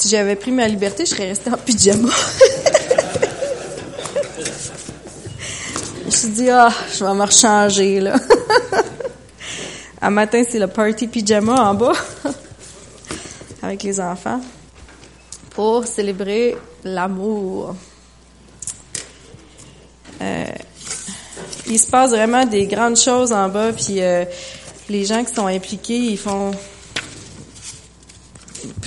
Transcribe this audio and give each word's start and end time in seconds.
si 0.00 0.08
j'avais 0.08 0.34
pris 0.34 0.50
ma 0.50 0.66
liberté, 0.66 1.04
je 1.04 1.10
serais 1.10 1.28
restée 1.28 1.50
en 1.50 1.58
pyjama. 1.58 2.08
je 6.00 6.06
me 6.06 6.10
suis 6.10 6.28
dit, 6.30 6.48
ah, 6.48 6.72
je 6.90 7.04
vais 7.04 7.12
me 7.12 7.22
rechanger, 7.22 8.00
là. 8.00 8.16
Un 10.00 10.08
matin, 10.08 10.42
c'est 10.48 10.58
le 10.58 10.68
party 10.68 11.06
pyjama 11.06 11.52
en 11.52 11.74
bas, 11.74 11.92
avec 13.62 13.82
les 13.82 14.00
enfants, 14.00 14.40
pour 15.50 15.86
célébrer 15.86 16.56
l'amour. 16.82 17.76
Euh, 20.22 20.46
il 21.66 21.78
se 21.78 21.90
passe 21.90 22.12
vraiment 22.12 22.46
des 22.46 22.66
grandes 22.66 22.96
choses 22.96 23.32
en 23.32 23.50
bas, 23.50 23.70
puis 23.74 24.00
euh, 24.00 24.24
les 24.88 25.04
gens 25.04 25.22
qui 25.22 25.34
sont 25.34 25.46
impliqués, 25.46 25.98
ils 25.98 26.18
font 26.18 26.52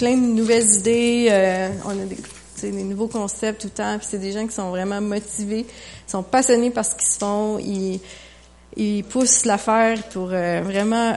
plein 0.04 0.18
de 0.18 0.34
nouvelles 0.34 0.70
idées. 0.80 1.28
Euh, 1.32 1.70
on 1.86 1.92
a 1.92 2.06
des, 2.06 2.84
nouveaux 2.84 3.07
concepts 3.07 3.61
tout 3.61 3.68
le 3.68 3.74
temps. 3.74 3.98
Puis 3.98 4.07
c'est 4.10 4.18
des 4.18 4.34
gens 4.34 4.46
qui 4.46 4.54
sont 4.54 4.70
vraiment 4.70 5.00
motivés, 5.00 5.66
sont 6.07 6.24
passionnés 6.24 6.71
par 6.71 6.84
ce 6.84 6.94
qu'ils 6.96 7.18
font. 7.18 7.57
Ils, 7.60 8.02
ils 8.75 9.06
poussent 9.06 9.46
l'affaire 9.46 10.04
pour 10.10 10.28
euh, 10.34 10.60
vraiment 10.61 11.16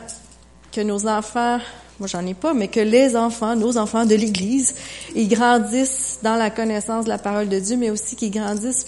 que 0.70 0.80
nos 0.82 1.04
enfants, 1.08 1.58
moi 1.98 2.06
j'en 2.06 2.24
ai 2.24 2.34
pas, 2.34 2.54
mais 2.54 2.68
que 2.68 2.78
les 2.78 3.16
enfants, 3.16 3.56
nos 3.56 3.76
enfants 3.76 4.06
de 4.06 4.14
l'Église, 4.14 4.76
ils 5.16 5.28
grandissent 5.28 6.20
dans 6.22 6.36
la 6.36 6.50
connaissance 6.50 7.06
de 7.06 7.10
la 7.10 7.18
parole 7.18 7.48
de 7.48 7.58
Dieu, 7.58 7.76
mais 7.76 7.90
aussi 7.90 8.14
qu'ils 8.14 8.30
grandissent 8.30 8.86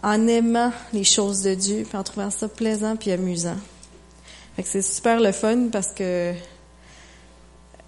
en 0.00 0.28
aimant 0.28 0.70
les 0.92 1.02
choses 1.02 1.42
de 1.42 1.54
Dieu, 1.54 1.84
puis 1.88 1.98
en 1.98 2.04
trouvant 2.04 2.30
ça 2.30 2.46
plaisant 2.46 2.94
puis 2.94 3.10
amusant. 3.10 3.56
Fait 4.54 4.62
que 4.62 4.68
c'est 4.68 4.82
super 4.82 5.18
le 5.18 5.32
fun 5.32 5.70
parce 5.72 5.88
que 5.88 6.34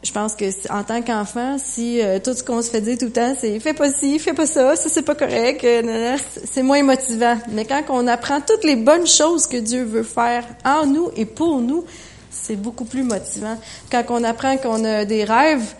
je 0.02 0.12
pense 0.12 0.34
que 0.34 0.45
en 0.73 0.84
tant 0.84 1.02
qu'enfant, 1.02 1.56
si 1.59 2.00
euh, 2.00 2.18
tout 2.18 2.34
ce 2.34 2.45
qu'on 2.45 2.62
se 2.62 2.70
fait 2.70 2.80
dire 2.80 2.98
tout 2.98 3.06
le 3.06 3.12
temps, 3.12 3.34
c'est 3.38 3.59
fais 3.60 3.74
pas 3.74 3.91
ci, 3.91 4.18
fais 4.18 4.34
pas 4.34 4.46
ça, 4.46 4.77
ça 4.77 4.88
c'est 4.88 5.02
pas 5.02 5.14
correct, 5.14 5.64
euh, 5.64 6.16
c'est 6.45 6.62
moins 6.62 6.82
motivant. 6.82 7.38
Mais 7.51 7.65
quand 7.65 7.82
on 7.88 8.07
apprend 8.07 8.40
toutes 8.40 8.65
les 8.65 8.76
bonnes 8.76 9.07
choses 9.07 9.46
que 9.46 9.57
Dieu 9.57 9.85
veut 9.85 10.02
faire 10.02 10.45
en 10.65 10.87
nous 10.87 11.10
et 11.16 11.24
pour 11.24 11.60
nous, 11.60 11.85
c'est 12.30 12.57
beaucoup 12.57 12.85
plus 12.85 13.02
motivant. 13.02 13.59
Quand 13.90 14.04
on 14.10 14.23
apprend 14.23 14.57
qu'on 14.59 14.85
a 14.85 15.04
des 15.04 15.24
rêves 15.24 15.74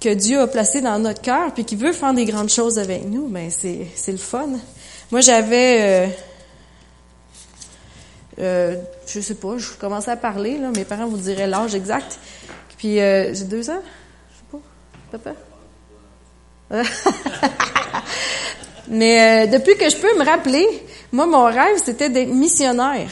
que 0.00 0.12
Dieu 0.12 0.40
a 0.40 0.48
placés 0.48 0.80
dans 0.80 0.98
notre 0.98 1.22
cœur, 1.22 1.54
puis 1.54 1.64
qu'il 1.64 1.78
veut 1.78 1.92
faire 1.92 2.12
des 2.12 2.24
grandes 2.24 2.50
choses 2.50 2.78
avec 2.78 3.06
nous, 3.06 3.28
ben 3.28 3.50
c'est 3.50 3.86
c'est 3.94 4.12
le 4.12 4.18
fun. 4.18 4.48
Moi 5.10 5.20
j'avais 5.20 5.78
euh, 5.80 6.06
euh, 8.38 8.76
je 9.06 9.20
sais 9.20 9.34
pas, 9.34 9.58
je 9.58 9.72
commençais 9.72 10.10
à 10.10 10.16
parler, 10.16 10.58
là, 10.58 10.70
mes 10.70 10.84
parents 10.84 11.06
vous 11.06 11.18
diraient 11.18 11.46
l'âge 11.46 11.74
exact. 11.74 12.18
Puis 12.82 12.98
euh, 12.98 13.32
j'ai 13.32 13.44
deux 13.44 13.70
ans, 13.70 13.80
je 14.28 14.56
sais 14.58 14.60
pas, 15.12 15.16
papa. 15.16 15.36
Mais 18.88 19.46
euh, 19.46 19.46
depuis 19.46 19.76
que 19.76 19.88
je 19.88 19.96
peux 19.96 20.18
me 20.18 20.24
rappeler, 20.24 20.66
moi 21.12 21.26
mon 21.26 21.44
rêve 21.44 21.76
c'était 21.76 22.08
d'être 22.08 22.32
missionnaire. 22.34 23.08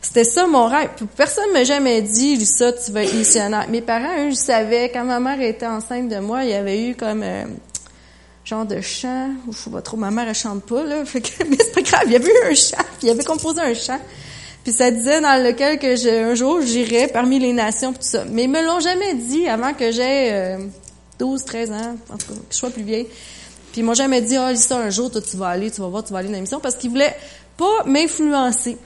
C'était 0.00 0.24
ça 0.24 0.48
mon 0.48 0.66
rêve. 0.66 0.90
personne 1.16 1.52
m'a 1.52 1.62
jamais 1.62 2.02
dit 2.02 2.44
ça, 2.44 2.72
tu 2.72 2.90
vas 2.90 3.04
être 3.04 3.14
missionnaire. 3.14 3.68
Mes 3.68 3.80
parents, 3.80 4.24
eux, 4.24 4.30
ils 4.30 4.36
savaient 4.36 4.90
quand 4.90 5.04
ma 5.04 5.20
mère 5.20 5.40
était 5.40 5.64
enceinte 5.64 6.08
de 6.08 6.18
moi, 6.18 6.42
il 6.42 6.50
y 6.50 6.54
avait 6.54 6.88
eu 6.88 6.96
comme 6.96 7.22
euh, 7.22 7.44
genre 8.44 8.66
de 8.66 8.80
chant, 8.80 9.30
je 9.52 9.56
sais 9.56 9.70
pas 9.70 9.82
trop, 9.82 9.96
ma 9.96 10.10
mère 10.10 10.26
elle 10.26 10.34
chante 10.34 10.64
pas 10.64 10.82
là, 10.82 11.04
mais 11.14 11.58
c'est 11.60 11.74
pas 11.74 11.82
grave, 11.82 12.02
il 12.06 12.12
y 12.12 12.16
avait 12.16 12.26
eu 12.26 12.50
un 12.50 12.54
chant, 12.56 12.82
puis 12.98 13.06
il 13.06 13.10
avait 13.10 13.22
composé 13.22 13.60
un 13.60 13.74
chant. 13.74 14.00
Puis 14.68 14.76
ça 14.76 14.90
disait 14.90 15.22
dans 15.22 15.42
lequel 15.42 15.78
que 15.78 16.30
un 16.30 16.34
jour 16.34 16.60
j'irai 16.60 17.08
parmi 17.08 17.38
les 17.38 17.54
nations 17.54 17.94
tout 17.94 18.02
ça. 18.02 18.26
Mais 18.30 18.44
ils 18.44 18.50
me 18.50 18.62
l'ont 18.62 18.80
jamais 18.80 19.14
dit 19.14 19.48
avant 19.48 19.72
que 19.72 19.90
j'aie 19.90 20.58
12, 21.18 21.40
euh, 21.40 21.46
13 21.46 21.70
ans, 21.70 21.96
en 22.10 22.18
tout 22.18 22.26
cas, 22.26 22.34
que 22.34 22.40
je 22.50 22.54
sois 22.54 22.68
plus 22.68 22.82
vieille. 22.82 23.06
Puis 23.72 23.80
ils 23.80 23.82
m'ont 23.82 23.94
jamais 23.94 24.20
dit, 24.20 24.36
ah, 24.36 24.50
oh, 24.52 24.56
ça, 24.56 24.76
un 24.76 24.90
jour, 24.90 25.10
toi, 25.10 25.22
tu 25.22 25.38
vas 25.38 25.46
aller, 25.46 25.70
tu 25.70 25.80
vas 25.80 25.88
voir, 25.88 26.04
tu 26.04 26.12
vas 26.12 26.18
aller 26.18 26.28
dans 26.28 26.34
l'émission, 26.34 26.60
parce 26.60 26.74
qu'ils 26.74 26.90
voulaient 26.90 27.16
pas 27.56 27.84
m'influencer. 27.86 28.76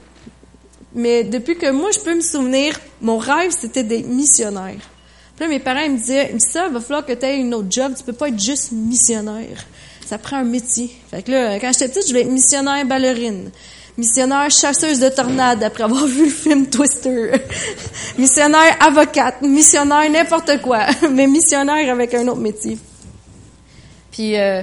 Mais 0.95 1.25
depuis 1.25 1.57
que 1.57 1.69
moi, 1.69 1.91
je 1.91 1.99
peux 1.99 2.15
me 2.15 2.21
souvenir, 2.21 2.79
mon 3.01 3.17
rêve, 3.17 3.51
c'était 3.51 3.83
d'être 3.83 4.07
missionnaire. 4.07 4.79
Puis 5.35 5.45
là, 5.45 5.47
mes 5.49 5.59
parents, 5.59 5.89
me 5.89 5.97
disaient, 5.97 6.33
ça, 6.37 6.69
va 6.69 6.79
falloir 6.79 7.05
que 7.05 7.11
tu 7.11 7.25
aies 7.25 7.39
une 7.39 7.53
autre 7.53 7.69
job, 7.69 7.91
tu 7.97 8.05
peux 8.05 8.13
pas 8.13 8.29
être 8.29 8.39
juste 8.39 8.71
missionnaire. 8.71 9.65
Ça 10.05 10.17
prend 10.17 10.37
un 10.37 10.45
métier. 10.45 10.95
Fait 11.11 11.23
que 11.23 11.31
là, 11.31 11.59
quand 11.59 11.73
j'étais 11.73 11.89
petite, 11.89 12.03
je 12.03 12.07
voulais 12.07 12.21
être 12.21 12.31
missionnaire 12.31 12.85
ballerine 12.85 13.51
missionnaire 13.97 14.49
chasseuse 14.49 14.99
de 14.99 15.09
tornades 15.09 15.63
après 15.63 15.83
avoir 15.83 16.05
vu 16.05 16.25
le 16.25 16.31
film 16.31 16.67
Twister, 16.67 17.31
missionnaire 18.17 18.77
avocate, 18.79 19.41
missionnaire 19.41 20.09
n'importe 20.09 20.61
quoi, 20.61 20.85
mais 21.11 21.27
missionnaire 21.27 21.91
avec 21.91 22.13
un 22.13 22.27
autre 22.27 22.39
métier. 22.39 22.77
Puis 24.11 24.37
euh, 24.37 24.61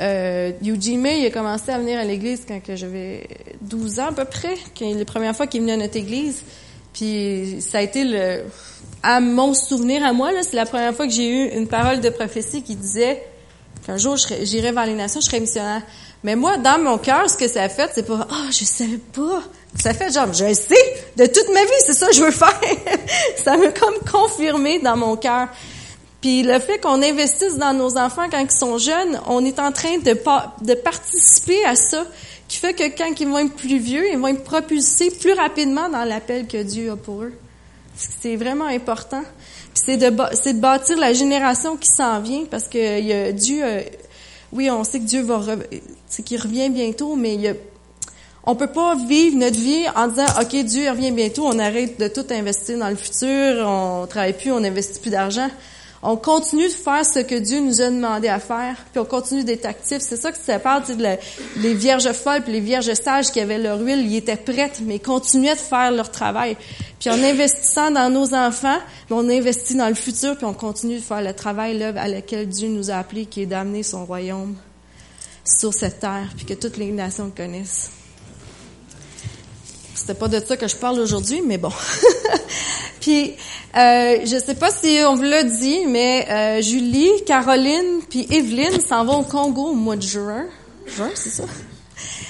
euh, 0.00 0.52
May, 0.62 1.20
il 1.20 1.26
a 1.26 1.30
commencé 1.30 1.70
à 1.70 1.78
venir 1.78 1.98
à 1.98 2.04
l'église 2.04 2.44
quand 2.46 2.60
j'avais 2.74 3.26
12 3.60 4.00
ans 4.00 4.06
à 4.08 4.12
peu 4.12 4.24
près, 4.24 4.54
quand 4.78 4.94
la 4.94 5.04
première 5.04 5.36
fois 5.36 5.46
qu'il 5.46 5.60
venait 5.60 5.72
à 5.72 5.76
notre 5.76 5.96
église. 5.96 6.42
Puis 6.92 7.58
ça 7.60 7.78
a 7.78 7.82
été 7.82 8.04
le 8.04 8.44
à 9.02 9.20
mon 9.20 9.54
souvenir 9.54 10.04
à 10.04 10.12
moi 10.12 10.32
là, 10.32 10.42
c'est 10.42 10.56
la 10.56 10.66
première 10.66 10.94
fois 10.94 11.06
que 11.06 11.12
j'ai 11.12 11.28
eu 11.28 11.56
une 11.56 11.68
parole 11.68 12.00
de 12.00 12.10
prophétie 12.10 12.62
qui 12.62 12.74
disait 12.74 13.22
qu'un 13.86 13.96
jour 13.96 14.16
j'irai 14.42 14.72
vers 14.72 14.86
les 14.86 14.94
nations, 14.94 15.20
je 15.20 15.26
serai 15.26 15.40
missionnaire. 15.40 15.82
Mais 16.22 16.36
moi, 16.36 16.58
dans 16.58 16.78
mon 16.78 16.98
cœur, 16.98 17.30
ce 17.30 17.36
que 17.36 17.48
ça 17.48 17.68
fait, 17.68 17.90
c'est 17.94 18.06
pas, 18.06 18.26
ah, 18.30 18.34
oh, 18.42 18.50
je 18.50 18.64
savais 18.64 18.98
pas. 18.98 19.42
Ça 19.78 19.94
fait 19.94 20.12
genre, 20.12 20.32
je 20.32 20.52
sais, 20.52 21.04
de 21.16 21.24
toute 21.26 21.48
ma 21.52 21.62
vie, 21.62 21.70
c'est 21.86 21.94
ça 21.94 22.08
que 22.08 22.14
je 22.14 22.22
veux 22.22 22.30
faire. 22.30 22.60
ça 23.42 23.56
m'a 23.56 23.68
comme 23.68 23.94
confirmé 24.10 24.80
dans 24.80 24.96
mon 24.96 25.16
cœur. 25.16 25.48
Puis 26.20 26.42
le 26.42 26.58
fait 26.58 26.78
qu'on 26.78 27.02
investisse 27.02 27.56
dans 27.56 27.72
nos 27.72 27.96
enfants 27.96 28.26
quand 28.30 28.40
ils 28.40 28.50
sont 28.50 28.76
jeunes, 28.76 29.18
on 29.26 29.42
est 29.44 29.58
en 29.58 29.72
train 29.72 29.96
de, 29.98 30.12
de 30.64 30.74
participer 30.74 31.64
à 31.64 31.74
ça, 31.74 32.04
qui 32.48 32.58
fait 32.58 32.74
que 32.74 32.84
quand 32.98 33.18
ils 33.18 33.28
vont 33.28 33.38
être 33.38 33.54
plus 33.54 33.78
vieux, 33.78 34.04
ils 34.12 34.18
vont 34.18 34.28
être 34.28 34.44
propulsés 34.44 35.10
plus 35.10 35.32
rapidement 35.32 35.88
dans 35.88 36.04
l'appel 36.04 36.46
que 36.46 36.62
Dieu 36.62 36.90
a 36.90 36.96
pour 36.96 37.22
eux. 37.22 37.32
C'est 37.96 38.36
vraiment 38.36 38.66
important. 38.66 39.22
Puis 39.72 39.82
c'est 39.86 39.96
de, 39.96 40.14
c'est 40.34 40.54
de 40.54 40.60
bâtir 40.60 40.98
la 40.98 41.14
génération 41.14 41.76
qui 41.76 41.88
s'en 41.88 42.20
vient, 42.20 42.44
parce 42.50 42.68
que 42.68 43.30
Dieu 43.30 43.62
oui, 44.52 44.70
on 44.70 44.82
sait 44.84 44.98
que 44.98 45.04
Dieu 45.04 45.22
va, 45.22 45.40
c'est 46.10 46.22
qu'il 46.22 46.40
revient 46.40 46.68
bientôt, 46.68 47.16
mais 47.16 47.34
il 47.34 47.40
y 47.40 47.54
on 48.44 48.56
peut 48.56 48.68
pas 48.68 48.96
vivre 48.96 49.36
notre 49.36 49.58
vie 49.58 49.84
en 49.94 50.08
disant, 50.08 50.26
OK, 50.40 50.64
Dieu 50.64 50.90
revient 50.90 51.12
bientôt, 51.12 51.46
on 51.46 51.58
arrête 51.58 52.00
de 52.00 52.08
tout 52.08 52.24
investir 52.30 52.78
dans 52.78 52.88
le 52.88 52.96
futur, 52.96 53.66
on 53.66 54.06
travaille 54.06 54.32
plus, 54.32 54.50
on 54.50 54.60
n'investit 54.60 54.98
plus 54.98 55.10
d'argent. 55.10 55.48
On 56.02 56.16
continue 56.16 56.66
de 56.66 56.72
faire 56.72 57.04
ce 57.04 57.18
que 57.18 57.34
Dieu 57.34 57.60
nous 57.60 57.82
a 57.82 57.90
demandé 57.90 58.28
à 58.28 58.38
faire, 58.38 58.76
puis 58.90 58.98
on 58.98 59.04
continue 59.04 59.44
d'être 59.44 59.66
actifs. 59.66 60.00
C'est 60.00 60.16
ça 60.16 60.32
que 60.32 60.38
ça 60.38 60.58
parle, 60.58 60.82
de 60.86 61.06
les 61.58 61.74
vierges 61.74 62.10
folles 62.12 62.42
puis 62.42 62.54
les 62.54 62.60
vierges 62.60 62.94
sages 62.94 63.30
qui 63.30 63.40
avaient 63.40 63.58
leur 63.58 63.78
huile, 63.78 64.06
ils 64.10 64.16
étaient 64.16 64.36
prêtes, 64.36 64.80
mais 64.82 64.98
continuaient 64.98 65.54
de 65.54 65.60
faire 65.60 65.90
leur 65.92 66.10
travail. 66.10 66.56
Puis 66.98 67.10
en 67.10 67.22
investissant 67.22 67.90
dans 67.90 68.08
nos 68.08 68.34
enfants, 68.34 68.78
on 69.10 69.28
investit 69.28 69.74
dans 69.74 69.88
le 69.88 69.94
futur, 69.94 70.36
puis 70.36 70.46
on 70.46 70.54
continue 70.54 70.96
de 70.96 71.02
faire 71.02 71.20
le 71.20 71.34
travail 71.34 71.76
là, 71.76 71.92
à 71.94 72.08
lequel 72.08 72.48
Dieu 72.48 72.68
nous 72.68 72.90
a 72.90 72.94
appelés, 72.94 73.26
qui 73.26 73.42
est 73.42 73.46
d'amener 73.46 73.82
son 73.82 74.06
royaume 74.06 74.56
sur 75.58 75.74
cette 75.74 76.00
terre, 76.00 76.28
puis 76.36 76.46
que 76.46 76.54
toutes 76.54 76.76
les 76.76 76.90
nations 76.90 77.26
le 77.26 77.30
connaissent. 77.30 77.90
C'était 79.94 80.14
pas 80.14 80.28
de 80.28 80.40
ça 80.44 80.56
que 80.56 80.66
je 80.66 80.76
parle 80.76 80.98
aujourd'hui, 81.00 81.42
mais 81.44 81.58
bon. 81.58 81.72
puis, 83.00 83.34
euh, 83.76 84.20
je 84.24 84.42
sais 84.44 84.54
pas 84.54 84.70
si 84.70 85.00
on 85.06 85.14
vous 85.14 85.22
l'a 85.22 85.42
dit, 85.42 85.84
mais 85.86 86.26
euh, 86.30 86.62
Julie, 86.62 87.10
Caroline, 87.26 88.00
puis 88.08 88.26
Evelyne 88.30 88.80
s'en 88.80 89.04
vont 89.04 89.20
au 89.20 89.24
Congo 89.24 89.68
au 89.68 89.74
mois 89.74 89.96
de 89.96 90.02
juin. 90.02 90.46
Juin, 90.86 91.10
c'est 91.14 91.30
ça? 91.30 91.44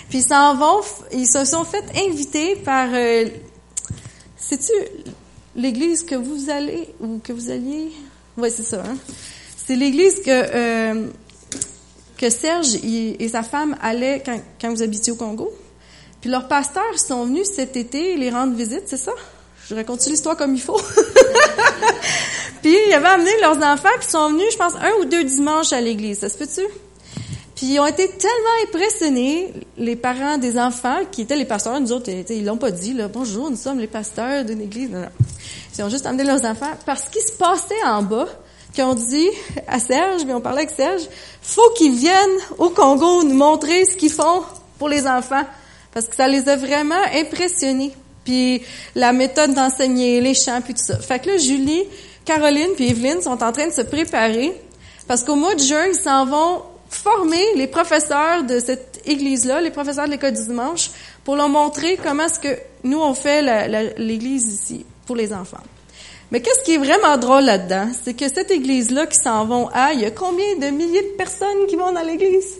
Puis 0.08 0.19
ils 0.19 0.25
s'en 0.25 0.56
vont, 0.56 0.81
ils 1.12 1.28
se 1.28 1.44
sont 1.44 1.64
fait 1.64 1.84
inviter 1.97 2.56
par... 2.56 2.88
Euh, 2.92 3.26
C'est-tu 4.37 4.72
l'église 5.54 6.02
que 6.02 6.16
vous 6.16 6.50
allez, 6.50 6.88
ou 7.00 7.20
que 7.22 7.32
vous 7.32 7.50
alliez? 7.50 7.92
Oui, 8.37 8.48
c'est 8.54 8.64
ça. 8.64 8.82
Hein? 8.84 8.97
C'est 9.56 9.76
l'église 9.76 10.20
que... 10.22 11.11
Que 12.20 12.28
Serge 12.28 12.75
et 12.84 13.28
sa 13.28 13.43
femme 13.43 13.75
allaient 13.81 14.22
quand, 14.61 14.70
vous 14.70 14.82
habitiez 14.82 15.11
au 15.11 15.17
Congo. 15.17 15.50
Puis 16.20 16.28
leurs 16.28 16.49
pasteurs 16.49 16.99
sont 16.99 17.25
venus 17.25 17.49
cet 17.50 17.78
été 17.78 18.19
les 18.19 18.28
rendre 18.28 18.55
visite, 18.55 18.82
c'est 18.84 18.99
ça? 18.99 19.12
Je 19.67 19.75
raconte 19.75 20.05
l'histoire 20.05 20.37
comme 20.37 20.55
il 20.55 20.61
faut? 20.61 20.78
puis 22.62 22.76
ils 22.88 22.93
avaient 22.93 23.08
amené 23.08 23.31
leurs 23.40 23.56
enfants 23.62 23.88
qui 23.99 24.06
sont 24.06 24.32
venus, 24.32 24.52
je 24.52 24.58
pense, 24.58 24.75
un 24.75 24.93
ou 25.00 25.06
deux 25.06 25.25
dimanches 25.25 25.72
à 25.72 25.81
l'église. 25.81 26.19
Ça 26.19 26.28
se 26.28 26.37
peut-tu? 26.37 26.61
Puis 27.56 27.69
ils 27.69 27.81
ont 27.81 27.87
été 27.87 28.06
tellement 28.06 28.69
impressionnés, 28.69 29.55
les 29.78 29.96
parents 29.96 30.37
des 30.37 30.58
enfants, 30.58 30.99
qui 31.11 31.22
étaient 31.22 31.37
les 31.37 31.46
pasteurs, 31.46 31.81
nous 31.81 31.93
autres, 31.93 32.11
ils 32.11 32.44
l'ont 32.44 32.58
pas 32.58 32.70
dit, 32.70 32.93
là, 32.93 33.08
bonjour, 33.08 33.50
nous 33.50 33.56
sommes 33.56 33.78
les 33.78 33.87
pasteurs 33.87 34.44
d'une 34.44 34.61
église. 34.61 34.90
Non, 34.90 35.00
non. 35.00 35.08
Ils 35.78 35.84
ont 35.84 35.88
juste 35.88 36.05
amené 36.05 36.25
leurs 36.25 36.44
enfants 36.44 36.72
parce 36.84 37.08
qu'il 37.08 37.22
se 37.22 37.32
passait 37.32 37.82
en 37.87 38.02
bas, 38.02 38.28
qui 38.72 38.82
ont 38.82 38.94
dit 38.94 39.28
à 39.67 39.81
Serge, 39.81 40.25
mais 40.26 40.34
on 40.34 40.40
parlait 40.40 40.62
avec 40.62 40.75
Serge, 40.75 41.02
faut 41.43 41.70
qu'ils 41.76 41.94
viennent 41.94 42.38
au 42.58 42.70
Congo 42.70 43.25
nous 43.25 43.34
montrer 43.34 43.84
ce 43.84 43.96
qu'ils 43.96 44.12
font 44.12 44.43
pour 44.78 44.88
les 44.88 45.06
enfants 45.06 45.44
parce 45.93 46.06
que 46.06 46.14
ça 46.14 46.28
les 46.28 46.49
a 46.49 46.56
vraiment 46.56 47.02
impressionnés. 47.14 47.93
Puis 48.25 48.62
la 48.94 49.12
méthode 49.12 49.55
d'enseigner, 49.55 50.20
les 50.20 50.34
chants, 50.34 50.61
puis 50.61 50.75
tout 50.75 50.84
ça. 50.84 50.99
Fait 50.99 51.19
que 51.19 51.31
là, 51.31 51.37
Julie, 51.38 51.84
Caroline 52.25 52.70
puis 52.76 52.90
Evelyne 52.90 53.22
sont 53.22 53.43
en 53.43 53.50
train 53.50 53.67
de 53.67 53.72
se 53.72 53.81
préparer 53.81 54.52
Parce 55.08 55.25
qu'au 55.25 55.37
mois 55.37 55.55
de 55.55 55.61
juin, 55.61 55.87
ils 55.88 55.99
s'en 55.99 56.26
vont 56.26 56.62
former 56.88 57.43
les 57.56 57.67
professeurs 57.67 58.44
de 58.44 58.61
cette 58.61 59.00
église-là, 59.06 59.61
les 59.61 59.70
professeurs 59.70 60.06
de 60.06 60.11
l'école 60.11 60.32
du 60.32 60.44
dimanche, 60.44 60.90
pour 61.25 61.37
leur 61.37 61.49
montrer 61.49 61.99
comment 62.02 62.25
est-ce 62.25 62.38
que 62.38 62.58
nous, 62.84 63.00
on 63.00 63.14
fait 63.14 63.43
l'église 63.99 64.52
ici 64.52 64.84
pour 65.06 65.17
les 65.17 65.32
enfants. 65.32 65.62
Mais 66.31 66.41
qu'est-ce 66.41 66.61
qui 66.61 66.75
est 66.75 66.79
vraiment 66.79 67.17
drôle 67.19 67.44
là-dedans? 67.44 67.88
C'est 68.05 68.15
que 68.15 68.29
cette 68.29 68.50
église-là 68.50 69.06
qui 69.06 69.19
s'en 69.19 69.44
vont 69.47 69.69
à, 69.73 69.93
il 69.93 70.00
y 70.00 70.05
a 70.05 70.12
combien 70.12 70.56
de 70.56 70.67
milliers 70.67 71.03
de 71.03 71.17
personnes 71.17 71.67
qui 71.69 71.75
vont 71.75 71.93
dans 71.93 72.03
l'église? 72.03 72.56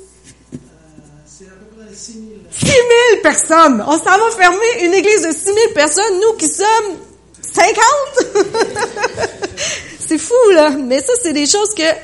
C'est 1.25 1.45
à 1.45 1.51
peu 1.51 1.77
près 1.77 1.95
6 1.95 2.13
000. 2.13 2.25
6 2.51 2.67
000 2.67 2.77
personnes! 3.23 3.85
On 3.87 3.97
s'en 3.97 4.19
va 4.19 4.31
fermer 4.37 4.85
une 4.85 4.95
église 4.95 5.23
de 5.23 5.31
6 5.31 5.45
000 5.45 5.57
personnes, 5.73 6.21
nous 6.21 6.37
qui 6.37 6.49
sommes 6.49 6.97
50! 7.41 7.77
c'est 10.01 10.19
fou, 10.19 10.51
là! 10.53 10.71
Mais 10.71 11.01
ça, 11.01 11.13
c'est 11.23 11.33
des 11.33 11.47
choses 11.47 11.73
que, 11.73 11.93
tu 11.93 11.97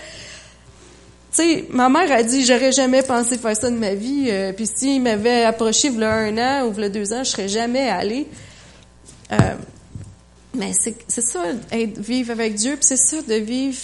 sais, 1.32 1.64
ma 1.70 1.88
mère 1.88 2.12
a 2.12 2.22
dit, 2.22 2.46
j'aurais 2.46 2.70
jamais 2.70 3.02
pensé 3.02 3.38
faire 3.38 3.56
ça 3.56 3.70
de 3.70 3.76
ma 3.76 3.94
vie. 3.94 4.28
Euh, 4.28 4.52
puis 4.52 4.68
s'il 4.72 5.02
m'avait 5.02 5.42
approché, 5.42 5.88
a 6.00 6.10
un 6.12 6.38
an 6.38 6.66
ou 6.68 6.80
a 6.80 6.88
deux 6.88 7.12
ans, 7.12 7.24
je 7.24 7.30
serais 7.30 7.48
jamais 7.48 7.88
allée. 7.88 8.28
Euh, 9.32 9.36
mais 10.56 10.72
c'est 10.74 11.20
ça, 11.20 11.42
être, 11.72 11.98
vivre 11.98 12.32
avec 12.32 12.54
Dieu, 12.54 12.72
puis 12.76 12.84
c'est 12.84 12.96
ça 12.96 13.22
de 13.22 13.34
vivre 13.34 13.78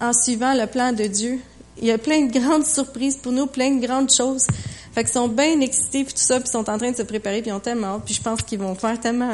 en 0.00 0.12
suivant 0.12 0.54
le 0.54 0.66
plan 0.66 0.92
de 0.92 1.04
Dieu. 1.04 1.38
Il 1.78 1.86
y 1.86 1.90
a 1.90 1.98
plein 1.98 2.22
de 2.22 2.32
grandes 2.32 2.66
surprises 2.66 3.16
pour 3.16 3.32
nous, 3.32 3.46
plein 3.46 3.70
de 3.70 3.84
grandes 3.84 4.10
choses. 4.10 4.46
Fait 4.94 5.04
qu'ils 5.04 5.12
sont 5.12 5.28
bien 5.28 5.60
excités 5.60 6.04
puis 6.04 6.12
tout 6.12 6.22
ça, 6.22 6.38
puis 6.38 6.48
sont 6.48 6.68
en 6.68 6.78
train 6.78 6.90
de 6.90 6.96
se 6.96 7.02
préparer, 7.02 7.40
puis 7.40 7.50
ils 7.50 7.54
ont 7.54 7.60
tellement 7.60 7.96
hâte, 7.96 8.02
puis 8.04 8.14
je 8.14 8.22
pense 8.22 8.42
qu'ils 8.42 8.58
vont 8.58 8.74
faire 8.74 9.00
tellement 9.00 9.30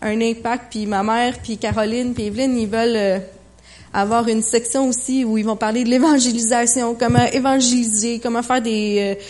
un, 0.00 0.20
impact. 0.20 0.66
Puis 0.70 0.86
ma 0.86 1.02
mère, 1.02 1.38
puis 1.42 1.58
Caroline, 1.58 2.14
puis 2.14 2.26
Evelyne, 2.26 2.56
ils 2.56 2.68
veulent 2.68 2.96
euh, 2.96 3.18
avoir 3.92 4.28
une 4.28 4.42
section 4.42 4.88
aussi 4.88 5.24
où 5.24 5.38
ils 5.38 5.44
vont 5.44 5.56
parler 5.56 5.84
de 5.84 5.88
l'évangélisation, 5.88 6.94
comment 6.94 7.26
évangéliser, 7.32 8.20
comment 8.20 8.42
faire 8.42 8.62
des 8.62 9.16
euh, 9.18 9.22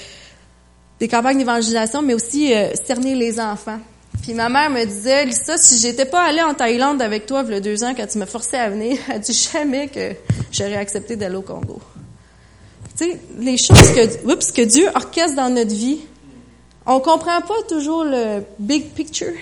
des 1.00 1.08
campagnes 1.08 1.38
d'évangélisation, 1.38 2.02
mais 2.02 2.14
aussi 2.14 2.52
euh, 2.52 2.74
cerner 2.84 3.14
les 3.14 3.40
enfants. 3.40 3.78
Puis 4.28 4.34
ma 4.34 4.50
mère 4.50 4.68
me 4.68 4.84
disait, 4.84 5.24
Lisa, 5.24 5.56
si 5.56 5.78
j'étais 5.78 6.04
pas 6.04 6.22
allée 6.22 6.42
en 6.42 6.52
Thaïlande 6.52 7.00
avec 7.00 7.24
toi 7.24 7.42
il 7.48 7.62
deux 7.62 7.82
ans 7.82 7.94
quand 7.96 8.06
tu 8.06 8.18
me 8.18 8.26
forçais 8.26 8.58
à 8.58 8.68
venir, 8.68 8.98
elle 9.10 9.20
dit 9.20 9.32
jamais 9.32 9.88
que 9.88 10.12
j'aurais 10.52 10.76
accepté 10.76 11.16
d'aller 11.16 11.36
au 11.36 11.40
Congo. 11.40 11.80
Tu 12.94 13.06
sais, 13.06 13.20
les 13.38 13.56
choses 13.56 13.94
que, 13.94 14.30
oups, 14.30 14.52
que 14.52 14.60
Dieu 14.60 14.86
orchestre 14.94 15.34
dans 15.34 15.48
notre 15.48 15.74
vie, 15.74 16.00
on 16.84 17.00
comprend 17.00 17.40
pas 17.40 17.62
toujours 17.70 18.04
le 18.04 18.42
big 18.58 18.90
picture, 18.90 19.32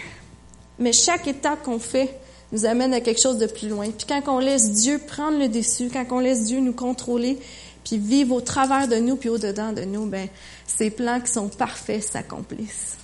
mais 0.78 0.92
chaque 0.92 1.26
étape 1.26 1.64
qu'on 1.64 1.80
fait 1.80 2.20
nous 2.52 2.64
amène 2.64 2.94
à 2.94 3.00
quelque 3.00 3.20
chose 3.20 3.38
de 3.38 3.46
plus 3.46 3.68
loin. 3.68 3.86
Puis 3.86 4.06
quand 4.08 4.22
on 4.28 4.38
laisse 4.38 4.70
Dieu 4.70 5.00
prendre 5.04 5.36
le 5.36 5.48
dessus, 5.48 5.90
quand 5.92 6.06
on 6.12 6.20
laisse 6.20 6.44
Dieu 6.44 6.60
nous 6.60 6.72
contrôler, 6.72 7.40
puis 7.82 7.98
vivre 7.98 8.36
au 8.36 8.40
travers 8.40 8.86
de 8.86 8.98
nous 8.98 9.16
puis 9.16 9.30
au 9.30 9.38
dedans 9.38 9.72
de 9.72 9.82
nous, 9.82 10.06
ben 10.06 10.28
ces 10.64 10.90
plans 10.90 11.20
qui 11.20 11.32
sont 11.32 11.48
parfaits 11.48 12.04
s'accomplissent 12.04 12.98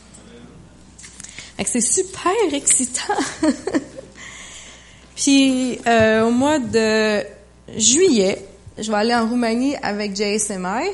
c'est 1.68 1.80
super 1.80 2.32
excitant. 2.52 3.14
Puis 5.16 5.78
euh, 5.86 6.26
au 6.26 6.30
mois 6.30 6.58
de 6.58 7.22
juillet, 7.76 8.44
je 8.78 8.90
vais 8.90 8.96
aller 8.96 9.14
en 9.14 9.28
Roumanie 9.28 9.76
avec 9.82 10.16
JSMI. 10.16 10.90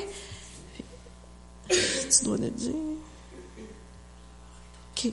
Tu 1.68 2.24
dois 2.24 2.36
le 2.36 2.50
dire. 2.50 2.72
OK. 4.96 5.12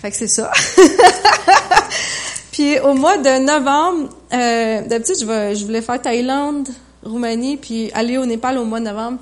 Fait 0.00 0.10
que 0.10 0.16
c'est 0.16 0.28
ça. 0.28 0.50
puis 2.52 2.78
au 2.80 2.94
mois 2.94 3.18
de 3.18 3.38
novembre, 3.44 4.08
euh, 4.32 4.82
d'habitude, 4.82 5.16
je, 5.20 5.54
je 5.54 5.64
voulais 5.64 5.82
faire 5.82 6.00
Thaïlande, 6.00 6.68
Roumanie, 7.04 7.56
puis 7.56 7.90
aller 7.92 8.16
au 8.16 8.26
Népal 8.26 8.58
au 8.58 8.64
mois 8.64 8.80
de 8.80 8.86
novembre. 8.86 9.18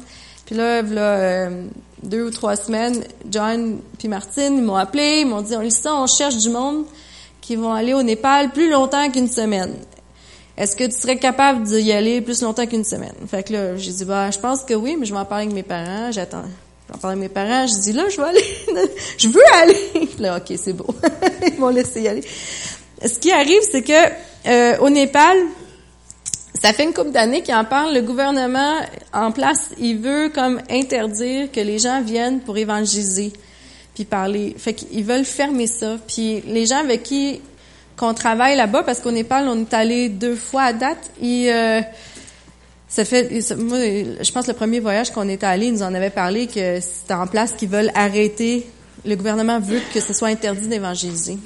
Puis 0.50 0.58
là, 0.58 0.82
euh, 0.82 1.62
deux 2.02 2.26
ou 2.26 2.30
trois 2.32 2.56
semaines, 2.56 3.04
John 3.30 3.78
puis 4.00 4.08
Martine 4.08 4.60
m'ont 4.60 4.74
appelé, 4.74 5.20
ils 5.20 5.24
m'ont 5.24 5.42
dit, 5.42 5.54
on 5.54 5.60
lit 5.60 5.70
ça, 5.70 5.94
on 5.94 6.08
cherche 6.08 6.38
du 6.38 6.50
monde 6.50 6.86
qui 7.40 7.54
vont 7.54 7.72
aller 7.72 7.94
au 7.94 8.02
Népal 8.02 8.50
plus 8.50 8.68
longtemps 8.68 9.08
qu'une 9.12 9.28
semaine. 9.28 9.72
Est-ce 10.56 10.74
que 10.74 10.82
tu 10.82 10.90
serais 10.90 11.18
capable 11.18 11.62
d'y 11.62 11.92
aller 11.92 12.20
plus 12.20 12.42
longtemps 12.42 12.66
qu'une 12.66 12.82
semaine? 12.82 13.14
Fait 13.28 13.44
que 13.44 13.52
là, 13.52 13.76
j'ai 13.76 13.92
dit, 13.92 14.04
bah, 14.04 14.32
je 14.32 14.40
pense 14.40 14.64
que 14.64 14.74
oui, 14.74 14.96
mais 14.98 15.06
je 15.06 15.14
vais 15.14 15.20
en 15.20 15.24
parler 15.24 15.44
avec 15.44 15.54
mes 15.54 15.62
parents, 15.62 16.10
j'attends. 16.10 16.42
Je 16.42 16.92
vais 16.92 16.96
en 16.96 16.98
parler 16.98 17.18
avec 17.18 17.30
mes 17.30 17.32
parents, 17.32 17.68
je 17.68 17.80
dis, 17.82 17.92
là, 17.92 18.08
je 18.08 18.16
vais 18.16 18.26
aller, 18.26 18.90
je 19.18 19.28
veux 19.28 19.54
aller. 19.54 20.08
là, 20.18 20.38
ok, 20.38 20.58
c'est 20.60 20.72
beau. 20.72 20.92
Ils 21.46 21.60
m'ont 21.60 21.68
laissé 21.68 22.02
y 22.02 22.08
aller. 22.08 22.24
Ce 23.06 23.20
qui 23.20 23.30
arrive, 23.30 23.62
c'est 23.70 23.82
que, 23.82 23.92
euh, 24.48 24.78
au 24.80 24.90
Népal, 24.90 25.36
ça 26.54 26.72
fait 26.72 26.84
une 26.84 26.92
couple 26.92 27.12
d'années 27.12 27.42
qu'il 27.42 27.54
en 27.54 27.64
parle. 27.64 27.94
Le 27.94 28.02
gouvernement 28.02 28.76
en 29.12 29.32
place, 29.32 29.70
il 29.78 29.98
veut 29.98 30.30
comme 30.34 30.60
interdire 30.68 31.50
que 31.52 31.60
les 31.60 31.78
gens 31.78 32.02
viennent 32.02 32.40
pour 32.40 32.58
évangéliser, 32.58 33.32
puis 33.94 34.04
parler. 34.04 34.54
Fait 34.58 34.74
qu'ils 34.74 35.04
veulent 35.04 35.24
fermer 35.24 35.66
ça. 35.66 35.96
Puis 36.06 36.42
les 36.46 36.66
gens 36.66 36.78
avec 36.78 37.02
qui 37.02 37.40
qu'on 37.96 38.14
travaille 38.14 38.56
là-bas, 38.56 38.82
parce 38.82 39.00
qu'au 39.00 39.10
Népal, 39.10 39.46
on 39.46 39.60
est 39.60 39.74
allé 39.74 40.08
deux 40.08 40.34
fois 40.34 40.62
à 40.62 40.72
date. 40.72 41.10
Et 41.22 41.52
euh, 41.52 41.82
ça 42.88 43.04
fait, 43.04 43.30
moi, 43.56 43.78
je 43.78 44.32
pense 44.32 44.46
le 44.46 44.54
premier 44.54 44.80
voyage 44.80 45.10
qu'on 45.10 45.28
était 45.28 45.46
allé, 45.46 45.66
ils 45.66 45.74
nous 45.74 45.82
en 45.82 45.94
avait 45.94 46.10
parlé 46.10 46.46
que 46.46 46.80
c'est 46.80 47.12
en 47.12 47.26
place 47.26 47.52
qu'ils 47.52 47.68
veulent 47.68 47.92
arrêter. 47.94 48.66
Le 49.04 49.16
gouvernement 49.16 49.60
veut 49.60 49.80
que 49.92 50.00
ce 50.00 50.14
soit 50.14 50.28
interdit 50.28 50.66
d'évangéliser. 50.66 51.38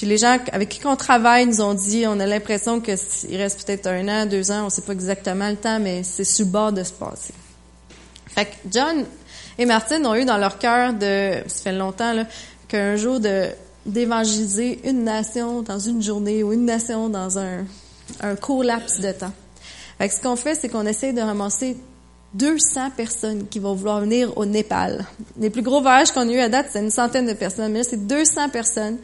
Puis 0.00 0.08
les 0.08 0.16
gens 0.16 0.38
avec 0.50 0.70
qui 0.70 0.86
on 0.86 0.96
travaille 0.96 1.44
nous 1.44 1.60
ont 1.60 1.74
dit, 1.74 2.06
on 2.06 2.18
a 2.20 2.26
l'impression 2.26 2.80
qu'il 2.80 2.96
reste 3.36 3.66
peut-être 3.66 3.86
un 3.86 4.08
an, 4.08 4.24
deux 4.24 4.50
ans, 4.50 4.64
on 4.64 4.70
sait 4.70 4.80
pas 4.80 4.94
exactement 4.94 5.50
le 5.50 5.56
temps, 5.56 5.78
mais 5.78 6.04
c'est 6.04 6.24
sur 6.24 6.46
de 6.46 6.82
se 6.82 6.92
passer. 6.94 7.34
Fait 8.28 8.46
que 8.46 8.50
John 8.70 9.04
et 9.58 9.66
Martine 9.66 10.06
ont 10.06 10.14
eu 10.14 10.24
dans 10.24 10.38
leur 10.38 10.58
cœur 10.58 10.94
de, 10.94 11.42
ça 11.46 11.64
fait 11.64 11.72
longtemps, 11.74 12.14
là, 12.14 12.24
qu'un 12.66 12.96
jour 12.96 13.20
de 13.20 13.48
d'évangéliser 13.84 14.80
une 14.88 15.04
nation 15.04 15.60
dans 15.60 15.78
une 15.78 16.02
journée 16.02 16.42
ou 16.42 16.54
une 16.54 16.64
nation 16.64 17.10
dans 17.10 17.38
un, 17.38 17.66
un 18.22 18.36
court 18.36 18.64
laps 18.64 19.02
de 19.02 19.12
temps. 19.12 19.32
Fait 19.98 20.08
que 20.08 20.14
ce 20.14 20.22
qu'on 20.22 20.36
fait, 20.36 20.54
c'est 20.54 20.70
qu'on 20.70 20.86
essaie 20.86 21.12
de 21.12 21.20
ramasser 21.20 21.76
200 22.32 22.92
personnes 22.96 23.48
qui 23.48 23.58
vont 23.58 23.74
vouloir 23.74 24.00
venir 24.00 24.34
au 24.38 24.46
Népal. 24.46 25.04
Les 25.38 25.50
plus 25.50 25.60
gros 25.60 25.82
voyages 25.82 26.10
qu'on 26.10 26.26
a 26.26 26.32
eu 26.32 26.38
à 26.38 26.48
date, 26.48 26.68
c'est 26.72 26.80
une 26.80 26.90
centaine 26.90 27.26
de 27.26 27.34
personnes, 27.34 27.70
mais 27.70 27.80
là, 27.80 27.84
c'est 27.84 28.06
200 28.06 28.48
personnes 28.48 28.96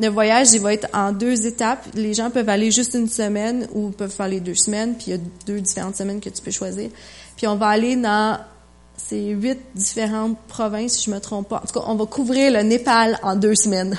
le 0.00 0.08
voyage, 0.08 0.52
il 0.52 0.60
va 0.60 0.72
être 0.72 0.88
en 0.94 1.12
deux 1.12 1.46
étapes. 1.46 1.84
Les 1.94 2.14
gens 2.14 2.30
peuvent 2.30 2.48
aller 2.48 2.70
juste 2.70 2.94
une 2.94 3.08
semaine 3.08 3.68
ou 3.74 3.90
peuvent 3.90 4.10
faire 4.10 4.28
les 4.28 4.40
deux 4.40 4.54
semaines, 4.54 4.94
puis 4.94 5.06
il 5.08 5.10
y 5.12 5.16
a 5.16 5.20
deux 5.46 5.60
différentes 5.60 5.96
semaines 5.96 6.20
que 6.20 6.30
tu 6.30 6.40
peux 6.42 6.50
choisir. 6.50 6.90
Puis 7.36 7.46
on 7.46 7.56
va 7.56 7.68
aller 7.68 7.96
dans 7.96 8.38
ces 8.96 9.28
huit 9.30 9.58
différentes 9.74 10.38
provinces, 10.48 10.94
si 10.94 11.04
je 11.04 11.14
me 11.14 11.20
trompe 11.20 11.48
pas. 11.48 11.56
En 11.62 11.66
tout 11.66 11.78
cas, 11.78 11.86
on 11.86 11.94
va 11.96 12.06
couvrir 12.06 12.52
le 12.52 12.62
Népal 12.62 13.18
en 13.22 13.36
deux 13.36 13.54
semaines. 13.54 13.96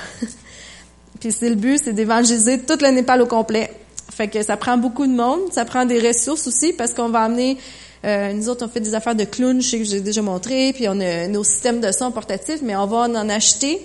puis 1.20 1.30
c'est 1.30 1.48
le 1.48 1.54
but, 1.54 1.80
c'est 1.82 1.92
d'évangéliser 1.92 2.60
tout 2.60 2.78
le 2.80 2.90
Népal 2.90 3.22
au 3.22 3.26
complet. 3.26 3.72
Fait 4.10 4.28
que 4.28 4.42
ça 4.42 4.56
prend 4.56 4.76
beaucoup 4.76 5.06
de 5.06 5.12
monde, 5.12 5.40
ça 5.52 5.64
prend 5.64 5.84
des 5.84 6.00
ressources 6.00 6.46
aussi, 6.46 6.72
parce 6.72 6.94
qu'on 6.94 7.08
va 7.08 7.20
amener 7.20 7.58
euh, 8.04 8.32
nous 8.32 8.48
autres, 8.48 8.66
on 8.66 8.68
fait 8.68 8.80
des 8.80 8.94
affaires 8.94 9.14
de 9.14 9.24
clown, 9.24 9.62
je 9.62 9.68
sais 9.68 9.78
que 9.78 9.84
j'ai 9.84 10.00
déjà 10.00 10.22
montré, 10.22 10.72
puis 10.72 10.88
on 10.88 10.98
a 11.00 11.28
nos 11.28 11.44
systèmes 11.44 11.80
de 11.80 11.92
son 11.92 12.10
portatifs, 12.10 12.60
mais 12.60 12.74
on 12.74 12.86
va 12.86 13.08
en 13.08 13.28
acheter 13.28 13.80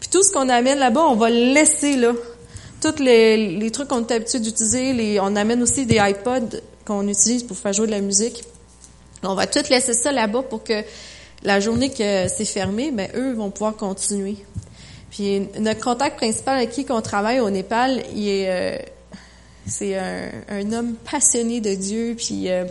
puis 0.00 0.08
tout 0.10 0.22
ce 0.22 0.32
qu'on 0.32 0.48
amène 0.48 0.78
là-bas, 0.78 1.02
on 1.02 1.16
va 1.16 1.30
le 1.30 1.52
laisser 1.52 1.96
là. 1.96 2.12
Tous 2.80 3.02
les, 3.02 3.58
les 3.58 3.70
trucs 3.70 3.88
qu'on 3.88 4.06
est 4.06 4.12
habitué 4.12 4.38
d'utiliser, 4.38 4.92
les, 4.92 5.20
on 5.20 5.34
amène 5.34 5.62
aussi 5.62 5.84
des 5.84 5.96
iPods 5.96 6.60
qu'on 6.84 7.06
utilise 7.08 7.42
pour 7.42 7.56
faire 7.56 7.72
jouer 7.72 7.86
de 7.86 7.92
la 7.92 8.00
musique. 8.00 8.44
On 9.22 9.34
va 9.34 9.46
tout 9.46 9.64
laisser 9.68 9.94
ça 9.94 10.12
là-bas 10.12 10.42
pour 10.42 10.62
que 10.62 10.84
la 11.42 11.60
journée 11.60 11.90
que 11.90 12.28
c'est 12.28 12.44
fermé, 12.44 12.90
ben 12.92 13.08
eux 13.16 13.32
vont 13.34 13.50
pouvoir 13.50 13.76
continuer. 13.76 14.36
Puis 15.10 15.40
notre 15.58 15.80
contact 15.80 16.16
principal 16.16 16.56
avec 16.56 16.70
qui 16.70 16.86
on 16.90 17.00
travaille 17.00 17.40
au 17.40 17.50
Népal, 17.50 18.02
il 18.14 18.28
est 18.28 18.48
euh, 18.48 18.78
c'est 19.66 19.96
un, 19.96 20.30
un, 20.48 20.72
homme 20.72 20.94
passionné 20.94 21.60
de 21.60 21.74
Dieu, 21.74 22.14
puis 22.16 22.48
euh, 22.48 22.64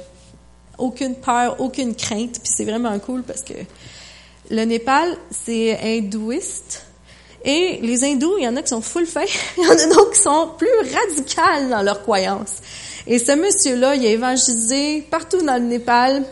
aucune 0.78 1.16
peur, 1.16 1.60
aucune 1.60 1.96
crainte, 1.96 2.40
puis 2.40 2.52
c'est 2.56 2.66
vraiment 2.66 2.98
cool 3.00 3.24
parce 3.24 3.44
que 3.44 3.54
le 4.50 4.64
Népal, 4.64 5.16
c'est 5.30 5.78
hindouiste, 5.80 6.86
et 7.44 7.80
les 7.82 8.04
hindous, 8.04 8.38
il 8.38 8.44
y 8.44 8.48
en 8.48 8.56
a 8.56 8.62
qui 8.62 8.70
sont 8.70 8.82
full 8.82 9.06
faits, 9.06 9.30
il 9.58 9.64
y 9.64 9.68
en 9.68 9.72
a 9.72 9.88
d'autres 9.88 10.12
qui 10.12 10.22
sont 10.22 10.52
plus 10.58 10.68
radicales 10.94 11.70
dans 11.70 11.82
leurs 11.82 12.02
croyances. 12.02 12.58
Et 13.06 13.20
ce 13.20 13.32
monsieur-là, 13.32 13.96
il 13.96 14.06
a 14.06 14.10
évangélisé 14.10 15.02
partout 15.10 15.42
dans 15.42 15.56
le 15.56 15.68
Népal. 15.68 16.24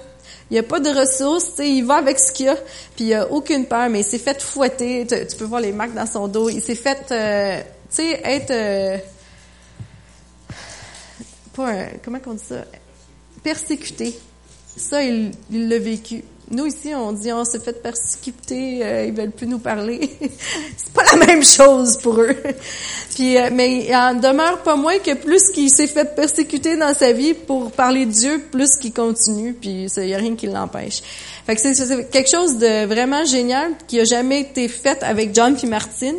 Il 0.52 0.54
n'y 0.54 0.60
a 0.60 0.64
pas 0.64 0.80
de 0.80 0.90
ressources, 0.90 1.54
il 1.60 1.84
va 1.86 1.96
avec 1.96 2.20
ce 2.20 2.32
qu'il 2.32 2.50
a, 2.50 2.56
puis 2.96 3.06
il 3.06 3.14
a 3.14 3.32
aucune 3.32 3.66
peur, 3.66 3.90
mais 3.90 4.02
il 4.02 4.04
s'est 4.04 4.20
fait 4.20 4.40
fouetter. 4.42 5.08
Tu, 5.08 5.36
peux 5.38 5.46
voir 5.46 5.62
les 5.62 5.72
marques 5.72 5.94
dans 5.94 6.06
son 6.06 6.28
dos. 6.28 6.50
Il 6.50 6.62
s'est 6.62 6.76
fait, 6.76 7.00
euh, 7.12 7.62
tu 7.90 7.96
sais, 7.96 8.22
être 8.24 8.52
euh, 8.52 8.98
pas 11.56 11.70
un, 11.70 11.88
comment 12.04 12.20
on 12.28 12.34
dit 12.34 12.44
ça, 12.48 12.64
persécuté. 13.42 14.20
Ça, 14.78 15.02
il 15.04 15.32
l'a 15.50 15.80
vécu. 15.80 16.24
Nous 16.52 16.68
ici, 16.68 16.94
on 16.94 17.12
dit 17.12 17.34
on 17.34 17.44
s'est 17.44 17.60
fait 17.60 17.82
persécuter, 17.82 18.84
euh, 18.84 19.06
ils 19.06 19.14
veulent 19.14 19.32
plus 19.32 19.48
nous 19.48 19.58
parler. 19.58 20.12
c'est 20.78 20.94
pas 20.94 21.04
la 21.14 21.26
même 21.26 21.44
chose 21.44 21.98
pour 21.98 22.20
eux. 22.20 22.36
Puis, 23.16 23.38
euh, 23.38 23.50
mais 23.52 23.86
il 23.86 23.96
en 23.96 24.14
demeure 24.14 24.62
pas 24.62 24.76
moins 24.76 25.00
que 25.00 25.16
plus 25.16 25.50
qu'il 25.50 25.72
s'est 25.72 25.88
fait 25.88 26.16
persécuter 26.16 26.78
dans 26.78 26.94
sa 26.94 27.14
vie 27.14 27.34
pour 27.34 27.72
parler 27.72 28.06
de 28.06 28.12
Dieu, 28.12 28.44
plus 28.52 28.78
qu'il 28.80 28.94
continue. 28.94 29.54
Puis 29.54 29.86
il 29.98 30.08
y 30.08 30.14
a 30.14 30.18
rien 30.18 30.36
qui 30.36 30.48
l'empêche. 30.48 31.02
Fait 31.46 31.56
que 31.56 31.62
c'est 31.62 32.10
quelque 32.10 32.30
chose 32.30 32.58
de 32.58 32.86
vraiment 32.86 33.26
génial 33.26 33.72
qui 33.88 34.00
a 34.00 34.04
jamais 34.04 34.42
été 34.42 34.68
fait 34.68 35.02
avec 35.02 35.34
John 35.34 35.56
puis 35.56 35.68
Martine. 35.68 36.18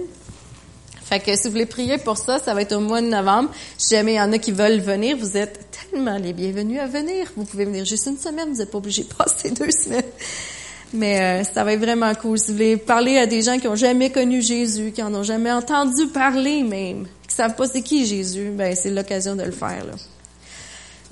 Fait 1.04 1.20
que 1.20 1.36
si 1.36 1.44
vous 1.44 1.52
voulez 1.52 1.66
prier 1.66 1.98
pour 1.98 2.18
ça, 2.18 2.40
ça 2.40 2.52
va 2.52 2.62
être 2.62 2.74
au 2.74 2.80
mois 2.80 3.00
de 3.00 3.06
novembre. 3.06 3.50
Si 3.78 3.94
jamais 3.94 4.14
il 4.14 4.16
y 4.16 4.20
en 4.20 4.32
a 4.32 4.38
qui 4.38 4.50
veulent 4.50 4.80
venir, 4.80 5.16
vous 5.16 5.36
êtes 5.36 5.65
tellement 5.96 6.18
les 6.18 6.34
bienvenus 6.34 6.78
à 6.78 6.86
venir. 6.86 7.26
Vous 7.36 7.44
pouvez 7.44 7.64
venir 7.64 7.82
juste 7.86 8.06
une 8.06 8.18
semaine, 8.18 8.50
vous 8.50 8.58
n'êtes 8.58 8.70
pas 8.70 8.76
obligé 8.76 9.04
de 9.04 9.14
passer 9.14 9.50
deux 9.58 9.70
semaines. 9.70 10.02
Mais 10.92 11.20
euh, 11.20 11.44
ça 11.44 11.64
va 11.64 11.72
être 11.72 11.80
vraiment 11.80 12.14
cool. 12.14 12.38
Si 12.38 12.48
vous 12.48 12.52
voulez 12.52 12.76
parler 12.76 13.16
à 13.16 13.26
des 13.26 13.40
gens 13.40 13.58
qui 13.58 13.66
ont 13.66 13.76
jamais 13.76 14.10
connu 14.10 14.42
Jésus, 14.42 14.92
qui 14.92 15.02
en 15.02 15.14
ont 15.14 15.22
jamais 15.22 15.50
entendu 15.50 16.08
parler 16.08 16.62
même, 16.62 17.06
qui 17.26 17.34
savent 17.34 17.56
pas 17.56 17.66
c'est 17.66 17.80
qui 17.80 18.04
Jésus, 18.04 18.50
ben 18.50 18.76
c'est 18.76 18.90
l'occasion 18.90 19.36
de 19.36 19.42
le 19.44 19.52
faire. 19.52 19.86
Là. 19.86 19.94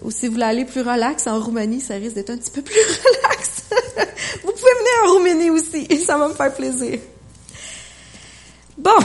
Ou 0.02 0.10
si 0.10 0.26
vous 0.26 0.34
voulez 0.34 0.44
aller 0.44 0.64
plus 0.66 0.82
relax 0.82 1.26
en 1.28 1.40
Roumanie, 1.40 1.80
ça 1.80 1.94
risque 1.94 2.16
d'être 2.16 2.30
un 2.30 2.36
petit 2.36 2.50
peu 2.50 2.60
plus 2.60 2.74
relax. 2.78 3.62
vous 4.42 4.52
pouvez 4.52 4.74
venir 4.80 4.92
en 5.06 5.12
Roumanie 5.14 5.50
aussi, 5.50 5.86
ça 6.04 6.18
va 6.18 6.28
me 6.28 6.34
faire 6.34 6.52
plaisir. 6.52 6.98
Bon, 8.76 8.98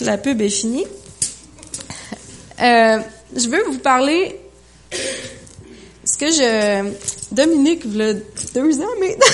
la 0.00 0.18
pub 0.18 0.40
est 0.40 0.48
finie. 0.48 0.86
Euh, 2.60 2.98
je 3.36 3.48
veux 3.48 3.62
vous 3.64 3.78
parler 3.78 4.40
ce 6.14 6.18
que 6.18 6.30
je 6.30 6.92
Dominique 7.32 7.82
il 7.84 8.22
deux 8.54 8.80
ans 8.80 8.94
maintenant 9.00 9.26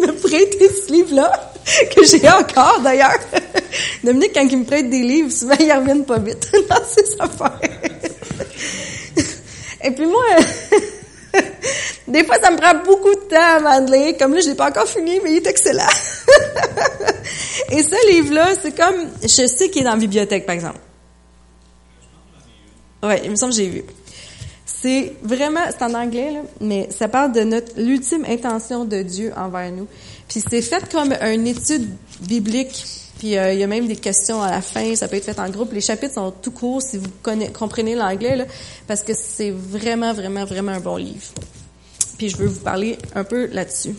m'a 0.06 0.12
prêté 0.12 0.68
ce 0.68 0.92
livre 0.92 1.16
là 1.16 1.52
que 1.94 2.04
j'ai 2.04 2.28
encore 2.28 2.80
d'ailleurs. 2.80 3.18
Dominique 4.04 4.32
quand 4.32 4.46
il 4.48 4.58
me 4.58 4.64
prête 4.64 4.88
des 4.88 5.02
livres, 5.02 5.30
souvent 5.30 5.56
il 5.58 5.72
reviennent 5.72 6.04
pas 6.04 6.18
vite 6.18 6.52
dans 6.68 6.84
ses 6.84 7.20
affaires. 7.20 7.58
Et 9.82 9.90
puis 9.90 10.06
moi 10.06 10.22
des 12.06 12.24
fois 12.24 12.36
ça 12.40 12.52
me 12.52 12.58
prend 12.58 12.74
beaucoup 12.84 13.14
de 13.14 13.28
temps 13.28 13.66
à 13.66 13.80
lire, 13.80 14.14
comme 14.18 14.34
là 14.34 14.40
je 14.40 14.50
l'ai 14.50 14.54
pas 14.54 14.68
encore 14.68 14.86
fini 14.86 15.18
mais 15.24 15.32
il 15.32 15.36
est 15.38 15.46
excellent. 15.48 15.82
Et 17.70 17.82
ce 17.82 18.12
livre-là, 18.12 18.50
c'est 18.60 18.76
comme, 18.76 19.08
je 19.22 19.46
sais 19.46 19.70
qu'il 19.70 19.80
est 19.80 19.84
dans 19.84 19.92
la 19.92 19.96
bibliothèque, 19.96 20.44
par 20.44 20.54
exemple. 20.54 20.78
Ouais, 23.02 23.22
il 23.24 23.30
me 23.30 23.36
semble 23.36 23.52
que 23.52 23.58
j'ai 23.58 23.68
vu. 23.68 23.82
C'est 24.82 25.14
vraiment, 25.22 25.60
c'est 25.70 25.84
en 25.84 25.94
anglais, 25.94 26.32
là, 26.32 26.40
mais 26.60 26.88
ça 26.90 27.06
parle 27.06 27.32
de 27.32 27.42
notre, 27.42 27.80
l'ultime 27.80 28.24
intention 28.28 28.84
de 28.84 29.02
Dieu 29.02 29.32
envers 29.36 29.70
nous. 29.70 29.86
Puis 30.28 30.42
c'est 30.50 30.60
fait 30.60 30.90
comme 30.90 31.12
une 31.12 31.46
étude 31.46 31.88
biblique. 32.22 32.84
Puis 33.20 33.38
euh, 33.38 33.52
il 33.52 33.60
y 33.60 33.62
a 33.62 33.68
même 33.68 33.86
des 33.86 33.94
questions 33.94 34.42
à 34.42 34.50
la 34.50 34.60
fin, 34.60 34.96
ça 34.96 35.06
peut 35.06 35.14
être 35.14 35.24
fait 35.24 35.38
en 35.38 35.48
groupe. 35.50 35.72
Les 35.72 35.80
chapitres 35.80 36.14
sont 36.14 36.32
tout 36.32 36.50
courts 36.50 36.82
si 36.82 36.98
vous 36.98 37.08
comprenez 37.52 37.94
l'anglais, 37.94 38.44
parce 38.88 39.04
que 39.04 39.12
c'est 39.14 39.52
vraiment, 39.52 40.12
vraiment, 40.12 40.44
vraiment 40.44 40.72
un 40.72 40.80
bon 40.80 40.96
livre. 40.96 41.30
Puis 42.18 42.30
je 42.30 42.36
veux 42.36 42.48
vous 42.48 42.60
parler 42.60 42.98
un 43.14 43.22
peu 43.22 43.46
là-dessus. 43.52 43.94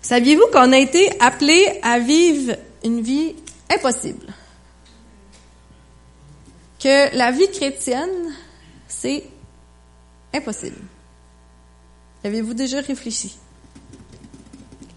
Saviez-vous 0.00 0.46
qu'on 0.50 0.72
a 0.72 0.78
été 0.78 1.10
appelé 1.20 1.80
à 1.82 1.98
vivre 1.98 2.56
une 2.82 3.02
vie 3.02 3.34
impossible? 3.70 4.32
Que 6.82 7.14
la 7.14 7.30
vie 7.30 7.50
chrétienne, 7.50 8.32
c'est 9.00 9.24
impossible. 10.32 10.80
Avez-vous 12.24 12.54
déjà 12.54 12.80
réfléchi? 12.80 13.36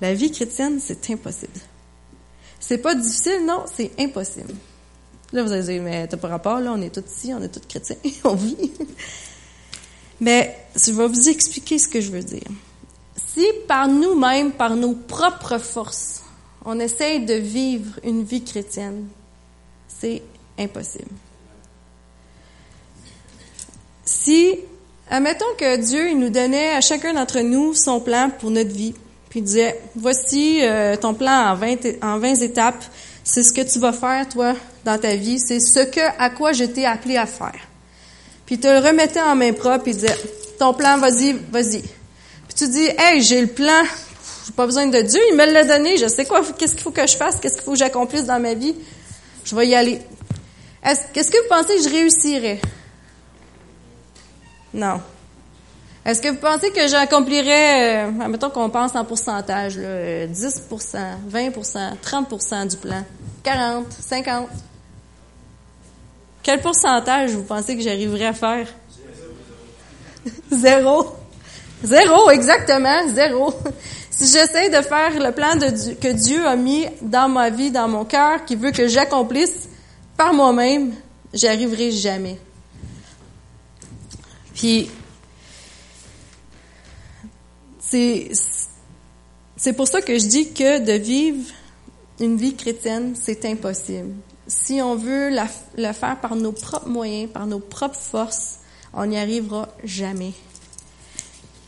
La 0.02 0.14
vie 0.14 0.32
chrétienne, 0.32 0.80
c'est 0.80 1.10
impossible. 1.10 1.60
C'est 2.60 2.78
pas 2.78 2.96
difficile, 2.96 3.46
non, 3.46 3.66
c'est 3.74 3.92
impossible. 4.00 4.54
Là, 5.32 5.44
vous 5.44 5.52
allez 5.52 5.64
dire, 5.64 5.82
mais 5.82 6.08
t'as 6.08 6.18
pas 6.18 6.30
rapport, 6.30 6.60
là, 6.60 6.72
on 6.74 6.82
est 6.82 6.94
tous 6.94 7.10
ici, 7.12 7.34
on 7.34 7.42
est 7.42 7.50
tous 7.50 7.66
chrétiens, 7.68 7.98
on 8.24 8.36
vit. 8.36 8.72
mais 10.20 10.58
je 10.76 10.92
vais 10.92 11.08
vous 11.08 11.30
expliquer 11.30 11.78
ce 11.78 11.88
que 11.88 12.02
je 12.02 12.12
veux 12.12 12.24
dire. 12.24 12.48
Si 13.16 13.46
par 13.68 13.88
nous-mêmes, 13.88 14.52
par 14.54 14.76
nos 14.76 14.96
propres 14.96 15.58
forces, 15.58 16.24
on 16.66 16.80
essaye 16.80 17.26
de 17.26 17.36
vivre 17.36 18.00
une 18.04 18.24
vie 18.24 18.44
chrétienne, 18.44 19.08
c'est 19.88 20.24
impossible. 20.58 21.12
Si, 24.10 24.58
admettons 25.10 25.54
que 25.58 25.78
Dieu 25.78 26.10
il 26.10 26.20
nous 26.20 26.30
donnait 26.30 26.72
à 26.72 26.82
chacun 26.82 27.14
d'entre 27.14 27.40
nous 27.40 27.74
son 27.74 28.00
plan 28.00 28.32
pour 28.40 28.52
notre 28.52 28.72
vie, 28.72 28.94
puis 29.30 29.40
il 29.40 29.44
disait, 29.44 29.80
voici 29.96 30.60
euh, 30.64 30.96
ton 30.96 31.14
plan 31.14 31.52
en 31.52 31.56
20, 31.56 32.04
en 32.04 32.18
20 32.18 32.36
étapes, 32.42 32.84
c'est 33.24 33.44
ce 33.44 33.54
que 33.54 33.62
tu 33.62 33.80
vas 33.80 33.94
faire, 33.94 34.28
toi, 34.28 34.56
dans 34.84 34.98
ta 34.98 35.16
vie, 35.16 35.40
c'est 35.40 35.60
ce 35.60 35.82
que, 35.82 36.02
à 36.18 36.30
quoi 36.30 36.54
je 36.54 36.64
t'ai 36.64 36.86
appelé 36.86 37.18
à 37.18 37.26
faire. 37.26 37.60
Puis 38.46 38.56
il 38.56 38.60
te 38.60 38.68
le 38.68 38.80
remettait 38.80 39.22
en 39.22 39.36
main 39.36 39.54
propre, 39.54 39.88
il 39.88 39.94
disait, 39.94 40.18
ton 40.58 40.74
plan, 40.74 40.98
vas-y, 40.98 41.34
vas-y 41.52 41.84
tu 42.60 42.68
dis, 42.68 42.90
hey, 42.98 43.22
j'ai 43.22 43.40
le 43.40 43.48
plan, 43.48 43.84
j'ai 44.46 44.52
pas 44.52 44.66
besoin 44.66 44.86
de 44.88 45.00
Dieu, 45.00 45.22
il 45.30 45.38
me 45.38 45.46
l'a 45.46 45.64
donné, 45.64 45.96
je 45.96 46.08
sais 46.08 46.26
quoi, 46.26 46.42
qu'est-ce 46.58 46.74
qu'il 46.74 46.84
faut 46.84 46.92
que 46.92 47.08
je 47.08 47.16
fasse, 47.16 47.40
qu'est-ce 47.40 47.56
qu'il 47.56 47.64
faut 47.64 47.72
que 47.72 47.78
j'accomplisse 47.78 48.26
dans 48.26 48.40
ma 48.40 48.54
vie, 48.54 48.76
je 49.46 49.56
vais 49.56 49.68
y 49.68 49.76
aller. 49.76 50.02
Est-ce 50.84 51.32
que 51.32 51.38
vous 51.38 51.48
pensez 51.48 51.78
que 51.78 51.84
je 51.84 51.90
réussirais? 51.90 52.60
Non. 54.74 55.02
Est-ce 56.06 56.22
que 56.22 56.30
vous 56.30 56.38
pensez 56.38 56.72
que 56.72 56.88
j'accomplirais, 56.88 58.06
euh, 58.06 58.22
admettons 58.22 58.50
qu'on 58.50 58.70
pense 58.70 58.96
en 58.96 59.04
pourcentage, 59.04 59.78
là, 59.78 60.28
10% 60.28 60.98
20% 61.30 61.98
30% 62.02 62.68
du 62.68 62.78
plan, 62.78 63.04
40, 63.44 63.92
50? 63.92 64.48
Quel 66.42 66.62
pourcentage 66.62 67.32
vous 67.32 67.44
pensez 67.44 67.76
que 67.76 67.84
j'arriverais 67.84 68.28
à 68.28 68.34
faire? 68.34 68.68
Zéro. 70.52 71.16
Zéro, 71.84 72.30
exactement, 72.32 73.08
zéro. 73.14 73.54
Si 74.12 74.26
j'essaie 74.34 74.70
de 74.70 74.82
faire 74.82 75.18
le 75.18 75.32
plan 75.32 75.52
que 76.02 76.12
Dieu 76.12 76.46
a 76.46 76.58
mis 76.58 76.86
dans 77.02 77.30
ma 77.30 77.50
vie, 77.50 77.72
dans 77.72 77.88
mon 77.88 78.04
cœur, 78.04 78.44
qui 78.44 78.58
veut 78.58 78.72
que 78.72 78.86
j'accomplisse 78.86 79.70
par 80.18 80.34
moi-même, 80.34 80.92
j'y 81.34 81.48
arriverai 81.48 81.92
jamais. 81.92 82.38
Puis, 84.60 84.90
c'est, 87.80 89.74
pour 89.74 89.88
ça 89.88 90.02
que 90.02 90.20
je 90.20 90.26
dis 90.26 90.52
que 90.52 90.80
de 90.80 90.92
vivre 91.02 91.50
une 92.20 92.36
vie 92.36 92.56
chrétienne, 92.56 93.16
c'est 93.16 93.46
impossible. 93.46 94.16
Si 94.48 94.82
on 94.82 94.98
veut 94.98 95.30
la, 95.30 95.48
le 95.78 95.94
faire 95.94 96.20
par 96.20 96.36
nos 96.36 96.52
propres 96.52 96.90
moyens, 96.90 97.32
par 97.32 97.48
nos 97.48 97.60
propres 97.60 97.96
forces, 97.96 98.60
on 98.94 99.06
n'y 99.06 99.18
arrivera 99.18 99.70
jamais. 99.86 100.34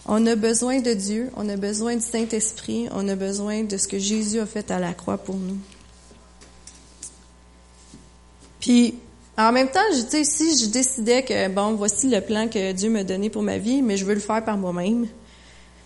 On 0.05 0.25
a 0.27 0.35
besoin 0.35 0.81
de 0.81 0.93
Dieu, 0.93 1.31
on 1.37 1.47
a 1.47 1.55
besoin 1.55 1.95
du 1.95 2.03
Saint-Esprit, 2.03 2.89
on 2.91 3.07
a 3.07 3.15
besoin 3.15 3.63
de 3.63 3.77
ce 3.77 3.87
que 3.87 3.99
Jésus 3.99 4.41
a 4.41 4.45
fait 4.45 4.69
à 4.69 4.79
la 4.79 4.93
croix 4.93 5.17
pour 5.17 5.37
nous. 5.37 5.59
Puis, 8.59 8.95
en 9.47 9.51
même 9.51 9.69
temps, 9.69 9.79
je 9.91 10.01
sais, 10.07 10.23
si 10.23 10.57
je 10.57 10.69
décidais 10.69 11.23
que, 11.23 11.47
bon, 11.49 11.73
voici 11.73 12.09
le 12.09 12.21
plan 12.21 12.47
que 12.47 12.71
Dieu 12.71 12.89
m'a 12.89 13.03
donné 13.03 13.29
pour 13.29 13.43
ma 13.43 13.57
vie, 13.57 13.81
mais 13.81 13.97
je 13.97 14.05
veux 14.05 14.13
le 14.13 14.19
faire 14.19 14.43
par 14.43 14.57
moi-même, 14.57 15.07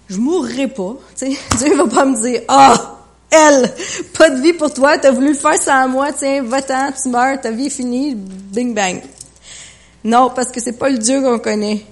je 0.07 0.17
mourrai 0.17 0.67
pas. 0.67 0.95
Tu 1.17 1.33
sais, 1.33 1.39
Dieu 1.57 1.75
va 1.75 1.87
pas 1.87 2.05
me 2.05 2.19
dire, 2.21 2.41
ah, 2.47 2.97
elle, 3.29 3.73
pas 4.17 4.29
de 4.29 4.41
vie 4.41 4.53
pour 4.53 4.73
toi, 4.73 4.97
t'as 4.97 5.11
voulu 5.11 5.29
le 5.29 5.33
faire 5.33 5.61
sans 5.61 5.87
moi, 5.87 6.13
tiens, 6.13 6.43
va-t'en, 6.43 6.91
tu 6.91 7.09
meurs, 7.09 7.39
ta 7.41 7.51
vie 7.51 7.67
est 7.67 7.69
finie, 7.69 8.15
bing 8.15 8.73
bang. 8.73 9.01
Non, 10.03 10.31
parce 10.35 10.51
que 10.51 10.61
c'est 10.61 10.77
pas 10.77 10.89
le 10.89 10.97
Dieu 10.97 11.21
qu'on 11.21 11.39
connaît. 11.39 11.83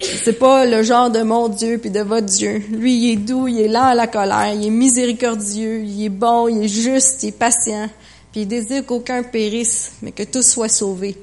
C'est 0.00 0.38
pas 0.38 0.64
le 0.64 0.82
genre 0.82 1.10
de 1.10 1.22
mon 1.22 1.48
Dieu 1.48 1.78
puis 1.78 1.90
de 1.90 2.00
votre 2.00 2.26
Dieu. 2.26 2.62
Lui, 2.70 2.94
il 2.94 3.12
est 3.12 3.16
doux, 3.16 3.48
il 3.48 3.60
est 3.60 3.68
lent 3.68 3.84
à 3.84 3.94
la 3.94 4.06
colère, 4.06 4.54
il 4.54 4.66
est 4.66 4.70
miséricordieux, 4.70 5.82
il 5.82 6.04
est 6.04 6.08
bon, 6.08 6.48
il 6.48 6.64
est 6.64 6.68
juste, 6.68 7.22
il 7.22 7.28
est 7.28 7.32
patient. 7.32 7.88
Puis 8.32 8.42
il 8.42 8.48
désire 8.48 8.86
qu'aucun 8.86 9.22
périsse, 9.22 9.92
mais 10.02 10.12
que 10.12 10.22
tous 10.22 10.42
soient 10.42 10.68
sauvés. 10.68 11.16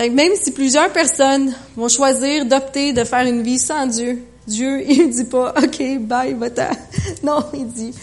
même 0.00 0.32
si 0.34 0.52
plusieurs 0.52 0.92
personnes 0.92 1.54
vont 1.76 1.88
choisir 1.88 2.46
d'opter 2.46 2.92
de 2.92 3.04
faire 3.04 3.26
une 3.26 3.42
vie 3.42 3.58
sans 3.58 3.86
Dieu, 3.86 4.22
Dieu, 4.46 4.82
il 4.88 5.10
dit 5.10 5.24
pas, 5.24 5.54
OK, 5.56 5.98
bye, 6.00 6.34
va-t'en. 6.34 6.70
Non, 7.22 7.44
il 7.52 7.66
dit, 7.66 7.94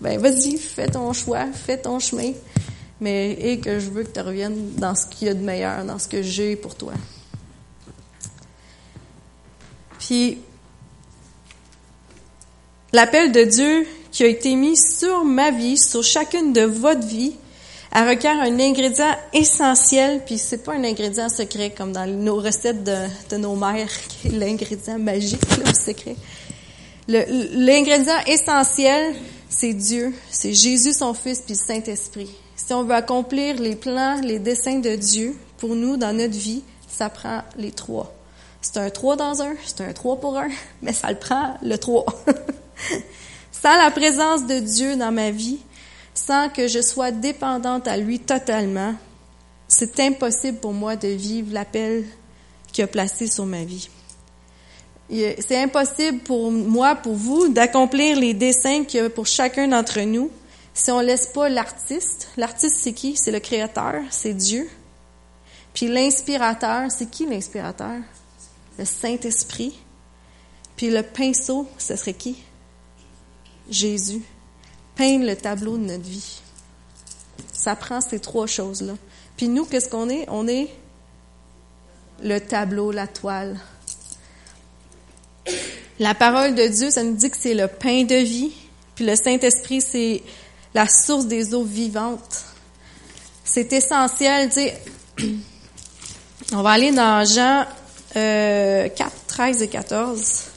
ben, 0.00 0.18
vas-y, 0.18 0.58
fais 0.58 0.88
ton 0.88 1.12
choix, 1.12 1.46
fais 1.52 1.78
ton 1.78 1.98
chemin. 1.98 2.32
Mais, 3.00 3.32
et 3.32 3.58
que 3.58 3.78
je 3.78 3.90
veux 3.90 4.04
que 4.04 4.12
tu 4.12 4.20
reviennes 4.20 4.74
dans 4.76 4.94
ce 4.94 5.06
qu'il 5.06 5.28
y 5.28 5.30
a 5.30 5.34
de 5.34 5.42
meilleur, 5.42 5.84
dans 5.84 5.98
ce 5.98 6.08
que 6.08 6.22
j'ai 6.22 6.54
pour 6.54 6.74
toi. 6.74 6.92
Puis 9.98 10.38
l'appel 12.92 13.32
de 13.32 13.44
Dieu 13.44 13.86
qui 14.12 14.22
a 14.22 14.26
été 14.26 14.54
mis 14.54 14.76
sur 14.76 15.24
ma 15.24 15.50
vie, 15.50 15.78
sur 15.78 16.04
chacune 16.04 16.52
de 16.52 16.62
votre 16.62 17.06
vie, 17.06 17.32
elle 17.94 18.08
requiert 18.08 18.38
un 18.40 18.60
ingrédient 18.60 19.16
essentiel, 19.32 20.22
puis 20.24 20.38
c'est 20.38 20.64
pas 20.64 20.74
un 20.74 20.84
ingrédient 20.84 21.28
secret 21.28 21.74
comme 21.76 21.92
dans 21.92 22.06
nos 22.06 22.36
recettes 22.36 22.84
de, 22.84 23.36
nos 23.36 23.56
mères, 23.56 23.90
qui 24.08 24.28
est 24.28 24.30
l'ingrédient 24.30 24.98
magique, 24.98 25.42
le 25.58 25.74
secret. 25.74 26.16
L'ingrédient 27.08 28.18
essentiel, 28.26 29.14
c'est 29.48 29.72
Dieu, 29.74 30.14
c'est 30.30 30.54
Jésus 30.54 30.92
son 30.92 31.14
Fils, 31.14 31.40
puis 31.40 31.54
le 31.54 31.74
Saint-Esprit. 31.74 32.30
Si 32.56 32.72
on 32.72 32.84
veut 32.84 32.94
accomplir 32.94 33.60
les 33.60 33.76
plans, 33.76 34.20
les 34.22 34.38
desseins 34.38 34.78
de 34.78 34.94
Dieu 34.94 35.36
pour 35.58 35.74
nous 35.74 35.96
dans 35.96 36.16
notre 36.16 36.36
vie, 36.36 36.62
ça 36.88 37.10
prend 37.10 37.42
les 37.56 37.72
trois. 37.72 38.14
C'est 38.60 38.76
un 38.76 38.90
trois 38.90 39.16
dans 39.16 39.42
un, 39.42 39.54
c'est 39.66 39.80
un 39.80 39.92
trois 39.92 40.16
pour 40.18 40.38
un, 40.38 40.48
mais 40.82 40.92
ça 40.92 41.10
le 41.10 41.18
prend 41.18 41.58
le 41.62 41.76
trois. 41.76 42.06
sans 43.62 43.76
la 43.76 43.92
présence 43.92 44.44
de 44.44 44.58
Dieu 44.58 44.96
dans 44.96 45.12
ma 45.12 45.30
vie, 45.30 45.60
sans 46.14 46.48
que 46.48 46.66
je 46.66 46.82
sois 46.82 47.12
dépendante 47.12 47.86
à 47.86 47.96
lui 47.96 48.18
totalement, 48.18 48.94
c'est 49.68 50.00
impossible 50.00 50.58
pour 50.58 50.72
moi 50.72 50.96
de 50.96 51.06
vivre 51.06 51.54
l'appel 51.54 52.04
qu'il 52.72 52.82
a 52.82 52.88
placé 52.88 53.28
sur 53.28 53.46
ma 53.46 53.62
vie. 53.62 53.88
C'est 55.08 55.62
impossible 55.62 56.18
pour 56.20 56.50
moi, 56.50 56.96
pour 56.96 57.14
vous, 57.14 57.48
d'accomplir 57.48 58.18
les 58.18 58.34
desseins 58.34 58.84
qu'il 58.84 59.04
y 59.04 59.08
pour 59.08 59.26
chacun 59.26 59.68
d'entre 59.68 60.00
nous 60.00 60.30
si 60.74 60.90
on 60.90 61.00
laisse 61.00 61.26
pas 61.28 61.48
l'artiste. 61.48 62.30
L'artiste, 62.36 62.78
c'est 62.80 62.94
qui? 62.94 63.16
C'est 63.16 63.30
le 63.30 63.40
créateur, 63.40 64.02
c'est 64.10 64.34
Dieu. 64.34 64.68
Puis 65.72 65.86
l'inspirateur, 65.86 66.90
c'est 66.90 67.08
qui 67.08 67.26
l'inspirateur? 67.26 68.00
Le 68.78 68.84
Saint-Esprit. 68.84 69.78
Puis 70.76 70.90
le 70.90 71.02
pinceau, 71.02 71.68
ce 71.78 71.94
serait 71.94 72.14
qui? 72.14 72.42
Jésus. 73.72 74.22
Peindre 74.94 75.26
le 75.26 75.36
tableau 75.36 75.76
de 75.76 75.84
notre 75.84 76.04
vie. 76.04 76.40
Ça 77.52 77.76
prend 77.76 78.00
ces 78.00 78.20
trois 78.20 78.46
choses-là. 78.46 78.94
Puis 79.36 79.48
nous, 79.48 79.64
qu'est-ce 79.64 79.88
qu'on 79.88 80.08
est? 80.08 80.26
On 80.28 80.46
est 80.46 80.68
le 82.22 82.38
tableau, 82.38 82.92
la 82.92 83.06
toile. 83.06 83.58
La 85.98 86.14
parole 86.14 86.54
de 86.54 86.66
Dieu, 86.66 86.90
ça 86.90 87.02
nous 87.02 87.14
dit 87.14 87.30
que 87.30 87.36
c'est 87.38 87.54
le 87.54 87.68
pain 87.68 88.04
de 88.04 88.16
vie, 88.16 88.52
puis 88.94 89.04
le 89.04 89.14
Saint-Esprit, 89.16 89.80
c'est 89.80 90.22
la 90.74 90.88
source 90.88 91.26
des 91.26 91.54
eaux 91.54 91.64
vivantes. 91.64 92.44
C'est 93.44 93.72
essentiel. 93.72 94.50
On 96.52 96.62
va 96.62 96.70
aller 96.70 96.92
dans 96.92 97.24
Jean 97.24 97.66
euh, 98.16 98.88
4, 98.88 99.12
13 99.26 99.62
et 99.62 99.68
14. 99.68 100.51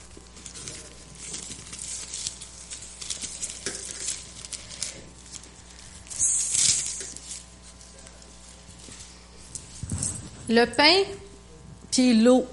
Le 10.49 10.65
pain 10.65 11.03
puis 11.91 12.13
l'eau. 12.13 12.45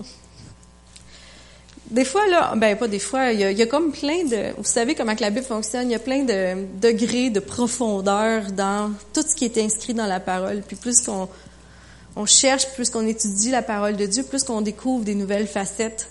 Des 1.91 2.05
fois, 2.05 2.27
là, 2.29 2.55
ben 2.57 2.77
pas 2.77 2.89
des 2.89 2.99
fois, 2.99 3.33
il 3.33 3.41
y, 3.41 3.63
a, 3.63 3.67
comme 3.67 3.93
plein 3.93 4.25
de... 4.25 4.55
Vous 4.57 4.65
savez 4.65 4.95
comment 4.95 5.15
que 5.15 5.21
la 5.21 5.31
Bible 5.31 5.45
fonctionne, 5.45 5.91
il 5.91 5.93
y 5.93 5.97
a 5.97 5.99
plein 5.99 6.23
de 6.23 6.65
degrés 6.81 7.29
de 7.29 7.41
profondeur 7.41 8.53
dans 8.53 8.93
tout 9.13 9.23
ce 9.23 9.35
qui 9.35 9.45
est 9.45 9.59
inscrit 9.59 9.93
dans 9.93 10.07
la 10.07 10.21
parole. 10.21 10.63
Puis 10.67 10.77
plus 10.77 11.01
qu'on 11.03 11.29
on 12.17 12.25
cherche, 12.25 12.69
plus 12.75 12.89
qu'on 12.89 13.07
étudie 13.07 13.51
la 13.51 13.63
parole 13.63 13.97
de 13.97 14.07
Dieu, 14.07 14.23
plus 14.23 14.43
qu'on 14.45 14.63
découvre 14.63 15.05
des 15.05 15.15
nouvelles 15.15 15.49
facettes. 15.49 16.09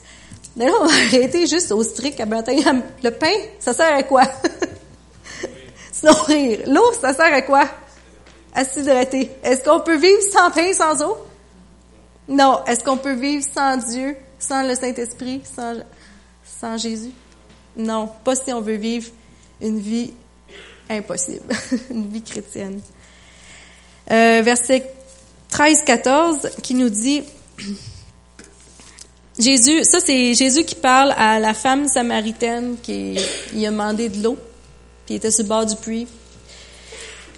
D'ailleurs, 0.55 0.81
on 0.81 0.85
va 0.85 0.93
arrêter 1.07 1.47
juste 1.47 1.71
au 1.71 1.81
strict 1.83 2.19
à 2.19 2.25
Le 2.25 3.09
pain, 3.09 3.33
ça 3.59 3.73
sert 3.73 3.95
à 3.95 4.03
quoi? 4.03 4.23
Se 5.93 6.05
nourrir. 6.05 6.59
L'eau, 6.67 6.91
ça 6.99 7.13
sert 7.13 7.33
à 7.33 7.41
quoi? 7.41 7.63
À 8.53 8.65
s'hydrater. 8.65 9.31
Est-ce 9.41 9.63
qu'on 9.63 9.79
peut 9.79 9.97
vivre 9.97 10.21
sans 10.31 10.51
pain, 10.51 10.73
sans 10.73 11.01
eau? 11.03 11.17
Non. 12.31 12.63
Est-ce 12.65 12.83
qu'on 12.83 12.97
peut 12.97 13.13
vivre 13.13 13.45
sans 13.53 13.77
Dieu, 13.77 14.15
sans 14.39 14.65
le 14.67 14.73
Saint-Esprit, 14.73 15.41
sans, 15.43 15.75
sans 16.43 16.77
Jésus? 16.77 17.11
Non. 17.75 18.09
Pas 18.23 18.35
si 18.35 18.51
on 18.53 18.61
veut 18.61 18.75
vivre 18.75 19.11
une 19.61 19.79
vie 19.79 20.13
impossible, 20.89 21.53
une 21.91 22.07
vie 22.07 22.21
chrétienne. 22.21 22.81
Euh, 24.09 24.41
verset 24.43 24.91
13-14 25.51 26.61
qui 26.61 26.73
nous 26.73 26.89
dit, 26.89 27.23
Jésus, 29.39 29.83
ça 29.83 29.99
c'est 29.99 30.33
Jésus 30.33 30.63
qui 30.63 30.75
parle 30.75 31.13
à 31.17 31.39
la 31.39 31.53
femme 31.53 31.87
samaritaine 31.87 32.77
qui 32.81 33.17
il 33.53 33.65
a 33.65 33.71
demandé 33.71 34.09
de 34.09 34.23
l'eau, 34.23 34.37
puis 35.05 35.15
il 35.15 35.17
était 35.17 35.31
sur 35.31 35.43
le 35.43 35.49
bord 35.49 35.65
du 35.65 35.75
puits. 35.75 36.07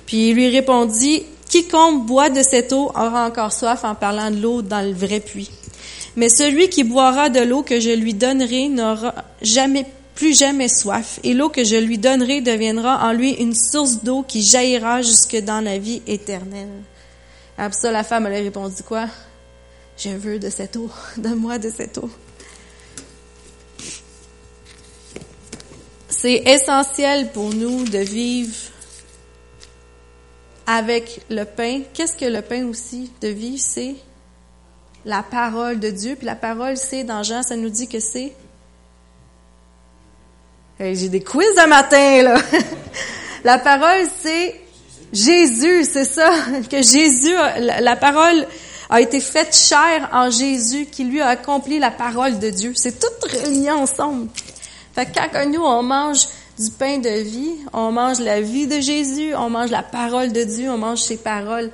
Puis 0.06 0.30
il 0.30 0.36
lui 0.36 0.50
répondit, 0.50 1.24
Quiconque 1.54 2.08
boit 2.08 2.32
de 2.32 2.42
cette 2.42 2.74
eau 2.74 2.86
aura 2.96 3.28
encore 3.28 3.54
soif 3.54 3.84
en 3.84 3.94
parlant 3.94 4.32
de 4.32 4.38
l'eau 4.38 4.64
dans 4.64 4.82
le 4.82 4.92
vrai 4.92 5.20
puits. 5.20 5.52
Mais 6.16 6.28
celui 6.28 6.68
qui 6.68 6.84
boira 6.84 7.30
de 7.30 7.42
l'eau 7.42 7.62
que 7.62 7.80
je 7.80 7.92
lui 7.92 8.16
donnerai 8.16 8.70
n'aura 8.70 9.14
jamais 9.40 9.86
plus 10.16 10.36
jamais 10.36 10.68
soif, 10.68 11.20
et 11.24 11.36
l'eau 11.36 11.50
que 11.50 11.64
je 11.64 11.76
lui 11.76 12.00
donnerai 12.00 12.42
deviendra 12.42 13.08
en 13.08 13.14
lui 13.14 13.34
une 13.34 13.54
source 13.54 14.02
d'eau 14.04 14.24
qui 14.24 14.42
jaillira 14.42 15.04
jusque 15.04 15.38
dans 15.42 15.62
la 15.62 15.78
vie 15.78 16.02
éternelle. 16.08 16.82
Après 17.56 17.80
ça, 17.80 17.92
la 17.92 18.04
femme, 18.04 18.26
elle 18.26 18.34
a 18.34 18.44
répondu 18.44 18.82
quoi? 18.82 19.06
Je 19.96 20.10
veux 20.10 20.40
de 20.40 20.50
cette 20.50 20.76
eau, 20.76 20.90
donne-moi 21.18 21.60
de 21.60 21.70
cette 21.70 22.00
eau. 22.00 22.10
C'est 26.10 26.42
essentiel 26.48 27.32
pour 27.32 27.54
nous 27.54 27.84
de 27.86 28.00
vivre 28.00 28.73
avec 30.68 31.22
le 31.30 31.44
pain. 31.44 31.82
Qu'est-ce 31.94 32.16
que 32.16 32.26
le 32.26 32.42
pain 32.42 32.66
aussi 32.66 33.12
de 33.22 33.28
vie? 33.28 33.58
C'est 33.58 33.96
la 35.06 35.24
parole 35.24 35.80
de 35.80 35.90
Dieu. 35.90 36.16
Puis 36.16 36.26
la 36.26 36.36
parole, 36.36 36.78
c'est, 36.78 37.04
dans 37.04 37.24
Jean, 37.24 37.44
ça 37.44 37.56
nous 37.56 37.70
dit 37.70 37.88
que 37.88 38.00
c'est... 38.00 38.34
J'ai 40.80 41.08
des 41.08 41.24
quiz 41.24 41.48
de 41.56 41.68
matin, 41.68 42.24
là. 42.24 42.38
la 43.44 43.58
parole, 43.58 44.06
c'est 44.22 44.60
Jésus, 45.14 45.86
c'est 45.86 46.06
ça. 46.06 46.30
Que 46.70 46.82
Jésus, 46.82 47.34
la, 47.60 47.96
parole 47.96 48.46
a 48.90 49.00
été 49.00 49.20
faite 49.20 49.56
chair 49.56 50.10
en 50.12 50.30
Jésus, 50.30 50.88
qui 50.88 51.06
lui 51.06 51.22
a 51.22 51.28
accompli 51.28 51.80
la 51.80 51.92
parole 51.92 52.40
de 52.40 52.50
Dieu. 52.50 52.74
C'est 52.76 53.00
tout 53.00 53.28
relié 53.46 53.72
ensemble. 53.72 54.28
Fait 54.94 55.06
que 55.06 55.12
quand 55.32 55.46
nous, 55.50 55.64
on 55.64 55.84
mange 55.84 56.28
du 56.58 56.70
pain 56.72 57.00
de 57.00 57.10
vie, 57.10 57.56
on 57.74 57.92
mange 57.92 58.20
la 58.20 58.42
vie 58.42 58.68
de 58.68 58.80
Jésus, 58.80 59.34
on 59.36 59.50
mange 59.50 59.72
la 59.72 59.84
parole 59.84 60.32
de 60.32 60.44
Dieu, 60.44 60.70
on 60.70 60.78
mange 60.78 61.02
ses 61.02 61.18
paroles, 61.18 61.72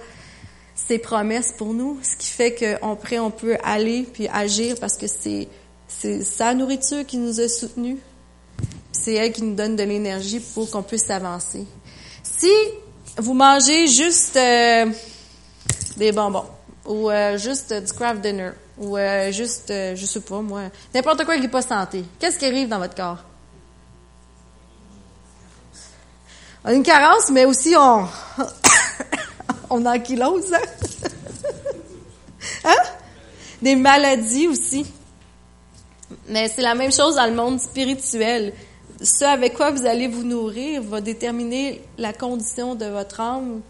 ses 0.75 0.99
promesses 0.99 1.53
pour 1.57 1.73
nous, 1.73 1.99
ce 2.01 2.15
qui 2.15 2.29
fait 2.29 2.55
qu'on 2.55 2.97
on 3.19 3.31
peut 3.31 3.57
aller 3.63 4.07
puis 4.13 4.27
agir 4.29 4.75
parce 4.79 4.97
que 4.97 5.07
c'est 5.07 5.47
c'est 5.89 6.23
sa 6.23 6.53
nourriture 6.53 7.05
qui 7.05 7.17
nous 7.17 7.41
a 7.41 7.49
soutenus. 7.49 7.97
C'est 8.91 9.15
elle 9.15 9.33
qui 9.33 9.41
nous 9.43 9.55
donne 9.55 9.75
de 9.75 9.83
l'énergie 9.83 10.39
pour 10.39 10.69
qu'on 10.69 10.83
puisse 10.83 11.09
avancer. 11.09 11.65
Si 12.23 12.51
vous 13.17 13.33
mangez 13.33 13.87
juste 13.87 14.37
euh, 14.37 14.85
des 15.97 16.11
bonbons 16.11 16.45
ou 16.85 17.09
euh, 17.09 17.37
juste 17.37 17.73
du 17.73 17.91
craft 17.91 18.21
dinner 18.21 18.51
ou 18.77 18.97
euh, 18.97 19.31
juste, 19.31 19.67
je 19.69 20.05
sais 20.05 20.21
pas 20.21 20.41
moi, 20.41 20.63
n'importe 20.93 21.25
quoi 21.25 21.35
qui 21.35 21.41
n'est 21.41 21.47
pas 21.47 21.61
santé, 21.61 22.03
qu'est-ce 22.19 22.37
qui 22.37 22.45
arrive 22.45 22.69
dans 22.69 22.79
votre 22.79 22.95
corps? 22.95 23.23
On 26.63 26.69
a 26.69 26.73
une 26.73 26.83
carence, 26.83 27.29
mais 27.31 27.45
aussi 27.45 27.73
on, 27.77 28.05
on 29.69 29.85
ankylose. 29.85 30.53
Hein? 30.53 31.09
hein? 32.65 32.83
Des 33.61 33.75
maladies 33.75 34.47
aussi. 34.47 34.85
Mais 36.27 36.47
c'est 36.47 36.61
la 36.61 36.75
même 36.75 36.91
chose 36.91 37.15
dans 37.15 37.25
le 37.25 37.33
monde 37.33 37.59
spirituel. 37.59 38.53
Ce 39.01 39.23
avec 39.23 39.53
quoi 39.53 39.71
vous 39.71 39.85
allez 39.85 40.07
vous 40.07 40.23
nourrir 40.23 40.83
va 40.83 40.99
déterminer 40.99 41.81
la 41.97 42.11
condition 42.11 42.75
de 42.75 42.85
votre 42.85 43.21
âme. 43.21 43.61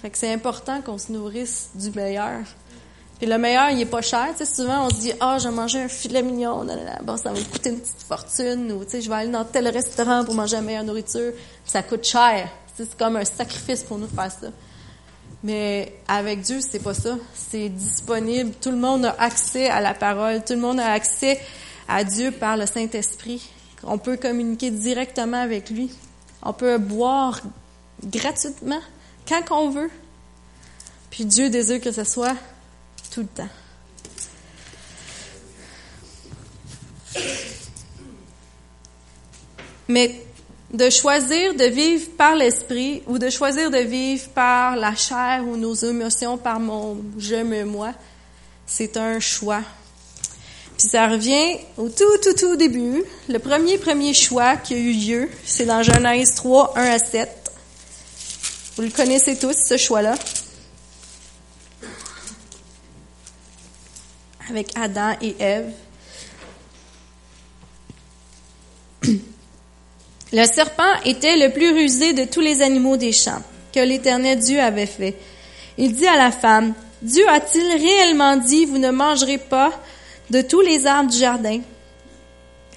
Fait 0.00 0.10
que 0.10 0.18
c'est 0.18 0.32
important 0.32 0.80
qu'on 0.82 0.98
se 0.98 1.10
nourrisse 1.10 1.70
du 1.74 1.90
meilleur. 1.90 2.40
Puis 3.18 3.26
le 3.26 3.38
meilleur, 3.38 3.70
il 3.70 3.80
est 3.80 3.86
pas 3.86 4.02
cher. 4.02 4.28
Tu 4.36 4.44
sais, 4.44 4.54
souvent, 4.54 4.86
on 4.86 4.90
se 4.90 4.96
dit, 4.96 5.12
ah, 5.20 5.38
je 5.38 5.48
vais 5.48 5.54
manger 5.54 5.80
un 5.80 5.88
filet 5.88 6.22
mignon. 6.22 6.66
Bon, 7.02 7.16
ça 7.16 7.32
va 7.32 7.38
me 7.38 7.44
coûter 7.44 7.70
une 7.70 7.80
petite 7.80 8.02
fortune. 8.06 8.72
Ou, 8.72 8.84
tu 8.84 8.90
sais, 8.90 9.00
je 9.00 9.08
vais 9.08 9.16
aller 9.16 9.30
dans 9.30 9.44
tel 9.44 9.68
restaurant 9.68 10.24
pour 10.24 10.34
manger 10.34 10.56
la 10.56 10.62
meilleure 10.62 10.84
nourriture. 10.84 11.32
Ça 11.64 11.82
coûte 11.82 12.04
cher. 12.04 12.48
C'est 12.76 12.94
comme 12.96 13.16
un 13.16 13.24
sacrifice 13.24 13.82
pour 13.82 13.96
nous 13.98 14.06
de 14.06 14.14
faire 14.14 14.30
ça. 14.30 14.48
Mais 15.42 15.94
avec 16.08 16.42
Dieu, 16.42 16.60
c'est 16.60 16.82
pas 16.82 16.92
ça. 16.92 17.16
C'est 17.34 17.70
disponible. 17.70 18.52
Tout 18.60 18.70
le 18.70 18.76
monde 18.76 19.06
a 19.06 19.16
accès 19.18 19.68
à 19.68 19.80
la 19.80 19.94
parole. 19.94 20.44
Tout 20.44 20.52
le 20.52 20.60
monde 20.60 20.78
a 20.78 20.92
accès 20.92 21.40
à 21.88 22.04
Dieu 22.04 22.32
par 22.32 22.58
le 22.58 22.66
Saint-Esprit. 22.66 23.48
On 23.82 23.96
peut 23.96 24.18
communiquer 24.18 24.70
directement 24.70 25.40
avec 25.40 25.70
lui. 25.70 25.90
On 26.42 26.52
peut 26.52 26.76
boire 26.76 27.40
gratuitement 28.04 28.80
quand 29.26 29.42
on 29.52 29.70
veut. 29.70 29.90
Puis 31.10 31.24
Dieu 31.24 31.48
désire 31.48 31.80
que 31.80 31.92
ce 31.92 32.04
soit 32.04 32.36
le 33.22 33.26
temps. 33.26 33.48
Mais 39.88 40.26
de 40.72 40.90
choisir 40.90 41.54
de 41.54 41.64
vivre 41.64 42.08
par 42.16 42.34
l'esprit 42.34 43.02
ou 43.06 43.18
de 43.18 43.30
choisir 43.30 43.70
de 43.70 43.78
vivre 43.78 44.28
par 44.30 44.76
la 44.76 44.94
chair 44.94 45.44
ou 45.46 45.56
nos 45.56 45.74
émotions, 45.74 46.36
par 46.36 46.58
mon 46.60 46.98
je 47.18 47.36
me 47.36 47.64
moi, 47.64 47.92
c'est 48.66 48.96
un 48.96 49.20
choix. 49.20 49.62
Puis 50.76 50.88
ça 50.88 51.08
revient 51.08 51.58
au 51.78 51.88
tout, 51.88 52.18
tout, 52.22 52.34
tout 52.34 52.56
début. 52.56 53.02
Le 53.28 53.38
premier, 53.38 53.78
premier 53.78 54.12
choix 54.12 54.56
qui 54.56 54.74
a 54.74 54.76
eu 54.76 54.92
lieu, 54.92 55.30
c'est 55.44 55.64
dans 55.64 55.82
Genèse 55.82 56.34
3, 56.34 56.74
1 56.76 56.82
à 56.82 56.98
7. 56.98 57.30
Vous 58.76 58.82
le 58.82 58.90
connaissez 58.90 59.38
tous, 59.38 59.56
ce 59.66 59.78
choix-là. 59.78 60.16
Avec 64.50 64.68
Adam 64.76 65.12
et 65.20 65.34
Ève. 65.38 65.72
Le 70.32 70.44
serpent 70.44 70.82
était 71.04 71.36
le 71.36 71.52
plus 71.52 71.72
rusé 71.72 72.12
de 72.12 72.24
tous 72.24 72.40
les 72.40 72.62
animaux 72.62 72.96
des 72.96 73.12
champs 73.12 73.42
que 73.72 73.80
l'Éternel 73.80 74.38
Dieu 74.38 74.60
avait 74.60 74.86
fait. 74.86 75.16
Il 75.78 75.94
dit 75.94 76.06
à 76.06 76.16
la 76.16 76.30
femme, 76.30 76.74
Dieu 77.02 77.28
a-t-il 77.28 77.66
réellement 77.80 78.36
dit, 78.36 78.64
vous 78.64 78.78
ne 78.78 78.90
mangerez 78.90 79.38
pas 79.38 79.72
de 80.30 80.40
tous 80.42 80.60
les 80.60 80.86
arbres 80.86 81.10
du 81.10 81.18
jardin? 81.18 81.60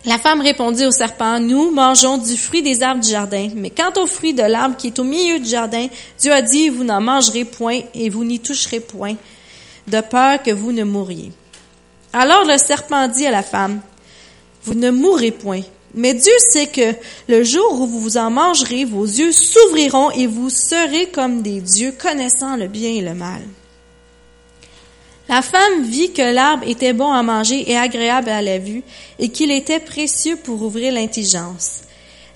La 0.05 0.17
femme 0.17 0.41
répondit 0.41 0.85
au 0.85 0.91
serpent, 0.91 1.39
nous 1.39 1.71
mangeons 1.71 2.17
du 2.17 2.37
fruit 2.37 2.61
des 2.61 2.83
arbres 2.83 3.03
du 3.03 3.09
jardin, 3.09 3.49
mais 3.55 3.69
quant 3.69 3.91
au 4.01 4.07
fruit 4.07 4.33
de 4.33 4.43
l'arbre 4.43 4.77
qui 4.77 4.87
est 4.87 4.99
au 4.99 5.03
milieu 5.03 5.39
du 5.39 5.49
jardin, 5.49 5.87
Dieu 6.17 6.31
a 6.31 6.41
dit, 6.41 6.69
vous 6.69 6.83
n'en 6.83 7.01
mangerez 7.01 7.45
point 7.45 7.81
et 7.93 8.09
vous 8.09 8.23
n'y 8.23 8.39
toucherez 8.39 8.79
point, 8.79 9.15
de 9.87 10.01
peur 10.01 10.41
que 10.43 10.51
vous 10.51 10.71
ne 10.71 10.83
mouriez. 10.83 11.31
Alors 12.13 12.43
le 12.45 12.57
serpent 12.57 13.07
dit 13.07 13.25
à 13.27 13.31
la 13.31 13.43
femme, 13.43 13.81
vous 14.63 14.73
ne 14.73 14.89
mourrez 14.89 15.31
point, 15.31 15.61
mais 15.93 16.13
Dieu 16.13 16.33
sait 16.39 16.67
que 16.67 16.95
le 17.27 17.43
jour 17.43 17.81
où 17.81 17.85
vous 17.85 18.17
en 18.17 18.31
mangerez, 18.31 18.85
vos 18.85 19.05
yeux 19.05 19.31
s'ouvriront 19.31 20.11
et 20.11 20.27
vous 20.27 20.49
serez 20.49 21.07
comme 21.07 21.41
des 21.41 21.61
dieux 21.61 21.91
connaissant 21.91 22.55
le 22.55 22.67
bien 22.67 22.89
et 22.89 23.01
le 23.01 23.13
mal. 23.13 23.41
La 25.27 25.43
femme 25.43 25.83
vit 25.83 26.11
que 26.11 26.33
l'arbre 26.33 26.67
était 26.67 26.93
bon 26.93 27.11
à 27.11 27.21
manger 27.21 27.69
et 27.69 27.77
agréable 27.77 28.29
à 28.29 28.41
la 28.41 28.57
vue, 28.57 28.81
et 29.19 29.29
qu'il 29.29 29.51
était 29.51 29.79
précieux 29.79 30.37
pour 30.37 30.63
ouvrir 30.63 30.91
l'intelligence. 30.91 31.81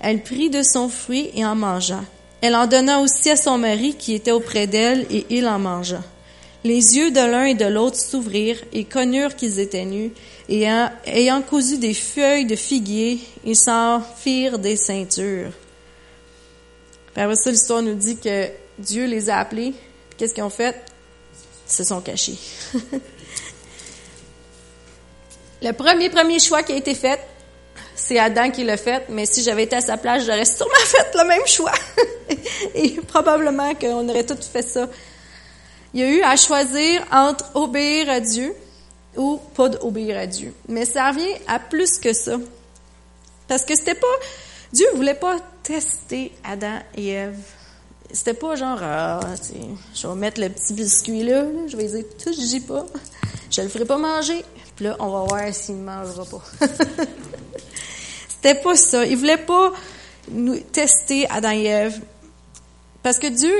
Elle 0.00 0.22
prit 0.22 0.48
de 0.48 0.62
son 0.62 0.88
fruit 0.88 1.30
et 1.34 1.44
en 1.44 1.56
mangea. 1.56 2.00
Elle 2.40 2.54
en 2.54 2.68
donna 2.68 3.00
aussi 3.00 3.30
à 3.30 3.36
son 3.36 3.58
mari 3.58 3.96
qui 3.98 4.14
était 4.14 4.30
auprès 4.30 4.68
d'elle, 4.68 5.06
et 5.10 5.26
il 5.30 5.48
en 5.48 5.58
mangea. 5.58 6.02
Les 6.64 6.96
yeux 6.96 7.10
de 7.10 7.20
l'un 7.20 7.44
et 7.44 7.54
de 7.54 7.66
l'autre 7.66 7.98
s'ouvrirent 7.98 8.64
et 8.72 8.84
connurent 8.84 9.36
qu'ils 9.36 9.60
étaient 9.60 9.84
nus, 9.84 10.12
et 10.48 10.66
ayant 11.04 11.42
cousu 11.42 11.76
des 11.76 11.92
feuilles 11.92 12.46
de 12.46 12.56
figuier, 12.56 13.20
ils 13.44 13.54
s'en 13.54 14.00
firent 14.00 14.58
des 14.58 14.76
ceintures. 14.76 15.52
Puis 17.12 17.22
après 17.22 17.36
ça, 17.36 17.50
l'histoire 17.50 17.82
nous 17.82 17.94
dit 17.94 18.16
que 18.16 18.48
Dieu 18.78 19.04
les 19.04 19.28
a 19.28 19.40
appelés. 19.40 19.74
Qu'est-ce 20.16 20.32
qu'ils 20.32 20.42
ont 20.42 20.48
fait? 20.48 20.74
Ils 21.68 21.72
se 21.72 21.84
sont 21.84 22.00
cachés. 22.00 22.38
le 25.62 25.72
premier, 25.72 26.08
premier 26.08 26.38
choix 26.38 26.62
qui 26.62 26.72
a 26.72 26.76
été 26.76 26.94
fait, 26.94 27.20
c'est 27.94 28.18
Adam 28.18 28.50
qui 28.50 28.64
l'a 28.64 28.78
fait, 28.78 29.04
mais 29.10 29.26
si 29.26 29.42
j'avais 29.42 29.64
été 29.64 29.76
à 29.76 29.82
sa 29.82 29.98
place, 29.98 30.24
j'aurais 30.24 30.46
sûrement 30.46 30.72
fait 30.86 31.14
le 31.14 31.28
même 31.28 31.46
choix. 31.46 31.74
et 32.74 32.90
probablement 33.06 33.74
qu'on 33.74 34.08
aurait 34.08 34.24
tous 34.24 34.46
fait 34.46 34.62
ça 34.62 34.88
il 35.94 36.00
y 36.00 36.02
a 36.02 36.10
eu 36.10 36.22
à 36.22 36.36
choisir 36.36 37.06
entre 37.12 37.44
obéir 37.54 38.10
à 38.10 38.18
Dieu 38.18 38.54
ou 39.16 39.40
pas 39.54 39.68
d'obéir 39.68 40.18
à 40.18 40.26
Dieu. 40.26 40.52
Mais 40.68 40.84
ça 40.84 41.10
revient 41.10 41.34
à 41.46 41.60
plus 41.60 41.98
que 41.98 42.12
ça. 42.12 42.36
Parce 43.46 43.64
que 43.64 43.76
c'était 43.76 43.94
pas, 43.94 44.06
Dieu 44.72 44.86
voulait 44.94 45.14
pas 45.14 45.36
tester 45.62 46.32
Adam 46.42 46.80
et 46.96 47.10
Ève. 47.10 47.38
C'était 48.12 48.34
pas 48.34 48.56
genre, 48.56 48.78
ah, 48.82 49.20
je 49.94 50.06
vais 50.06 50.14
mettre 50.14 50.40
le 50.40 50.48
petit 50.48 50.72
biscuit 50.72 51.22
là, 51.22 51.44
je 51.68 51.76
vais 51.76 51.86
dire, 51.86 52.04
tout, 52.22 52.32
je 52.32 52.40
dis 52.40 52.60
pas, 52.60 52.86
je 53.50 53.60
le 53.62 53.68
ferai 53.68 53.84
pas 53.84 53.98
manger, 53.98 54.44
puis 54.76 54.86
là, 54.86 54.96
on 54.98 55.08
va 55.08 55.24
voir 55.24 55.54
s'il 55.54 55.78
ne 55.78 55.84
mangera 55.84 56.24
pas. 56.24 56.66
c'était 58.28 58.60
pas 58.60 58.74
ça. 58.74 59.04
Il 59.04 59.16
voulait 59.16 59.36
pas 59.36 59.72
nous 60.30 60.58
tester 60.58 61.28
Adam 61.30 61.50
et 61.50 61.64
Ève. 61.64 62.00
Parce 63.02 63.18
que 63.18 63.26
Dieu, 63.26 63.54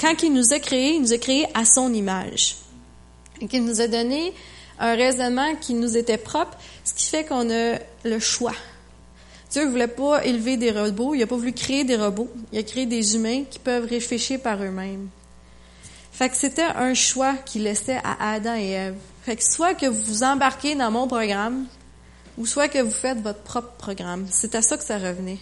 quand 0.00 0.22
il 0.22 0.32
nous 0.32 0.52
a 0.52 0.58
créés, 0.58 0.94
il 0.94 1.02
nous 1.02 1.12
a 1.12 1.18
créés 1.18 1.46
à 1.54 1.64
son 1.64 1.92
image. 1.92 2.56
Et 3.40 3.48
qu'il 3.48 3.64
nous 3.64 3.80
a 3.80 3.88
donné 3.88 4.32
un 4.78 4.94
raisonnement 4.94 5.54
qui 5.56 5.74
nous 5.74 5.96
était 5.96 6.18
propre, 6.18 6.56
ce 6.84 6.94
qui 6.94 7.08
fait 7.08 7.24
qu'on 7.24 7.50
a 7.50 7.78
le 8.04 8.18
choix. 8.18 8.54
Dieu 9.50 9.64
ne 9.64 9.70
voulait 9.70 9.88
pas 9.88 10.24
élever 10.24 10.56
des 10.56 10.70
robots, 10.70 11.14
il 11.14 11.20
n'a 11.20 11.26
pas 11.26 11.36
voulu 11.36 11.52
créer 11.52 11.84
des 11.84 11.96
robots, 11.96 12.30
il 12.52 12.58
a 12.58 12.62
créé 12.62 12.86
des 12.86 13.14
humains 13.14 13.44
qui 13.48 13.58
peuvent 13.58 13.86
réfléchir 13.86 14.40
par 14.40 14.62
eux-mêmes. 14.62 15.08
Fait 16.12 16.28
que 16.28 16.36
c'était 16.36 16.62
un 16.62 16.94
choix 16.94 17.34
qu'il 17.44 17.64
laissait 17.64 18.00
à 18.04 18.32
Adam 18.32 18.54
et 18.54 18.70
Ève. 18.70 18.96
Fait 19.22 19.36
que 19.36 19.44
soit 19.44 19.74
que 19.74 19.86
vous 19.86 20.22
embarquez 20.22 20.74
dans 20.74 20.90
mon 20.90 21.06
programme, 21.06 21.66
ou 22.36 22.46
soit 22.46 22.68
que 22.68 22.78
vous 22.78 22.90
faites 22.90 23.20
votre 23.20 23.42
propre 23.42 23.72
programme. 23.78 24.26
C'est 24.30 24.54
à 24.54 24.62
ça 24.62 24.76
que 24.76 24.84
ça 24.84 24.98
revenait. 24.98 25.38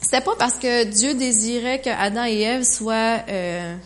C'était 0.00 0.20
pas 0.20 0.34
parce 0.38 0.54
que 0.54 0.84
Dieu 0.84 1.14
désirait 1.14 1.80
que 1.80 1.90
Adam 1.90 2.24
et 2.24 2.40
Ève 2.40 2.62
soient 2.62 3.22
euh, 3.28 3.76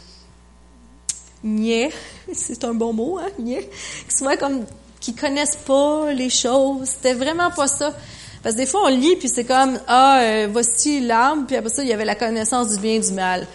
niais, 1.42 1.90
c'est 2.32 2.64
un 2.64 2.74
bon 2.74 2.92
mot, 2.92 3.18
hein, 3.18 3.28
niais, 3.38 3.68
qu'ils 4.04 4.16
soient 4.16 4.36
comme 4.36 4.64
qui 5.00 5.14
connaissent 5.14 5.58
pas 5.66 6.12
les 6.12 6.30
choses. 6.30 6.88
C'était 6.88 7.12
vraiment 7.12 7.50
pas 7.50 7.66
ça. 7.66 7.94
Parce 8.42 8.54
que 8.54 8.60
des 8.60 8.66
fois 8.66 8.82
on 8.84 8.88
lit 8.88 9.16
puis 9.16 9.28
c'est 9.28 9.44
comme 9.44 9.78
ah 9.86 10.20
euh, 10.20 10.48
voici 10.50 11.00
l'âme 11.00 11.46
puis 11.46 11.56
après 11.56 11.70
ça 11.70 11.82
il 11.82 11.88
y 11.88 11.92
avait 11.92 12.04
la 12.04 12.14
connaissance 12.14 12.74
du 12.74 12.80
bien 12.80 12.94
et 12.94 13.00
du 13.00 13.12
mal. 13.12 13.46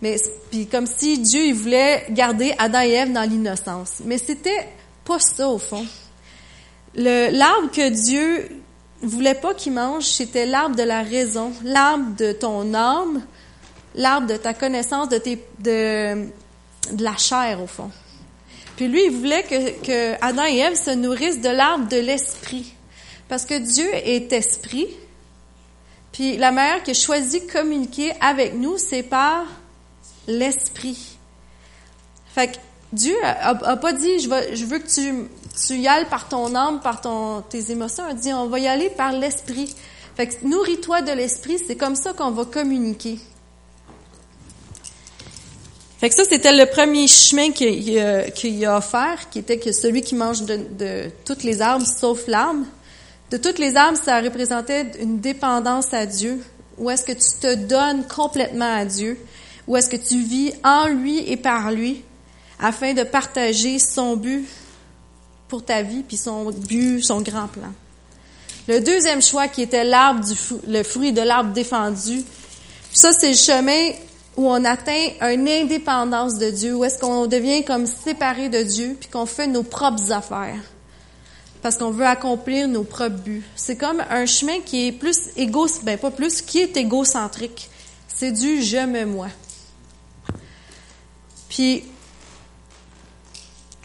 Mais 0.00 0.16
puis 0.50 0.66
comme 0.66 0.86
si 0.86 1.18
Dieu 1.18 1.46
il 1.46 1.54
voulait 1.54 2.06
garder 2.10 2.54
Adam 2.58 2.82
et 2.82 2.90
Ève 2.90 3.12
dans 3.12 3.28
l'innocence. 3.28 3.94
Mais 4.04 4.18
c'était 4.18 4.68
pas 5.04 5.18
ça 5.18 5.48
au 5.48 5.58
fond. 5.58 5.84
L'arbre 6.94 7.70
que 7.72 7.88
Dieu 7.88 8.62
voulait 9.02 9.34
pas 9.34 9.54
qu'il 9.54 9.72
mange, 9.72 10.04
c'était 10.04 10.46
l'arbre 10.46 10.76
de 10.76 10.82
la 10.82 11.02
raison, 11.02 11.52
l'arbre 11.64 12.16
de 12.16 12.32
ton 12.32 12.74
âme, 12.74 13.22
l'arbre 13.94 14.26
de 14.26 14.36
ta 14.36 14.54
connaissance 14.54 15.08
de, 15.08 15.18
tes, 15.18 15.44
de, 15.58 16.26
de 16.92 17.04
la 17.04 17.16
chair, 17.16 17.60
au 17.62 17.66
fond. 17.66 17.90
Puis 18.76 18.88
lui, 18.88 19.04
il 19.06 19.10
voulait 19.10 19.42
que, 19.42 19.82
que 19.82 20.24
Adam 20.24 20.44
et 20.44 20.58
Ève 20.58 20.74
se 20.74 20.90
nourrissent 20.90 21.40
de 21.40 21.50
l'arbre 21.50 21.88
de 21.88 21.98
l'esprit. 21.98 22.72
Parce 23.28 23.44
que 23.44 23.58
Dieu 23.58 23.88
est 23.92 24.32
esprit. 24.32 24.88
Puis 26.12 26.36
la 26.36 26.52
manière 26.52 26.82
que 26.82 26.92
choisit 26.92 27.46
de 27.46 27.52
communiquer 27.52 28.12
avec 28.20 28.54
nous, 28.54 28.78
c'est 28.78 29.02
par 29.02 29.46
l'esprit. 30.26 31.16
Fait 32.34 32.48
que 32.48 32.56
Dieu 32.92 33.16
a, 33.22 33.50
a, 33.50 33.76
pas 33.76 33.92
dit, 33.92 34.20
je 34.20 34.28
veux, 34.28 34.54
je 34.54 34.64
veux 34.64 34.78
que 34.78 34.88
tu 34.88 35.28
tu 35.54 35.74
y 35.76 35.86
ailles 35.86 36.08
par 36.08 36.28
ton 36.28 36.54
âme, 36.54 36.80
par 36.80 37.00
ton, 37.00 37.42
tes 37.42 37.70
émotions. 37.70 38.04
On 38.10 38.14
dit, 38.14 38.32
on 38.32 38.48
va 38.48 38.58
y 38.58 38.68
aller 38.68 38.90
par 38.90 39.12
l'esprit. 39.12 39.74
Fait 40.16 40.26
que 40.26 40.44
nourris-toi 40.44 41.02
de 41.02 41.12
l'esprit, 41.12 41.58
c'est 41.66 41.76
comme 41.76 41.96
ça 41.96 42.12
qu'on 42.12 42.30
va 42.30 42.44
communiquer. 42.44 43.18
Fait 45.98 46.08
que 46.08 46.16
ça, 46.16 46.24
c'était 46.24 46.52
le 46.52 46.66
premier 46.66 47.06
chemin 47.06 47.52
qu'il 47.52 47.98
a, 47.98 48.30
qu'il 48.30 48.64
a 48.64 48.78
offert, 48.78 49.30
qui 49.30 49.38
était 49.38 49.58
que 49.58 49.72
celui 49.72 50.02
qui 50.02 50.16
mange 50.16 50.42
de, 50.42 50.56
de 50.56 51.10
toutes 51.24 51.44
les 51.44 51.62
arbres, 51.62 51.86
sauf 51.86 52.26
l'arbre. 52.26 52.66
De 53.30 53.36
toutes 53.36 53.58
les 53.58 53.76
arbres, 53.76 53.98
ça 54.02 54.20
représentait 54.20 54.90
une 55.00 55.20
dépendance 55.20 55.94
à 55.94 56.04
Dieu. 56.04 56.42
Où 56.76 56.90
est-ce 56.90 57.04
que 57.04 57.12
tu 57.12 57.40
te 57.40 57.54
donnes 57.54 58.04
complètement 58.08 58.74
à 58.74 58.84
Dieu? 58.84 59.18
Où 59.68 59.76
est-ce 59.76 59.88
que 59.88 59.96
tu 59.96 60.18
vis 60.18 60.52
en 60.64 60.88
lui 60.88 61.18
et 61.30 61.36
par 61.36 61.70
lui 61.70 62.02
afin 62.58 62.94
de 62.94 63.02
partager 63.02 63.78
son 63.78 64.16
but, 64.16 64.46
pour 65.52 65.62
ta 65.62 65.82
vie, 65.82 66.02
puis 66.02 66.16
son 66.16 66.50
but, 66.50 67.02
son 67.02 67.20
grand 67.20 67.46
plan. 67.46 67.74
Le 68.68 68.80
deuxième 68.80 69.20
choix 69.20 69.48
qui 69.48 69.60
était 69.60 69.84
l'arbre 69.84 70.24
du 70.24 70.32
le 70.66 70.82
fruit 70.82 71.12
de 71.12 71.20
l'arbre 71.20 71.52
défendu. 71.52 72.24
Ça, 72.90 73.12
c'est 73.12 73.32
le 73.32 73.36
chemin 73.36 73.90
où 74.38 74.48
on 74.48 74.64
atteint 74.64 75.08
une 75.20 75.46
indépendance 75.46 76.38
de 76.38 76.48
Dieu, 76.48 76.74
où 76.74 76.84
est-ce 76.86 76.98
qu'on 76.98 77.26
devient 77.26 77.66
comme 77.66 77.86
séparé 77.86 78.48
de 78.48 78.62
Dieu, 78.62 78.96
puis 78.98 79.10
qu'on 79.10 79.26
fait 79.26 79.46
nos 79.46 79.62
propres 79.62 80.10
affaires. 80.10 80.62
Parce 81.60 81.76
qu'on 81.76 81.90
veut 81.90 82.06
accomplir 82.06 82.66
nos 82.66 82.84
propres 82.84 83.18
buts. 83.18 83.44
C'est 83.54 83.76
comme 83.76 84.02
un 84.08 84.24
chemin 84.24 84.58
qui 84.64 84.86
est 84.86 84.92
plus 84.92 85.28
égo, 85.36 85.66
ben 85.82 85.98
pas 85.98 86.10
plus, 86.10 86.40
qui 86.40 86.60
est 86.60 86.78
égocentrique. 86.78 87.68
C'est 88.08 88.32
du 88.32 88.62
je 88.62 88.86
me 88.86 89.04
moi. 89.04 89.28
Puis 91.50 91.84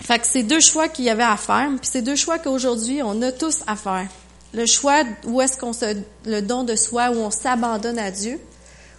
fait 0.07 0.19
que 0.19 0.25
c'est 0.25 0.43
deux 0.43 0.61
choix 0.61 0.87
qu'il 0.87 1.03
y 1.03 1.09
avait 1.09 1.21
à 1.21 1.35
faire, 1.35 1.67
puis 1.81 1.89
c'est 1.91 2.01
deux 2.01 2.15
choix 2.15 2.39
qu'aujourd'hui 2.39 3.01
on 3.03 3.21
a 3.21 3.33
tous 3.33 3.59
à 3.67 3.75
faire. 3.75 4.07
Le 4.53 4.65
choix 4.65 5.03
où 5.25 5.41
est-ce 5.41 5.57
qu'on 5.57 5.73
se, 5.73 5.97
le 6.23 6.39
don 6.39 6.63
de 6.63 6.77
soi, 6.77 7.09
où 7.09 7.17
on 7.17 7.29
s'abandonne 7.29 7.99
à 7.99 8.09
Dieu, 8.09 8.39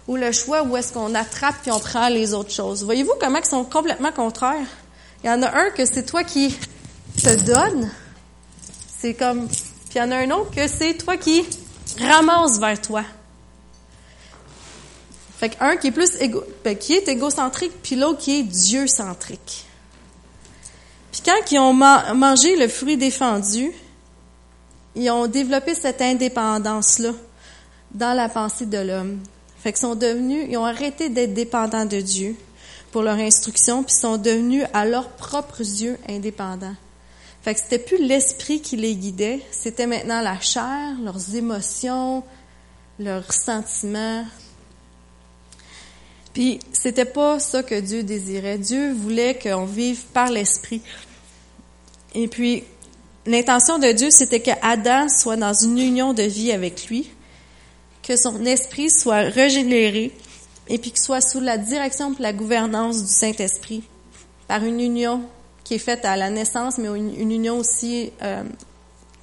ou 0.07 0.17
le 0.17 0.31
choix 0.31 0.61
où 0.61 0.77
est-ce 0.77 0.93
qu'on 0.93 1.15
attrape 1.15 1.55
puis 1.63 1.71
on 1.71 1.79
prend 1.79 2.09
les 2.09 2.35
autres 2.35 2.51
choses. 2.51 2.83
Voyez-vous 2.83 3.13
comment 3.19 3.39
ils 3.39 3.45
sont 3.45 3.63
complètement 3.63 4.11
contraires? 4.11 4.67
Il 5.23 5.27
y 5.27 5.33
en 5.33 5.41
a 5.41 5.49
un 5.49 5.71
que 5.71 5.83
c'est 5.83 6.05
toi 6.05 6.23
qui 6.23 6.55
te 7.17 7.43
donnes, 7.43 7.89
c'est 8.95 9.15
comme, 9.15 9.47
puis 9.47 9.95
il 9.95 9.97
y 9.97 10.01
en 10.01 10.11
a 10.11 10.17
un 10.17 10.29
autre 10.29 10.51
que 10.51 10.67
c'est 10.67 10.93
toi 10.93 11.17
qui 11.17 11.43
ramasses 11.99 12.59
vers 12.59 12.79
toi. 12.79 13.03
Fait 15.39 15.49
qu'un 15.49 15.75
qui 15.75 15.87
est 15.87 15.91
plus 15.91 16.17
égo, 16.21 16.43
ben, 16.63 16.77
qui 16.77 16.93
est 16.93 17.07
égocentrique, 17.07 17.81
puis 17.81 17.95
l'autre 17.95 18.19
qui 18.19 18.41
est 18.41 18.43
Dieu-centrique. 18.43 19.65
Puis 21.11 21.21
quand 21.25 21.51
ils 21.51 21.59
ont 21.59 21.73
mangé 21.73 22.55
le 22.55 22.67
fruit 22.67 22.97
défendu, 22.97 23.71
ils 24.95 25.09
ont 25.09 25.27
développé 25.27 25.75
cette 25.75 26.01
indépendance-là 26.01 27.11
dans 27.91 28.13
la 28.15 28.29
pensée 28.29 28.65
de 28.65 28.77
l'homme. 28.77 29.19
Fait 29.57 29.71
qu'ils 29.71 29.81
sont 29.81 29.95
devenus, 29.95 30.47
ils 30.49 30.57
ont 30.57 30.65
arrêté 30.65 31.09
d'être 31.09 31.33
dépendants 31.33 31.85
de 31.85 31.99
Dieu 31.99 32.35
pour 32.91 33.03
leur 33.03 33.17
instruction, 33.17 33.83
puis 33.83 33.93
sont 33.93 34.17
devenus 34.17 34.63
à 34.73 34.85
leurs 34.85 35.09
propres 35.09 35.59
yeux 35.59 35.97
indépendants. 36.07 36.75
Fait 37.41 37.53
que 37.53 37.59
c'était 37.59 37.79
plus 37.79 37.97
l'esprit 37.97 38.61
qui 38.61 38.77
les 38.77 38.95
guidait, 38.95 39.41
c'était 39.51 39.87
maintenant 39.87 40.21
la 40.21 40.39
chair, 40.39 40.95
leurs 41.03 41.35
émotions, 41.35 42.23
leurs 42.99 43.31
sentiments. 43.31 44.25
Puis 46.33 46.59
c'était 46.73 47.05
pas 47.05 47.39
ça 47.39 47.63
que 47.63 47.79
Dieu 47.79 48.03
désirait. 48.03 48.57
Dieu 48.57 48.93
voulait 48.93 49.37
qu'on 49.37 49.65
vive 49.65 50.03
par 50.13 50.29
l'esprit. 50.29 50.81
Et 52.15 52.27
puis 52.27 52.63
l'intention 53.25 53.79
de 53.79 53.91
Dieu, 53.91 54.09
c'était 54.11 54.39
que 54.39 54.51
Adam 54.61 55.07
soit 55.09 55.37
dans 55.37 55.53
une 55.53 55.77
union 55.77 56.13
de 56.13 56.23
vie 56.23 56.51
avec 56.51 56.87
lui, 56.87 57.09
que 58.03 58.15
son 58.15 58.45
esprit 58.45 58.89
soit 58.89 59.21
régénéré 59.21 60.11
et 60.67 60.77
puis 60.77 60.91
qu'il 60.91 61.01
soit 61.01 61.21
sous 61.21 61.39
la 61.39 61.57
direction 61.57 62.13
et 62.13 62.21
la 62.21 62.33
gouvernance 62.33 63.01
du 63.01 63.11
Saint-Esprit 63.11 63.83
par 64.47 64.63
une 64.63 64.79
union 64.79 65.23
qui 65.63 65.75
est 65.75 65.79
faite 65.79 66.05
à 66.05 66.15
la 66.15 66.29
naissance, 66.29 66.77
mais 66.77 66.87
une, 66.87 67.31
union 67.31 67.57
aussi 67.59 68.11
euh, 68.23 68.43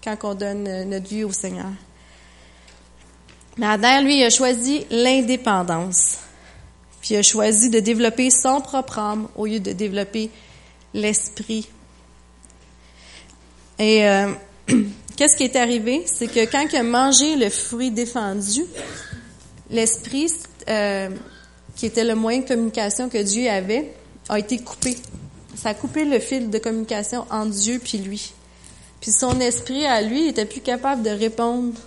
quand 0.04 0.16
on 0.22 0.34
donne 0.34 0.68
euh, 0.68 0.84
notre 0.84 1.08
vie 1.08 1.24
au 1.24 1.32
Seigneur. 1.32 1.70
Mais 3.56 3.66
Adam, 3.66 4.02
lui, 4.02 4.22
a 4.22 4.30
choisi 4.30 4.86
l'indépendance. 4.90 6.18
Puis 7.06 7.14
a 7.14 7.22
choisi 7.22 7.70
de 7.70 7.78
développer 7.78 8.30
son 8.30 8.60
propre 8.60 8.98
âme 8.98 9.28
au 9.36 9.46
lieu 9.46 9.60
de 9.60 9.70
développer 9.70 10.28
l'esprit. 10.92 11.68
Et 13.78 14.08
euh, 14.08 14.32
qu'est-ce 15.16 15.36
qui 15.36 15.44
est 15.44 15.54
arrivé? 15.54 16.02
C'est 16.06 16.26
que 16.26 16.44
quand 16.50 16.66
il 16.68 16.76
a 16.76 16.82
mangé 16.82 17.36
le 17.36 17.48
fruit 17.48 17.92
défendu, 17.92 18.64
l'esprit, 19.70 20.32
euh, 20.68 21.10
qui 21.76 21.86
était 21.86 22.02
le 22.02 22.16
moyen 22.16 22.40
de 22.40 22.48
communication 22.48 23.08
que 23.08 23.22
Dieu 23.22 23.48
avait, 23.48 23.92
a 24.28 24.40
été 24.40 24.58
coupé. 24.58 24.96
Ça 25.54 25.68
a 25.68 25.74
coupé 25.74 26.04
le 26.04 26.18
fil 26.18 26.50
de 26.50 26.58
communication 26.58 27.24
entre 27.30 27.52
Dieu 27.52 27.78
puis 27.78 27.98
lui. 27.98 28.32
Puis 29.00 29.12
son 29.12 29.38
esprit 29.38 29.86
à 29.86 30.02
lui 30.02 30.26
était 30.26 30.44
plus 30.44 30.60
capable 30.60 31.04
de 31.04 31.10
répondre 31.10 31.78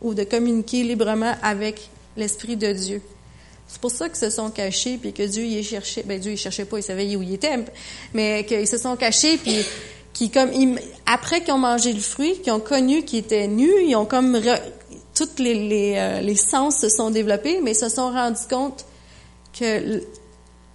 ou 0.00 0.14
de 0.14 0.22
communiquer 0.22 0.84
librement 0.84 1.34
avec 1.42 1.90
l'esprit 2.16 2.56
de 2.56 2.72
Dieu. 2.72 3.02
C'est 3.70 3.80
pour 3.80 3.90
ça 3.92 4.08
qu'ils 4.08 4.18
se 4.18 4.30
sont 4.30 4.50
cachés 4.50 4.98
puis 5.00 5.12
que 5.12 5.22
Dieu 5.22 5.44
y 5.44 5.62
cherchait. 5.62 6.02
Ben 6.02 6.18
Dieu 6.18 6.32
il 6.32 6.36
cherchait 6.36 6.64
pas, 6.64 6.78
il 6.78 6.82
savait 6.82 7.14
où 7.14 7.22
il 7.22 7.34
était, 7.34 7.56
mais 8.14 8.44
qu'ils 8.44 8.66
se 8.66 8.78
sont 8.78 8.96
cachés 8.96 9.38
puis 9.38 9.64
qui 10.12 10.30
comme 10.30 10.50
après 11.06 11.42
qu'ils 11.42 11.54
ont 11.54 11.58
mangé 11.58 11.92
le 11.92 12.00
fruit, 12.00 12.40
qu'ils 12.40 12.52
ont 12.52 12.60
connu 12.60 13.04
qu'ils 13.04 13.20
étaient 13.20 13.46
nus, 13.46 13.84
ils 13.86 13.94
ont 13.94 14.06
comme 14.06 14.40
toutes 15.14 15.38
les 15.38 15.54
les, 15.54 15.94
euh, 15.96 16.20
les 16.20 16.34
sens 16.34 16.80
se 16.80 16.88
sont 16.88 17.10
développés, 17.10 17.60
mais 17.62 17.72
ils 17.72 17.76
se 17.76 17.88
sont 17.88 18.10
rendus 18.10 18.48
compte 18.50 18.84
que 19.56 20.02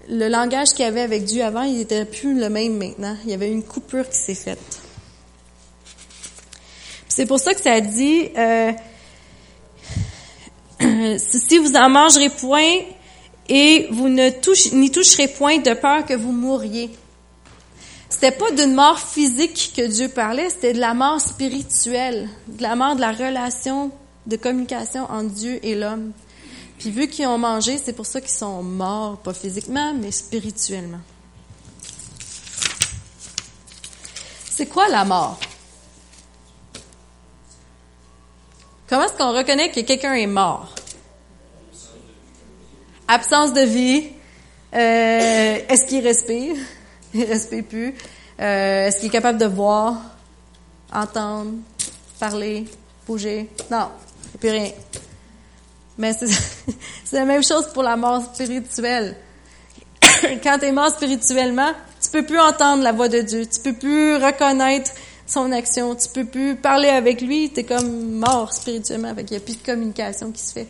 le, 0.08 0.30
langage 0.30 0.70
qu'il 0.70 0.86
y 0.86 0.88
avait 0.88 1.02
avec 1.02 1.26
Dieu 1.26 1.44
avant, 1.44 1.64
il 1.64 1.78
n'était 1.78 2.06
plus 2.06 2.40
le 2.40 2.50
même 2.50 2.78
maintenant. 2.78 3.18
Il 3.26 3.32
y 3.32 3.34
avait 3.34 3.52
une 3.52 3.64
coupure 3.64 4.08
qui 4.08 4.18
s'est 4.18 4.36
faite. 4.36 4.82
C'est 7.10 7.26
pour 7.26 7.40
ça 7.40 7.54
que 7.54 7.62
ça 7.62 7.82
dit, 7.82 8.30
euh, 8.38 8.72
si 11.18 11.58
vous 11.58 11.74
en 11.76 11.90
mangerez 11.90 12.30
point 12.30 12.80
et 13.48 13.88
vous 13.92 14.10
ne 14.10 14.30
n'y 14.76 14.92
toucherez 14.92 15.28
point 15.28 15.58
de 15.58 15.74
peur 15.74 16.06
que 16.06 16.14
vous 16.14 16.32
mouriez. 16.32 16.90
C'était 18.10 18.32
pas 18.32 18.52
d'une 18.52 18.74
mort 18.74 19.00
physique 19.00 19.74
que 19.76 19.86
Dieu 19.88 20.10
parlait, 20.10 20.50
c'était 20.50 20.74
de 20.74 20.80
la 20.80 20.94
mort 20.94 21.20
spirituelle, 21.20 22.30
de 22.48 22.62
la 22.62 22.76
mort 22.76 22.96
de 22.96 23.02
la 23.02 23.12
relation 23.12 23.92
de 24.26 24.36
communication 24.38 25.04
entre 25.12 25.32
Dieu 25.32 25.60
et 25.64 25.76
l'homme. 25.76 26.12
Puis 26.80 26.92
vu 26.92 27.08
qu'ils 27.08 27.28
ont 27.28 27.38
mangé, 27.38 27.78
c'est 27.78 27.94
pour 27.94 28.06
ça 28.06 28.22
qu'ils 28.22 28.30
sont 28.32 28.64
morts, 28.64 29.18
pas 29.18 29.34
physiquement, 29.34 29.94
mais 29.94 30.12
spirituellement. 30.12 31.02
C'est 34.50 34.68
quoi 34.68 34.88
la 34.88 35.04
mort? 35.04 35.40
Comment 38.88 39.04
est-ce 39.04 39.14
qu'on 39.14 39.34
reconnaît 39.34 39.72
que 39.72 39.82
quelqu'un 39.82 40.14
est 40.14 40.28
mort? 40.28 40.74
Absence 43.08 43.54
de 43.54 43.62
vie. 43.62 44.10
Euh, 44.74 45.60
est-ce 45.70 45.86
qu'il 45.86 46.06
respire? 46.06 46.56
Il 47.14 47.24
respire 47.24 47.64
plus. 47.64 47.94
Euh, 48.42 48.88
est-ce 48.88 48.98
qu'il 48.98 49.08
est 49.08 49.12
capable 49.12 49.40
de 49.40 49.46
voir, 49.46 50.02
entendre, 50.92 51.52
parler, 52.20 52.66
bouger? 53.08 53.50
Non, 53.72 53.88
il 54.34 54.40
plus 54.40 54.50
rien. 54.50 54.72
Mais 55.98 56.12
c'est 57.06 57.16
la 57.16 57.24
même 57.24 57.44
chose 57.44 57.68
pour 57.74 57.84
la 57.84 57.96
mort 57.96 58.22
spirituelle. 58.34 59.16
Quand 60.44 60.58
tu 60.60 60.66
es 60.66 60.72
mort 60.74 60.90
spirituellement, 60.90 61.72
tu 62.02 62.10
peux 62.10 62.26
plus 62.26 62.40
entendre 62.40 62.84
la 62.84 62.92
voix 62.92 63.08
de 63.08 63.22
Dieu, 63.22 63.46
tu 63.46 63.62
peux 63.62 63.74
plus 63.74 64.18
reconnaître 64.18 64.92
son 65.26 65.52
action, 65.54 65.96
tu 65.96 66.10
peux 66.10 66.26
plus 66.26 66.56
parler 66.56 66.90
avec 66.90 67.22
lui, 67.22 67.50
tu 67.50 67.62
es 67.62 67.64
comme 67.64 68.20
mort 68.20 68.52
spirituellement, 68.52 69.14
il 69.18 69.26
n'y 69.26 69.38
a 69.38 69.40
plus 69.40 69.58
de 69.58 69.66
communication 69.66 70.32
qui 70.32 70.42
se 70.42 70.52
fait. 70.52 70.68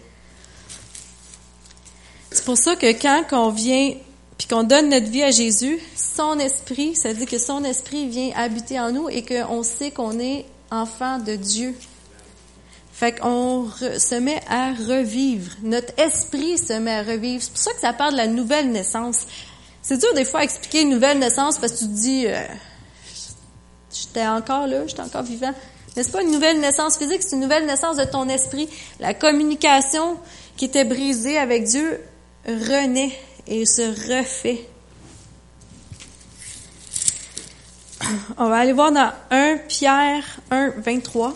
C'est 2.35 2.43
pour 2.43 2.57
ça 2.57 2.75
que 2.75 2.91
quand 2.91 3.23
on 3.31 3.49
vient 3.49 3.93
puis 4.37 4.45
qu'on 4.49 4.63
donne 4.63 4.89
notre 4.89 5.09
vie 5.09 5.23
à 5.23 5.31
Jésus, 5.31 5.79
son 5.95 6.37
esprit, 6.37 6.93
ça 6.93 7.07
veut 7.07 7.15
dire 7.15 7.29
que 7.29 7.37
son 7.37 7.63
esprit 7.63 8.09
vient 8.09 8.31
habiter 8.35 8.77
en 8.77 8.91
nous 8.91 9.07
et 9.07 9.23
qu'on 9.23 9.63
sait 9.63 9.91
qu'on 9.91 10.19
est 10.19 10.45
enfant 10.69 11.17
de 11.17 11.37
Dieu. 11.37 11.73
Fait 12.91 13.17
qu'on 13.17 13.69
se 13.71 14.15
met 14.15 14.41
à 14.49 14.73
revivre. 14.73 15.49
Notre 15.63 15.97
esprit 15.97 16.57
se 16.57 16.73
met 16.73 16.91
à 16.91 17.03
revivre. 17.03 17.41
C'est 17.41 17.51
pour 17.51 17.61
ça 17.61 17.71
que 17.71 17.79
ça 17.79 17.93
parle 17.93 18.11
de 18.11 18.17
la 18.17 18.27
nouvelle 18.27 18.69
naissance. 18.69 19.27
C'est 19.81 19.97
dur 19.97 20.13
des 20.13 20.25
fois 20.25 20.41
à 20.41 20.43
expliquer 20.43 20.81
une 20.81 20.89
nouvelle 20.89 21.19
naissance 21.19 21.57
parce 21.57 21.71
que 21.71 21.77
tu 21.79 21.85
te 21.85 21.93
dis, 21.93 22.27
euh, 22.27 22.43
j'étais 23.93 24.27
encore 24.27 24.67
là, 24.67 24.85
j'étais 24.85 25.01
encore 25.01 25.23
vivant. 25.23 25.53
Mais 25.95 26.03
c'est 26.03 26.11
pas 26.11 26.21
une 26.21 26.31
nouvelle 26.31 26.59
naissance 26.59 26.97
physique, 26.97 27.23
c'est 27.23 27.37
une 27.37 27.43
nouvelle 27.43 27.65
naissance 27.65 27.95
de 27.95 28.03
ton 28.03 28.27
esprit. 28.27 28.67
La 28.99 29.13
communication 29.13 30.17
qui 30.57 30.65
était 30.65 30.83
brisée 30.83 31.37
avec 31.37 31.63
Dieu 31.63 32.01
renaît 32.47 33.17
et 33.47 33.65
se 33.65 33.81
refait. 33.81 34.67
On 38.37 38.49
va 38.49 38.57
aller 38.57 38.73
voir 38.73 38.91
dans 38.91 39.11
1 39.31 39.57
Pierre 39.67 40.23
1, 40.51 40.73
23. 40.77 41.33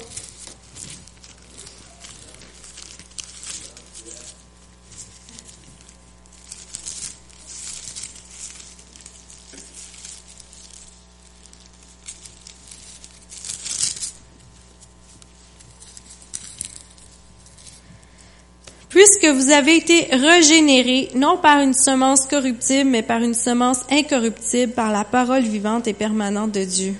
Puisque 19.19 19.35
vous 19.35 19.51
avez 19.51 19.75
été 19.75 20.07
régénérés, 20.11 21.09
non 21.15 21.37
par 21.37 21.59
une 21.59 21.73
semence 21.73 22.25
corruptible, 22.25 22.89
mais 22.89 23.01
par 23.03 23.21
une 23.21 23.33
semence 23.33 23.79
incorruptible, 23.89 24.73
par 24.73 24.91
la 24.91 25.03
parole 25.03 25.43
vivante 25.43 25.87
et 25.87 25.93
permanente 25.93 26.51
de 26.51 26.63
Dieu. 26.63 26.95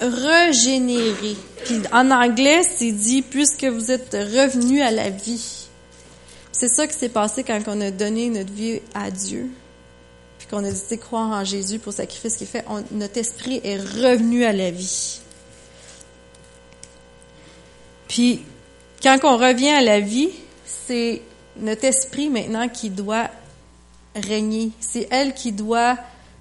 Régénérés. 0.00 1.36
Puis 1.64 1.80
en 1.92 2.10
anglais, 2.10 2.62
c'est 2.62 2.92
dit 2.92 3.22
puisque 3.22 3.64
vous 3.64 3.90
êtes 3.90 4.12
revenus 4.12 4.82
à 4.82 4.90
la 4.90 5.10
vie. 5.10 5.66
C'est 6.52 6.68
ça 6.68 6.86
qui 6.86 6.94
s'est 6.94 7.08
passé 7.08 7.44
quand 7.44 7.60
on 7.66 7.80
a 7.80 7.90
donné 7.90 8.30
notre 8.30 8.52
vie 8.52 8.80
à 8.94 9.10
Dieu. 9.10 9.48
Puis 10.38 10.48
qu'on 10.48 10.64
a 10.64 10.70
décidé 10.70 10.96
de 10.96 11.02
croire 11.02 11.30
en 11.30 11.44
Jésus 11.44 11.78
pour 11.78 11.92
le 11.92 11.96
sacrifice 11.96 12.36
qu'il 12.36 12.46
fait. 12.46 12.64
notre 12.92 13.18
esprit 13.18 13.60
est 13.62 13.78
revenu 13.78 14.44
à 14.44 14.52
la 14.52 14.70
vie. 14.70 15.20
Puis, 18.08 18.42
quand 19.02 19.18
on 19.24 19.36
revient 19.36 19.70
à 19.70 19.80
la 19.80 20.00
vie, 20.00 20.30
c'est 20.86 21.22
notre 21.56 21.84
esprit 21.84 22.30
maintenant 22.30 22.68
qui 22.68 22.90
doit 22.90 23.28
régner. 24.14 24.72
C'est 24.80 25.08
elle 25.10 25.34
qui 25.34 25.52
doit 25.52 25.96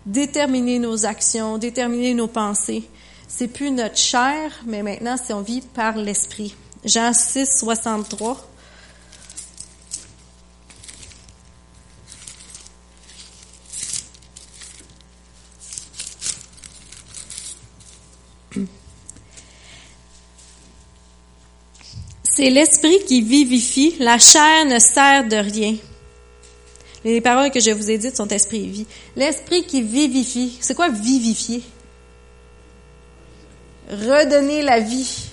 déterminer 0.06 0.80
nos 0.80 1.06
actions, 1.06 1.58
déterminer 1.58 2.13
nos 2.13 2.28
pensées. 2.28 2.84
C'est 3.28 3.47
plus 3.47 3.71
notre 3.71 3.97
chair, 3.97 4.52
mais 4.65 4.84
maintenant, 4.84 5.15
c'est 5.17 5.34
on 5.34 5.41
vit 5.41 5.62
par 5.62 5.95
l'esprit. 5.95 6.56
Jean 6.84 7.13
6, 7.13 7.60
63. 7.60 8.51
C'est 22.41 22.49
l'esprit 22.49 22.97
qui 23.06 23.21
vivifie, 23.21 23.97
la 23.99 24.17
chair 24.17 24.65
ne 24.65 24.80
sert 24.80 25.27
de 25.27 25.36
rien. 25.36 25.75
Les 27.06 27.21
paroles 27.21 27.51
que 27.51 27.60
je 27.60 27.69
vous 27.69 27.91
ai 27.91 27.99
dites 27.99 28.17
sont 28.17 28.27
esprit 28.30 28.63
et 28.63 28.67
vie. 28.67 28.88
L'esprit 29.15 29.63
qui 29.63 29.84
vivifie, 29.84 30.58
c'est 30.60 30.73
quoi 30.73 30.89
vivifier? 30.89 31.62
redonner 33.91 34.63
la 34.63 34.80
vie. 34.80 35.27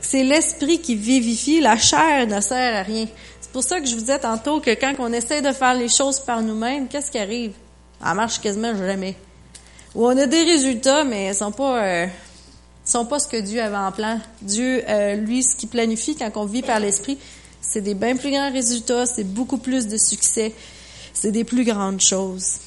C'est 0.00 0.24
l'esprit 0.24 0.80
qui 0.80 0.94
vivifie, 0.94 1.60
la 1.60 1.76
chair 1.76 2.26
ne 2.26 2.40
sert 2.40 2.76
à 2.76 2.82
rien. 2.84 3.06
C'est 3.38 3.52
pour 3.52 3.62
ça 3.62 3.78
que 3.78 3.86
je 3.86 3.92
vous 3.92 4.00
disais 4.00 4.18
tantôt 4.18 4.60
que 4.60 4.70
quand 4.70 4.94
on 5.00 5.12
essaie 5.12 5.42
de 5.42 5.52
faire 5.52 5.74
les 5.74 5.90
choses 5.90 6.20
par 6.20 6.40
nous-mêmes, 6.40 6.88
qu'est-ce 6.88 7.10
qui 7.10 7.18
arrive? 7.18 7.52
Ça 8.02 8.14
marche 8.14 8.40
quasiment 8.40 8.74
jamais. 8.74 9.14
Ou 9.94 10.06
on 10.06 10.16
a 10.16 10.24
des 10.24 10.42
résultats, 10.42 11.04
mais 11.04 11.26
ils 11.26 11.34
sont 11.34 11.52
pas, 11.52 11.84
euh, 11.84 12.06
sont 12.88 13.04
pas 13.04 13.18
ce 13.18 13.28
que 13.28 13.36
Dieu 13.36 13.62
avait 13.62 13.76
en 13.76 13.92
plan. 13.92 14.20
Dieu, 14.42 14.82
euh, 14.88 15.14
lui, 15.16 15.42
ce 15.42 15.54
qu'il 15.56 15.68
planifie 15.68 16.16
quand 16.16 16.30
on 16.36 16.44
vit 16.44 16.62
par 16.62 16.80
l'esprit, 16.80 17.18
c'est 17.60 17.80
des 17.80 17.94
bien 17.94 18.16
plus 18.16 18.30
grands 18.30 18.52
résultats, 18.52 19.06
c'est 19.06 19.24
beaucoup 19.24 19.58
plus 19.58 19.86
de 19.88 19.96
succès, 19.96 20.54
c'est 21.12 21.32
des 21.32 21.44
plus 21.44 21.64
grandes 21.64 22.00
choses. 22.00 22.58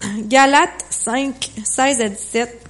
Galates 0.22 0.84
5, 0.90 1.52
16 1.64 2.00
à 2.00 2.08
17. 2.08 2.63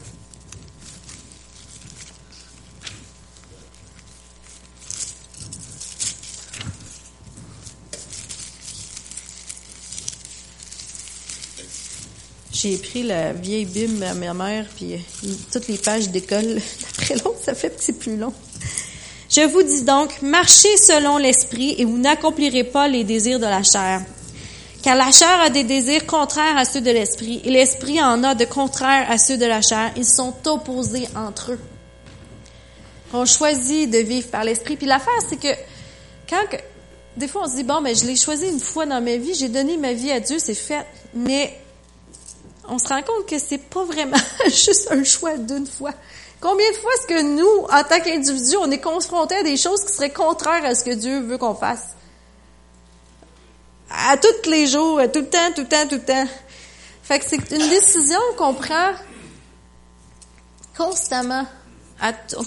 J'ai 12.65 12.79
pris 12.79 13.03
la 13.03 13.35
vieille 13.35 13.67
Bible 13.67 14.03
à 14.03 14.15
ma 14.15 14.33
mère, 14.33 14.65
puis 14.75 14.95
euh, 14.95 15.29
toutes 15.53 15.69
les 15.69 15.77
pages 15.77 16.09
d'école, 16.09 16.63
après 16.99 17.15
l'autre, 17.17 17.37
ça 17.45 17.55
fait 17.55 17.75
c'est 17.79 17.99
plus 17.99 18.17
long. 18.17 18.33
Je 19.29 19.43
vous 19.43 19.63
dis 19.63 19.83
donc, 19.83 20.23
marchez 20.23 20.75
selon 20.79 21.19
l'esprit 21.19 21.75
et 21.77 21.85
vous 21.85 21.99
n'accomplirez 21.99 22.65
pas 22.65 22.89
les 22.89 23.05
désirs 23.05 23.39
de 23.39 23.45
la 23.45 23.63
chair. 23.63 24.01
Car 24.83 24.97
la 24.97 25.11
chair 25.11 25.43
a 25.43 25.51
des 25.51 25.65
désirs 25.65 26.07
contraires 26.07 26.57
à 26.57 26.65
ceux 26.65 26.81
de 26.81 26.91
l'esprit 26.91 27.43
et 27.45 27.51
l'esprit 27.51 28.03
en 28.03 28.25
a 28.25 28.35
de 28.35 28.47
contraires 28.47 29.11
à 29.11 29.19
ceux 29.19 29.37
de 29.37 29.45
la 29.45 29.61
chair. 29.61 29.93
Ils 29.99 30.07
sont 30.07 30.33
opposés 30.47 31.07
entre 31.15 31.53
eux. 31.53 31.61
On 33.13 33.27
choisit 33.27 33.91
de 33.91 33.99
vivre 33.99 34.29
par 34.29 34.43
l'esprit. 34.43 34.77
Puis 34.77 34.87
l'affaire, 34.87 35.13
c'est 35.29 35.39
que 35.39 35.55
quand 36.31 36.47
que, 36.51 36.57
des 37.19 37.29
fois 37.29 37.43
on 37.45 37.51
se 37.51 37.57
dit 37.57 37.65
bon, 37.65 37.83
mais 37.83 37.95
je 37.95 38.07
l'ai 38.07 38.17
choisi 38.17 38.47
une 38.47 38.59
fois 38.59 38.87
dans 38.87 39.03
ma 39.03 39.17
vie, 39.17 39.35
j'ai 39.35 39.51
donné 39.51 39.77
ma 39.77 39.93
vie 39.93 40.11
à 40.11 40.21
Dieu, 40.21 40.39
c'est 40.39 40.55
fait. 40.55 40.87
Mais 41.13 41.61
on 42.69 42.79
se 42.79 42.89
rend 42.89 43.03
compte 43.03 43.27
que 43.29 43.39
c'est 43.39 43.59
pas 43.59 43.85
vraiment 43.85 44.17
juste 44.47 44.89
un 44.91 45.05
choix 45.05 45.37
d'une 45.37 45.67
fois. 45.67 45.93
Combien 46.41 46.71
de 46.71 46.77
fois 46.77 46.91
est-ce 46.99 47.07
que 47.07 47.23
nous, 47.23 47.67
en 47.71 47.83
tant 47.85 48.01
qu'individus, 48.01 48.57
on 48.59 48.71
est 48.71 48.81
confrontés 48.81 49.37
à 49.37 49.43
des 49.43 49.57
choses 49.57 49.83
qui 49.85 49.95
seraient 49.95 50.13
contraires 50.13 50.65
à 50.65 50.75
ce 50.75 50.85
que 50.85 50.95
Dieu 50.95 51.21
veut 51.21 51.39
qu'on 51.39 51.55
fasse? 51.55 51.89
À 53.91 54.17
tous 54.17 54.51
les 54.51 54.67
jours, 54.67 55.01
tout 55.13 55.21
le 55.21 55.29
temps, 55.29 55.53
tout 55.55 55.63
le 55.63 55.69
temps, 55.69 55.87
tout 55.89 55.95
le 55.95 56.05
temps. 56.05 56.27
Fait 57.03 57.19
que 57.19 57.25
c'est 57.27 57.51
une 57.51 57.69
décision 57.69 58.19
qu'on 58.37 58.55
prend 58.55 58.93
constamment, 60.77 61.47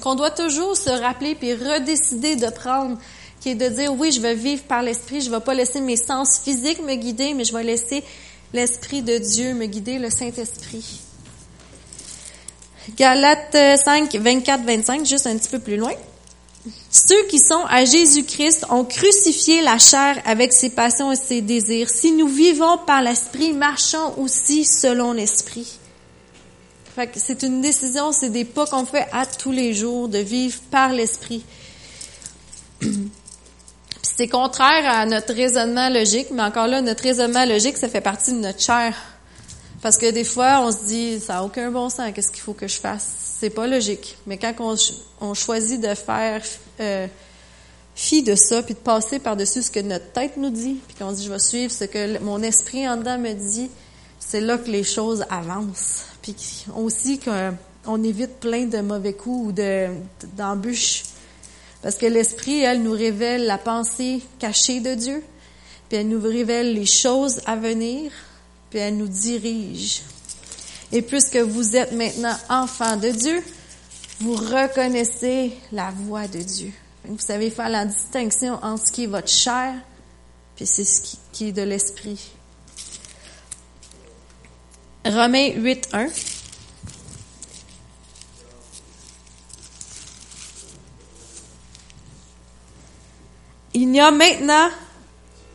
qu'on 0.02 0.16
doit 0.16 0.32
toujours 0.32 0.76
se 0.76 0.90
rappeler 0.90 1.36
puis 1.36 1.54
redécider 1.54 2.36
de 2.36 2.50
prendre, 2.50 2.98
qui 3.40 3.50
est 3.50 3.56
de 3.56 3.68
dire 3.68 3.94
oui, 3.94 4.12
je 4.12 4.20
vais 4.20 4.36
vivre 4.36 4.64
par 4.64 4.82
l'esprit, 4.82 5.22
je 5.22 5.30
vais 5.30 5.40
pas 5.40 5.54
laisser 5.54 5.80
mes 5.80 5.96
sens 5.96 6.40
physiques 6.40 6.84
me 6.84 6.96
guider, 6.96 7.34
mais 7.34 7.46
je 7.46 7.54
vais 7.54 7.64
laisser 7.64 8.04
l'Esprit 8.54 9.02
de 9.02 9.18
Dieu 9.18 9.54
me 9.54 9.66
guider, 9.66 10.00
le 10.00 10.10
Saint-Esprit. 10.10 11.02
Galates 12.96 13.58
5, 13.84 14.16
24, 14.16 14.64
25, 14.64 15.06
juste 15.06 15.28
un 15.28 15.38
petit 15.38 15.50
peu 15.50 15.60
plus 15.60 15.78
loin. 15.78 15.92
Ceux 16.90 17.28
qui 17.28 17.40
sont 17.40 17.64
à 17.70 17.86
Jésus-Christ 17.86 18.66
ont 18.70 18.86
crucifié 18.86 19.62
la 19.62 19.78
chair 19.78 20.22
avec 20.26 20.54
ses 20.54 20.70
passions 20.70 21.12
et 21.12 21.16
ses 21.16 21.42
désirs. 21.42 21.90
Si 21.90 22.12
nous 22.12 22.28
vivons 22.28 22.78
par 22.86 23.02
l'Esprit, 23.02 23.54
marchons 23.54 24.18
aussi 24.18 24.66
selon 24.66 25.14
l'Esprit. 25.14 25.80
c'est 27.16 27.44
une 27.44 27.62
décision, 27.62 28.12
c'est 28.12 28.30
des 28.30 28.46
pas 28.46 28.66
qu'on 28.66 28.86
fait 28.86 29.08
à 29.12 29.26
tous 29.26 29.52
les 29.52 29.74
jours 29.74 30.08
de 30.08 30.20
vivre 30.20 30.60
par 30.72 30.94
l'Esprit. 30.94 31.44
C'est 34.16 34.28
contraire 34.28 34.90
à 34.90 35.06
notre 35.06 35.34
raisonnement 35.34 35.90
logique, 35.90 36.30
mais 36.32 36.42
encore 36.42 36.68
là, 36.68 36.82
notre 36.82 37.04
raisonnement 37.04 37.46
logique, 37.46 37.78
ça 37.78 37.90
fait 37.90 38.02
partie 38.02 38.32
de 38.32 38.38
notre 38.38 38.60
chair. 38.60 38.96
Parce 39.82 39.98
que 39.98 40.10
des 40.10 40.24
fois, 40.24 40.62
on 40.62 40.72
se 40.72 40.86
dit, 40.88 41.20
ça 41.20 41.34
n'a 41.34 41.44
aucun 41.44 41.70
bon 41.72 41.90
sens, 41.90 42.12
qu'est-ce 42.14 42.32
qu'il 42.32 42.42
faut 42.42 42.54
que 42.54 42.68
je 42.68 42.78
fasse? 42.78 43.08
C'est 43.40 43.50
pas 43.50 43.68
logique. 43.68 44.18
Mais 44.26 44.38
quand 44.38 44.54
on, 45.20 45.34
choisit 45.34 45.80
de 45.80 45.94
faire 45.94 46.42
euh, 46.80 47.08
fi 47.96 48.24
de 48.24 48.34
ça, 48.36 48.64
puis 48.64 48.74
de 48.74 48.80
passer 48.80 49.20
par-dessus 49.20 49.64
ce 49.64 49.72
que 49.72 49.82
notre 49.82 50.12
tête 50.14 50.38
nous 50.38 50.50
dit, 50.50 50.80
puis 50.88 50.96
qu'on 50.98 51.12
dit, 51.12 51.24
je 51.24 51.32
vais 51.32 51.40
suivre 51.40 51.72
ce 51.72 51.84
que 51.84 52.18
mon 52.20 52.42
esprit 52.42 52.88
en 52.88 52.98
dedans 52.98 53.20
me 53.20 53.34
dit, 53.34 53.70
c'est 54.20 54.42
là 54.42 54.58
que 54.58 54.72
les 54.72 54.84
choses 54.84 55.26
avancent. 55.30 56.06
Puis 56.22 56.66
aussi 56.76 57.20
qu'on 57.20 58.04
évite 58.04 58.40
plein 58.40 58.66
de 58.66 58.80
mauvais 58.80 59.14
coups 59.14 59.50
ou 59.50 59.52
d'embûches. 60.36 61.04
Parce 61.82 61.96
que 61.96 62.06
l'Esprit, 62.06 62.62
elle, 62.62 62.82
nous 62.82 62.92
révèle 62.92 63.46
la 63.46 63.58
pensée 63.58 64.22
cachée 64.40 64.80
de 64.80 64.96
Dieu, 64.96 65.24
puis 65.90 66.00
elle 66.00 66.10
nous 66.10 66.22
révèle 66.22 66.74
les 66.74 66.86
choses 66.86 67.40
à 67.46 67.56
venir, 67.56 68.12
puis 68.70 68.80
elle 68.80 68.98
nous 68.98 69.08
dirige. 69.08 70.02
Et 70.92 71.02
puisque 71.02 71.38
vous 71.38 71.76
êtes 71.76 71.92
maintenant 71.92 72.36
enfants 72.50 72.98
de 72.98 73.10
Dieu, 73.10 73.44
vous 74.20 74.36
reconnaissez 74.36 75.54
la 75.72 75.92
voix 75.92 76.28
de 76.28 76.40
Dieu. 76.40 76.72
Vous 77.06 77.20
savez 77.20 77.50
faire 77.50 77.70
la 77.70 77.86
distinction 77.86 78.60
entre 78.64 78.88
ce 78.88 78.92
qui 78.92 79.04
est 79.04 79.08
votre 79.08 79.30
chair, 79.30 79.74
puis 80.56 80.66
c'est 80.66 80.84
ce 80.84 81.16
qui 81.32 81.50
est 81.50 81.52
de 81.52 81.62
l'esprit. 81.62 82.32
Romains 85.06 85.52
8, 85.56 85.90
1. 85.94 86.08
Il 93.80 93.90
n'y 93.90 94.00
a 94.00 94.10
maintenant 94.10 94.70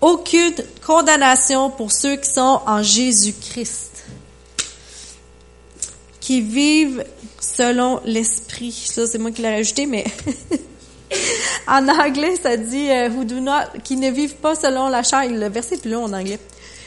aucune 0.01 0.55
condamnation 0.87 1.71
pour 1.71 1.91
ceux 1.91 2.15
qui 2.15 2.31
sont 2.31 2.61
en 2.65 2.81
Jésus-Christ, 2.81 4.05
qui 6.21 6.41
vivent 6.41 7.05
selon 7.41 8.01
l'esprit. 8.05 8.71
Ça, 8.71 9.09
c'est 9.09 9.19
moi 9.19 9.33
qui 9.33 9.43
l'ai 9.43 9.57
rajouté, 9.57 9.87
mais 9.87 10.05
en 11.67 11.89
anglais, 11.89 12.37
ça 12.41 12.57
dit 12.57 12.93
euh, 12.93 13.09
qui 13.83 13.97
ne 13.97 14.13
vivent 14.13 14.37
pas 14.37 14.55
selon 14.55 14.89
la 14.89 15.03
chair. 15.03 15.29
Le 15.29 15.49
verset 15.49 15.75
est 15.75 15.83
plus 15.83 15.91
long 15.91 16.05
en 16.05 16.13
anglais. 16.13 16.39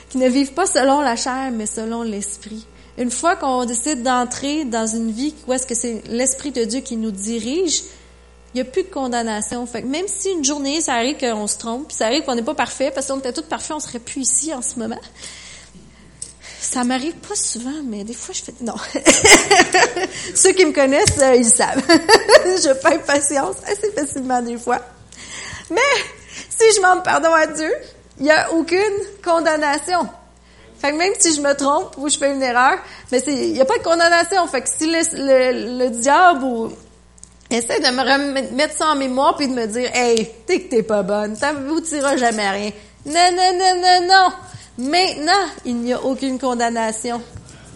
Qui 0.08 0.18
ne 0.18 0.30
vivent 0.30 0.54
pas 0.54 0.68
selon 0.68 1.02
la 1.02 1.18
chair, 1.18 1.52
mais 1.52 1.66
selon 1.66 2.04
l'esprit. 2.04 2.66
Une 2.98 3.12
fois 3.12 3.36
qu'on 3.36 3.66
décide 3.66 4.04
d'entrer 4.04 4.64
dans 4.64 4.88
une 4.88 5.12
vie 5.12 5.36
où 5.46 5.52
est-ce 5.52 5.68
que 5.68 5.76
c'est 5.76 6.02
l'esprit 6.08 6.52
de 6.52 6.64
Dieu 6.64 6.80
qui 6.80 6.96
nous 6.96 7.12
dirige, 7.12 7.82
il 8.56 8.62
n'y 8.64 8.70
a 8.70 8.72
plus 8.72 8.84
de 8.84 8.90
condamnation. 8.90 9.66
Fait 9.66 9.82
que 9.82 9.88
même 9.88 10.08
si 10.08 10.32
une 10.32 10.46
journée, 10.46 10.80
ça 10.80 10.94
arrive 10.94 11.18
qu'on 11.18 11.46
se 11.46 11.58
trompe, 11.58 11.90
puis 11.90 11.98
ça 11.98 12.06
arrive 12.06 12.24
qu'on 12.24 12.36
n'est 12.36 12.42
pas 12.42 12.54
parfait, 12.54 12.90
parce 12.90 13.08
qu'on 13.08 13.20
était 13.20 13.34
tous 13.34 13.42
parfaits, 13.42 13.76
on 13.76 13.82
serait 13.82 14.00
plus 14.00 14.22
ici 14.22 14.54
en 14.54 14.62
ce 14.62 14.80
moment. 14.80 15.00
Ça 16.62 16.86
m'arrive 16.86 17.16
pas 17.16 17.36
souvent, 17.36 17.84
mais 17.84 18.06
des 18.06 18.14
fois, 18.14 18.34
je 18.34 18.44
fais... 18.44 18.54
Non. 18.62 18.76
Ceux 20.36 20.54
qui 20.54 20.66
me 20.66 20.72
connaissent, 20.72 21.20
euh, 21.20 21.36
ils 21.36 21.50
savent. 21.50 21.84
je 21.86 22.74
perds 22.82 23.04
patience 23.04 23.58
assez 23.68 23.92
facilement 23.92 24.42
des 24.42 24.58
fois. 24.58 24.80
Mais 25.70 25.82
si 26.50 26.64
je 26.72 26.78
demande 26.78 27.04
pardon 27.04 27.34
à 27.34 27.48
Dieu, 27.48 27.74
il 28.20 28.24
n'y 28.24 28.32
a 28.32 28.54
aucune 28.54 28.80
condamnation. 29.22 30.08
Fait 30.80 30.92
que 30.92 30.98
même 30.98 31.14
si 31.20 31.36
je 31.36 31.42
me 31.42 31.54
trompe 31.56 31.98
ou 31.98 32.08
je 32.08 32.18
fais 32.18 32.32
une 32.32 32.42
erreur, 32.42 32.78
mais 33.12 33.20
il 33.28 33.52
n'y 33.52 33.62
a 33.62 33.66
pas 33.66 33.78
de 33.78 33.84
condamnation. 33.84 34.48
Fait 34.48 34.62
que 34.62 34.70
si 34.70 34.86
le, 34.86 35.02
le, 35.18 35.78
le 35.84 35.90
diable 35.90 36.46
ou 36.46 36.72
Essaye 37.56 37.80
de 37.80 37.88
me 37.88 38.02
remettre 38.02 38.76
ça 38.76 38.88
en 38.88 38.96
mémoire 38.96 39.38
puis 39.38 39.48
de 39.48 39.54
me 39.54 39.66
dire, 39.66 39.90
hey, 39.94 40.30
t'es 40.46 40.64
que 40.64 40.70
t'es 40.70 40.84
pas 40.84 41.04
bonne, 41.04 41.38
ça 41.38 41.54
vous 41.54 41.80
tirera 41.80 42.18
jamais 42.18 42.50
rien. 42.50 42.72
Non, 43.06 43.32
non, 43.32 43.58
non, 43.58 43.82
non, 43.82 44.08
non. 44.08 44.90
Maintenant, 44.90 45.48
il 45.64 45.78
n'y 45.78 45.94
a 45.94 46.04
aucune 46.04 46.38
condamnation. 46.38 47.22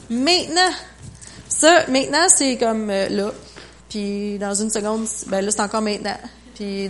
Maintenant. 0.10 0.72
Ça, 1.48 1.86
maintenant, 1.88 2.28
c'est 2.28 2.58
comme 2.58 2.90
euh, 2.90 3.08
là. 3.10 3.32
Puis 3.88 4.38
dans 4.38 4.54
une 4.54 4.70
seconde, 4.70 5.08
ben 5.28 5.46
là, 5.46 5.52
c'est 5.52 5.62
encore 5.62 5.82
maintenant. 5.82 6.18
Puis 6.56 6.90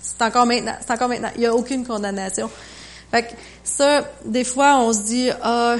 c'est 0.00 0.22
encore 0.22 0.46
maintenant. 0.46 0.76
C'est 0.80 0.92
encore 0.92 1.08
maintenant. 1.08 1.30
Il 1.34 1.40
n'y 1.40 1.46
a 1.46 1.54
aucune 1.54 1.84
condamnation. 1.84 2.48
Fait 3.10 3.24
que 3.24 3.32
ça, 3.64 4.08
des 4.24 4.44
fois, 4.44 4.76
on 4.78 4.92
se 4.92 5.00
dit, 5.00 5.30
ah, 5.42 5.76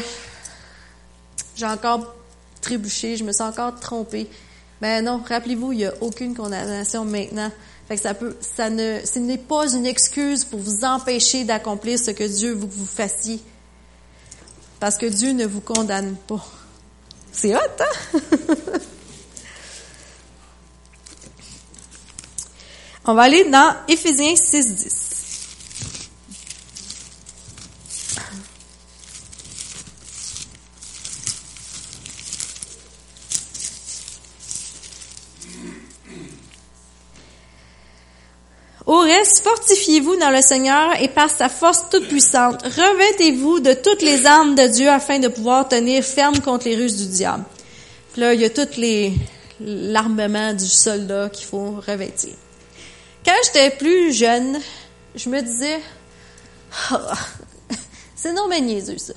j'ai 1.54 1.66
encore 1.66 2.14
trébuché, 2.60 3.16
je 3.16 3.22
me 3.22 3.30
sens 3.30 3.50
encore 3.50 3.78
trompée. 3.78 4.28
Ben 4.80 5.04
non, 5.04 5.22
rappelez-vous, 5.26 5.72
il 5.72 5.78
n'y 5.78 5.84
a 5.84 5.94
aucune 6.00 6.34
condamnation 6.34 7.04
maintenant. 7.04 7.50
Fait 7.86 7.96
que 7.96 8.02
ça 8.02 8.14
peut, 8.14 8.36
ça 8.40 8.70
ne, 8.70 9.00
ce 9.04 9.18
n'est 9.18 9.36
pas 9.36 9.72
une 9.74 9.84
excuse 9.84 10.44
pour 10.44 10.60
vous 10.60 10.84
empêcher 10.84 11.44
d'accomplir 11.44 11.98
ce 11.98 12.12
que 12.12 12.24
Dieu 12.24 12.52
veut 12.52 12.66
que 12.66 12.72
vous 12.72 12.86
fassiez. 12.86 13.40
Parce 14.78 14.96
que 14.96 15.06
Dieu 15.06 15.32
ne 15.32 15.44
vous 15.44 15.60
condamne 15.60 16.16
pas. 16.26 16.46
C'est 17.32 17.54
hot, 17.54 17.58
hein? 17.58 18.18
On 23.04 23.14
va 23.14 23.22
aller 23.22 23.44
dans 23.50 23.74
Éphésiens 23.88 24.36
6, 24.36 25.09
10. 39.20 39.22
Au 39.22 39.22
reste, 39.22 39.44
fortifiez-vous 39.44 40.16
dans 40.16 40.30
le 40.30 40.40
Seigneur 40.40 41.00
et 41.00 41.08
par 41.08 41.30
sa 41.30 41.48
force 41.48 41.88
toute 41.90 42.08
puissante, 42.08 42.62
revêtez-vous 42.62 43.60
de 43.60 43.74
toutes 43.74 44.02
les 44.02 44.26
armes 44.26 44.54
de 44.54 44.66
Dieu 44.66 44.88
afin 44.88 45.18
de 45.18 45.28
pouvoir 45.28 45.68
tenir 45.68 46.04
ferme 46.04 46.38
contre 46.40 46.66
les 46.66 46.76
ruses 46.76 46.96
du 46.96 47.06
diable. 47.06 47.44
Puis 48.12 48.20
là, 48.20 48.34
il 48.34 48.40
y 48.40 48.44
a 48.44 48.50
toutes 48.50 48.76
les 48.76 49.12
l'armement 49.60 50.54
du 50.54 50.66
soldat 50.66 51.28
qu'il 51.28 51.46
faut 51.46 51.80
revêtir. 51.86 52.32
Quand 53.24 53.34
j'étais 53.44 53.70
plus 53.70 54.12
jeune, 54.12 54.58
je 55.14 55.28
me 55.28 55.40
disais, 55.42 55.80
Ah, 56.90 57.12
c'est 58.16 58.32
non 58.32 58.48
mais 58.48 58.60
niaiseux 58.60 58.98
ça. 58.98 59.12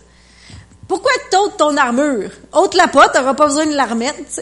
Pourquoi 0.88 1.12
t'ôtes 1.32 1.58
ton 1.58 1.78
armure? 1.78 2.30
Ôte 2.52 2.76
la 2.76 2.90
pas, 2.90 3.08
t'auras 3.08 3.34
pas 3.36 3.48
besoin 3.48 3.66
de 3.68 3.76
l'armette. 3.76 4.42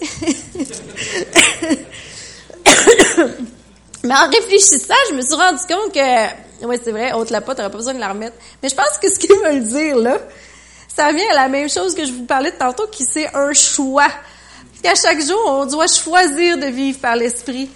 Mais 4.03 4.15
en 4.15 4.27
réfléchissant, 4.29 4.93
je 5.09 5.15
me 5.15 5.21
suis 5.21 5.35
rendu 5.35 5.59
compte 5.67 5.93
que, 5.93 6.65
oui, 6.65 6.77
c'est 6.83 6.91
vrai, 6.91 7.13
ôte 7.13 7.29
la 7.29 7.41
pas, 7.41 7.53
t'auras 7.53 7.69
pas 7.69 7.77
besoin 7.77 7.93
de 7.93 7.99
la 7.99 8.09
remettre. 8.09 8.35
Mais 8.61 8.69
je 8.69 8.75
pense 8.75 8.97
que 9.01 9.09
ce 9.09 9.19
qu'ils 9.19 9.35
veulent 9.35 9.63
dire, 9.63 9.95
là, 9.97 10.17
ça 10.87 11.11
vient 11.11 11.29
à 11.31 11.35
la 11.35 11.47
même 11.47 11.69
chose 11.69 11.93
que 11.93 12.05
je 12.05 12.11
vous 12.11 12.25
parlais 12.25 12.51
de 12.51 12.57
tantôt, 12.57 12.87
qui 12.87 13.05
c'est 13.05 13.33
un 13.35 13.53
choix. 13.53 14.09
Qu'à 14.81 14.95
chaque 14.95 15.21
jour, 15.21 15.39
on 15.45 15.65
doit 15.67 15.87
choisir 15.87 16.57
de 16.57 16.65
vivre 16.65 16.99
par 16.99 17.15
l'esprit. 17.15 17.69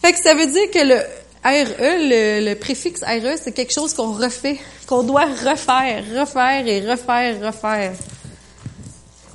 Fait 0.00 0.12
que 0.12 0.20
ça 0.20 0.34
veut 0.34 0.46
dire 0.46 0.70
que 0.70 0.78
le 0.78 0.96
RE, 1.44 1.98
le, 1.98 2.48
le 2.48 2.54
préfixe 2.54 3.02
RE, 3.02 3.36
c'est 3.42 3.52
quelque 3.52 3.72
chose 3.72 3.92
qu'on 3.94 4.12
refait, 4.12 4.60
qu'on 4.86 5.02
doit 5.02 5.24
refaire, 5.24 6.04
refaire 6.16 6.66
et 6.66 6.88
refaire, 6.88 7.40
refaire. 7.44 7.92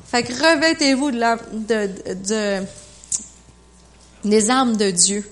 Fait 0.09 0.23
que 0.23 0.31
revêtez-vous 0.31 1.11
de, 1.11 1.19
la, 1.19 1.35
de, 1.51 1.87
de, 1.87 2.13
de, 2.13 2.65
des 4.23 4.49
armes 4.49 4.77
de 4.77 4.89
Dieu. 4.89 5.23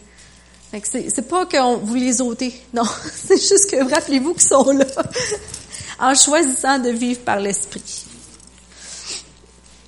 C'est, 0.86 1.28
pas 1.28 1.46
que 1.46 1.76
vous 1.84 1.96
les 1.96 2.22
ôtez. 2.22 2.54
Non, 2.74 2.84
c'est 3.14 3.38
juste 3.38 3.72
que 3.72 3.90
rappelez-vous 3.90 4.34
qu'ils 4.34 4.42
sont 4.44 4.72
là 4.72 4.86
en 6.00 6.14
choisissant 6.16 6.80
de 6.80 6.90
vivre 6.90 7.22
par 7.22 7.40
l'esprit. 7.40 8.06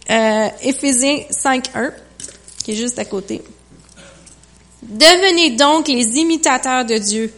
Euh, 0.10 0.50
Éphésiens 0.64 1.24
5.1, 1.32 1.92
qui 2.64 2.72
est 2.72 2.76
juste 2.76 2.98
à 2.98 3.06
côté. 3.06 3.42
Devenez 4.82 5.52
donc 5.52 5.88
les 5.88 6.18
imitateurs 6.18 6.86
de 6.86 6.98
Dieu 6.98 7.34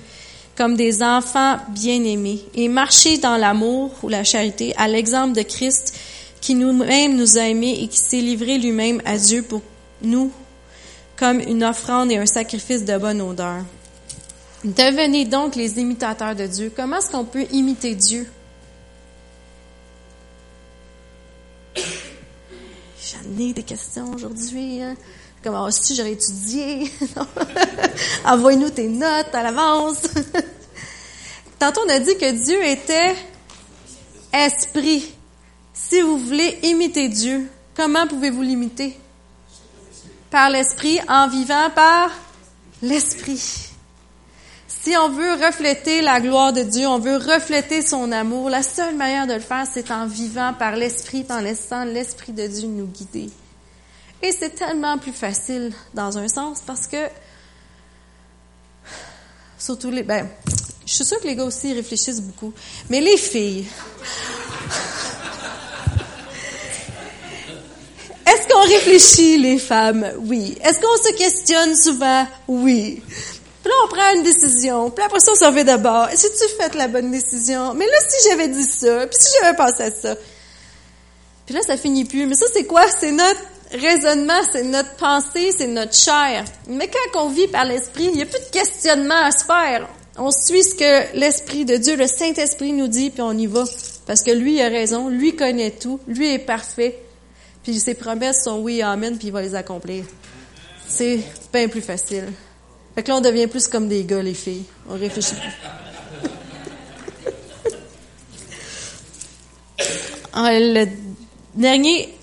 comme 0.55 0.75
des 0.75 1.01
enfants 1.01 1.57
bien-aimés 1.69 2.45
et 2.53 2.67
marchez 2.67 3.17
dans 3.17 3.37
l'amour 3.37 3.91
ou 4.03 4.09
la 4.09 4.23
charité 4.23 4.73
à 4.77 4.87
l'exemple 4.87 5.33
de 5.33 5.41
Christ 5.41 5.97
qui 6.39 6.55
nous-mêmes 6.55 7.15
nous 7.15 7.37
a 7.37 7.41
aimés 7.41 7.79
et 7.81 7.87
qui 7.87 7.97
s'est 7.97 8.21
livré 8.21 8.57
lui-même 8.57 9.01
à 9.05 9.17
Dieu 9.17 9.43
pour 9.43 9.61
nous 10.01 10.31
comme 11.21 11.39
une 11.39 11.63
offrande 11.63 12.11
et 12.11 12.17
un 12.17 12.25
sacrifice 12.25 12.83
de 12.83 12.97
bonne 12.97 13.21
odeur. 13.21 13.63
Devenez 14.63 15.25
donc 15.25 15.55
les 15.55 15.77
imitateurs 15.77 16.35
de 16.35 16.47
Dieu. 16.47 16.73
Comment 16.75 16.97
est-ce 16.97 17.11
qu'on 17.11 17.25
peut 17.25 17.45
imiter 17.51 17.93
Dieu? 17.93 18.27
J'en 21.75 23.39
ai 23.39 23.53
des 23.53 23.61
questions 23.61 24.11
aujourd'hui. 24.15 24.81
Hein? 24.81 24.95
Comment 25.43 25.69
si 25.69 25.95
j'aurais 25.95 26.13
étudié? 26.13 26.91
Envoie-nous 28.25 28.71
tes 28.71 28.87
notes 28.87 29.33
à 29.33 29.43
l'avance. 29.43 30.01
Tantôt, 31.59 31.81
on 31.85 31.89
a 31.89 31.99
dit 31.99 32.17
que 32.17 32.31
Dieu 32.31 32.65
était 32.65 33.15
esprit. 34.33 35.13
Si 35.71 36.01
vous 36.01 36.17
voulez 36.17 36.57
imiter 36.63 37.09
Dieu, 37.09 37.47
comment 37.75 38.07
pouvez-vous 38.07 38.41
l'imiter? 38.41 38.97
Par 40.31 40.49
l'Esprit 40.49 40.99
en 41.07 41.27
vivant 41.27 41.69
par 41.75 42.09
l'Esprit. 42.81 43.67
Si 44.67 44.95
on 44.97 45.09
veut 45.09 45.33
refléter 45.33 46.01
la 46.01 46.19
gloire 46.19 46.53
de 46.53 46.63
Dieu, 46.63 46.87
on 46.87 46.97
veut 46.97 47.17
refléter 47.17 47.83
son 47.83 48.11
amour, 48.11 48.49
la 48.49 48.63
seule 48.63 48.95
manière 48.95 49.27
de 49.27 49.33
le 49.33 49.39
faire, 49.39 49.67
c'est 49.71 49.91
en 49.91 50.07
vivant 50.07 50.53
par 50.57 50.75
l'Esprit, 50.75 51.23
en 51.29 51.39
laissant 51.39 51.83
l'Esprit 51.83 52.31
de 52.31 52.47
Dieu 52.47 52.67
nous 52.67 52.87
guider. 52.87 53.29
Et 54.23 54.31
c'est 54.31 54.51
tellement 54.51 54.97
plus 54.97 55.11
facile 55.11 55.73
dans 55.93 56.17
un 56.17 56.27
sens 56.27 56.63
parce 56.65 56.87
que, 56.87 57.09
surtout 59.59 59.91
les, 59.91 60.03
ben, 60.03 60.27
je 60.85 60.93
suis 60.93 61.05
sûre 61.05 61.19
que 61.19 61.27
les 61.27 61.35
gars 61.35 61.43
aussi 61.43 61.73
réfléchissent 61.73 62.21
beaucoup, 62.21 62.53
mais 62.89 63.01
les 63.01 63.17
filles, 63.17 63.67
Qu'on 68.61 68.67
réfléchit, 68.67 69.37
les 69.39 69.57
femmes? 69.57 70.05
Oui. 70.19 70.55
Est-ce 70.63 70.79
qu'on 70.79 71.03
se 71.03 71.13
questionne 71.15 71.75
souvent? 71.75 72.27
Oui. 72.47 73.01
Puis 73.07 73.69
là, 73.69 73.75
on 73.85 73.87
prend 73.87 74.15
une 74.15 74.23
décision. 74.23 74.91
Puis 74.91 75.03
après 75.03 75.17
on 75.31 75.33
s'en 75.33 75.51
fait 75.51 75.63
d'abord. 75.63 76.09
Est-ce 76.09 76.27
que 76.27 76.33
tu 76.33 76.61
fait 76.61 76.75
la 76.75 76.87
bonne 76.87 77.09
décision? 77.09 77.73
Mais 77.73 77.85
là, 77.85 77.97
si 78.07 78.29
j'avais 78.29 78.49
dit 78.49 78.63
ça, 78.63 79.07
puis 79.07 79.17
si 79.19 79.29
j'avais 79.41 79.57
pensé 79.57 79.83
à 79.83 79.91
ça? 79.91 80.15
Puis 81.47 81.55
là, 81.55 81.61
ça 81.65 81.75
finit 81.75 82.05
plus. 82.05 82.27
Mais 82.27 82.35
ça, 82.35 82.45
c'est 82.53 82.65
quoi? 82.65 82.83
C'est 82.99 83.11
notre 83.11 83.41
raisonnement, 83.71 84.41
c'est 84.51 84.63
notre 84.63 84.95
pensée, 84.95 85.51
c'est 85.57 85.67
notre 85.67 85.95
chair. 85.95 86.45
Mais 86.67 86.87
quand 86.87 87.23
on 87.23 87.29
vit 87.29 87.47
par 87.47 87.65
l'esprit, 87.65 88.09
il 88.11 88.15
n'y 88.15 88.21
a 88.21 88.27
plus 88.27 88.39
de 88.39 88.51
questionnement 88.51 89.23
à 89.23 89.31
se 89.31 89.43
faire. 89.43 89.87
On 90.19 90.29
suit 90.29 90.63
ce 90.63 90.75
que 90.75 91.17
l'Esprit 91.17 91.65
de 91.65 91.77
Dieu, 91.77 91.95
le 91.95 92.05
Saint-Esprit 92.05 92.73
nous 92.73 92.87
dit, 92.87 93.09
puis 93.09 93.23
on 93.23 93.35
y 93.35 93.47
va. 93.47 93.63
Parce 94.05 94.21
que 94.21 94.31
lui 94.31 94.61
a 94.61 94.67
raison, 94.67 95.07
lui 95.07 95.35
connaît 95.35 95.71
tout, 95.71 95.99
lui 96.07 96.31
est 96.31 96.39
parfait. 96.39 96.99
Puis 97.63 97.79
ses 97.79 97.93
promesses 97.93 98.43
sont 98.43 98.59
oui, 98.59 98.81
amen, 98.81 99.17
puis 99.17 99.27
il 99.27 99.33
va 99.33 99.41
les 99.41 99.55
accomplir. 99.55 100.05
C'est 100.87 101.19
bien 101.53 101.67
plus 101.67 101.81
facile. 101.81 102.31
Fait 102.95 103.03
que 103.03 103.09
là, 103.09 103.17
on 103.17 103.21
devient 103.21 103.47
plus 103.47 103.67
comme 103.67 103.87
des 103.87 104.03
gars, 104.03 104.21
les 104.21 104.33
filles. 104.33 104.65
On 104.89 104.95
réfléchit 104.95 105.35
plus. 105.35 105.51
Ah, 110.33 110.57
le 110.57 110.85
dernier, 111.53 112.17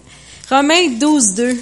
Romains 0.49 0.89
12, 0.99 1.35
2. 1.35 1.59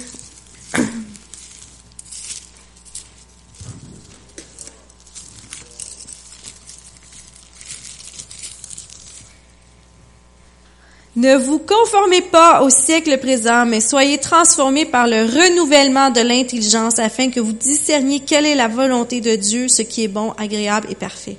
Ne 11.17 11.35
vous 11.35 11.57
conformez 11.57 12.21
pas 12.21 12.61
au 12.61 12.69
siècle 12.69 13.17
présent, 13.17 13.65
mais 13.65 13.81
soyez 13.81 14.19
transformés 14.19 14.85
par 14.85 15.07
le 15.07 15.23
renouvellement 15.23 16.11
de 16.11 16.21
l'intelligence 16.21 16.99
afin 16.99 17.31
que 17.31 17.39
vous 17.39 17.53
discerniez 17.53 18.19
quelle 18.19 18.45
est 18.45 18.53
la 18.53 18.67
volonté 18.67 19.19
de 19.19 19.35
Dieu, 19.35 19.67
ce 19.67 19.81
qui 19.81 20.03
est 20.03 20.07
bon, 20.07 20.33
agréable 20.37 20.89
et 20.91 20.95
parfait. 20.95 21.37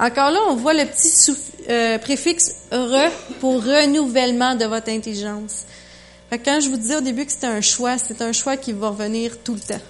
Encore 0.00 0.32
là, 0.32 0.40
on 0.48 0.56
voit 0.56 0.74
le 0.74 0.84
petit 0.84 1.32
euh, 1.70 1.96
préfixe 1.98 2.56
re 2.72 3.08
pour 3.38 3.62
renouvellement 3.62 4.56
de 4.56 4.64
votre 4.64 4.90
intelligence. 4.90 5.62
quand 6.44 6.58
je 6.60 6.68
vous 6.68 6.76
disais 6.76 6.96
au 6.96 7.00
début 7.00 7.24
que 7.24 7.30
c'était 7.30 7.46
un 7.46 7.60
choix, 7.60 7.98
c'est 7.98 8.20
un 8.20 8.32
choix 8.32 8.56
qui 8.56 8.72
va 8.72 8.88
revenir 8.88 9.38
tout 9.44 9.54
le 9.54 9.60
temps. 9.60 9.84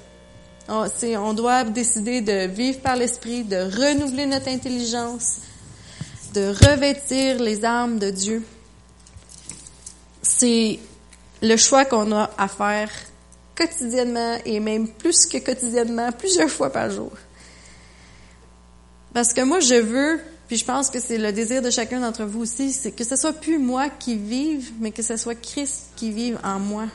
On, 0.68 0.86
on 1.16 1.32
doit 1.32 1.64
décider 1.64 2.20
de 2.20 2.46
vivre 2.46 2.80
par 2.80 2.96
l'esprit, 2.96 3.42
de 3.42 3.56
renouveler 3.56 4.26
notre 4.26 4.48
intelligence, 4.48 5.36
de 6.34 6.48
revêtir 6.68 7.42
les 7.42 7.64
armes 7.64 7.98
de 7.98 8.10
Dieu 8.10 8.42
c'est 10.44 10.78
le 11.40 11.56
choix 11.56 11.86
qu'on 11.86 12.12
a 12.12 12.30
à 12.36 12.48
faire 12.48 12.90
quotidiennement 13.56 14.36
et 14.44 14.60
même 14.60 14.88
plus 14.88 15.26
que 15.26 15.38
quotidiennement, 15.38 16.12
plusieurs 16.12 16.50
fois 16.50 16.70
par 16.70 16.90
jour. 16.90 17.12
Parce 19.14 19.32
que 19.32 19.40
moi, 19.40 19.60
je 19.60 19.76
veux, 19.76 20.20
puis 20.46 20.58
je 20.58 20.64
pense 20.64 20.90
que 20.90 21.00
c'est 21.00 21.16
le 21.16 21.32
désir 21.32 21.62
de 21.62 21.70
chacun 21.70 22.00
d'entre 22.00 22.24
vous 22.24 22.42
aussi, 22.42 22.72
c'est 22.72 22.90
que 22.90 23.04
ce 23.04 23.16
soit 23.16 23.32
plus 23.32 23.58
moi 23.58 23.88
qui 23.88 24.16
vive, 24.16 24.72
mais 24.80 24.90
que 24.90 25.02
ce 25.02 25.16
soit 25.16 25.34
Christ 25.34 25.92
qui 25.96 26.10
vive 26.10 26.38
en 26.44 26.58
moi. 26.58 26.88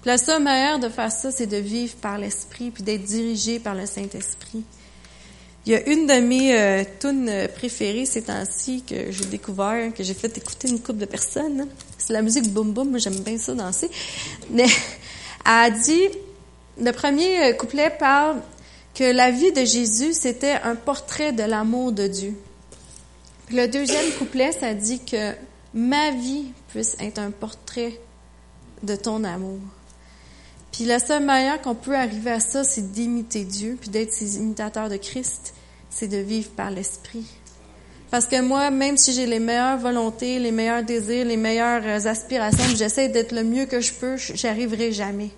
Puis 0.00 0.10
la 0.10 0.16
seule 0.16 0.42
manière 0.42 0.78
de 0.78 0.88
faire 0.88 1.12
ça, 1.12 1.30
c'est 1.30 1.46
de 1.46 1.56
vivre 1.58 1.94
par 1.96 2.16
l'Esprit, 2.16 2.70
puis 2.70 2.82
d'être 2.82 3.04
dirigé 3.04 3.58
par 3.58 3.74
le 3.74 3.84
Saint-Esprit. 3.84 4.64
Il 5.66 5.72
y 5.72 5.74
a 5.74 5.86
une 5.88 6.06
de 6.06 6.14
mes 6.14 6.58
euh, 6.58 6.84
tunes 6.98 7.48
préférées 7.54 8.06
ces 8.06 8.22
temps-ci 8.22 8.82
que 8.88 9.10
j'ai 9.10 9.24
découvert, 9.26 9.92
que 9.92 10.02
j'ai 10.02 10.14
fait 10.14 10.36
écouter 10.36 10.68
une 10.68 10.80
couple 10.80 11.00
de 11.00 11.04
personnes. 11.04 11.68
C'est 11.98 12.12
la 12.12 12.22
musique 12.22 12.48
boum 12.52 12.72
boum, 12.72 12.98
j'aime 12.98 13.18
bien 13.20 13.36
ça 13.38 13.54
danser. 13.54 13.90
Mais 14.50 14.64
elle 15.44 15.52
a 15.52 15.70
dit, 15.70 16.08
le 16.80 16.90
premier 16.92 17.56
couplet 17.56 17.90
parle 17.90 18.40
que 18.94 19.04
la 19.04 19.30
vie 19.30 19.52
de 19.52 19.64
Jésus, 19.64 20.14
c'était 20.14 20.58
un 20.64 20.74
portrait 20.74 21.32
de 21.32 21.42
l'amour 21.42 21.92
de 21.92 22.06
Dieu. 22.06 22.34
Le 23.50 23.66
deuxième 23.66 24.10
couplet, 24.18 24.52
ça 24.52 24.74
dit 24.74 25.00
que 25.04 25.34
ma 25.74 26.10
vie 26.10 26.46
puisse 26.68 26.96
être 27.00 27.18
un 27.18 27.30
portrait 27.30 28.00
de 28.82 28.96
ton 28.96 29.24
amour. 29.24 29.60
Puis 30.72 30.84
la 30.84 30.98
seule 30.98 31.24
manière 31.24 31.60
qu'on 31.60 31.74
peut 31.74 31.96
arriver 31.96 32.30
à 32.30 32.40
ça, 32.40 32.64
c'est 32.64 32.92
d'imiter 32.92 33.44
Dieu, 33.44 33.76
puis 33.80 33.90
d'être 33.90 34.12
ses 34.12 34.36
imitateurs 34.36 34.88
de 34.88 34.96
Christ, 34.96 35.54
c'est 35.90 36.08
de 36.08 36.18
vivre 36.18 36.50
par 36.50 36.70
l'Esprit. 36.70 37.26
Parce 38.10 38.26
que 38.26 38.40
moi, 38.40 38.70
même 38.70 38.96
si 38.96 39.12
j'ai 39.12 39.26
les 39.26 39.38
meilleures 39.38 39.78
volontés, 39.78 40.38
les 40.38 40.52
meilleurs 40.52 40.82
désirs, 40.82 41.26
les 41.26 41.36
meilleures 41.36 42.06
aspirations, 42.06 42.64
j'essaie 42.76 43.08
d'être 43.08 43.32
le 43.32 43.44
mieux 43.44 43.66
que 43.66 43.80
je 43.80 43.92
peux, 43.92 44.16
j'arriverai 44.16 44.92
jamais. 44.92 45.30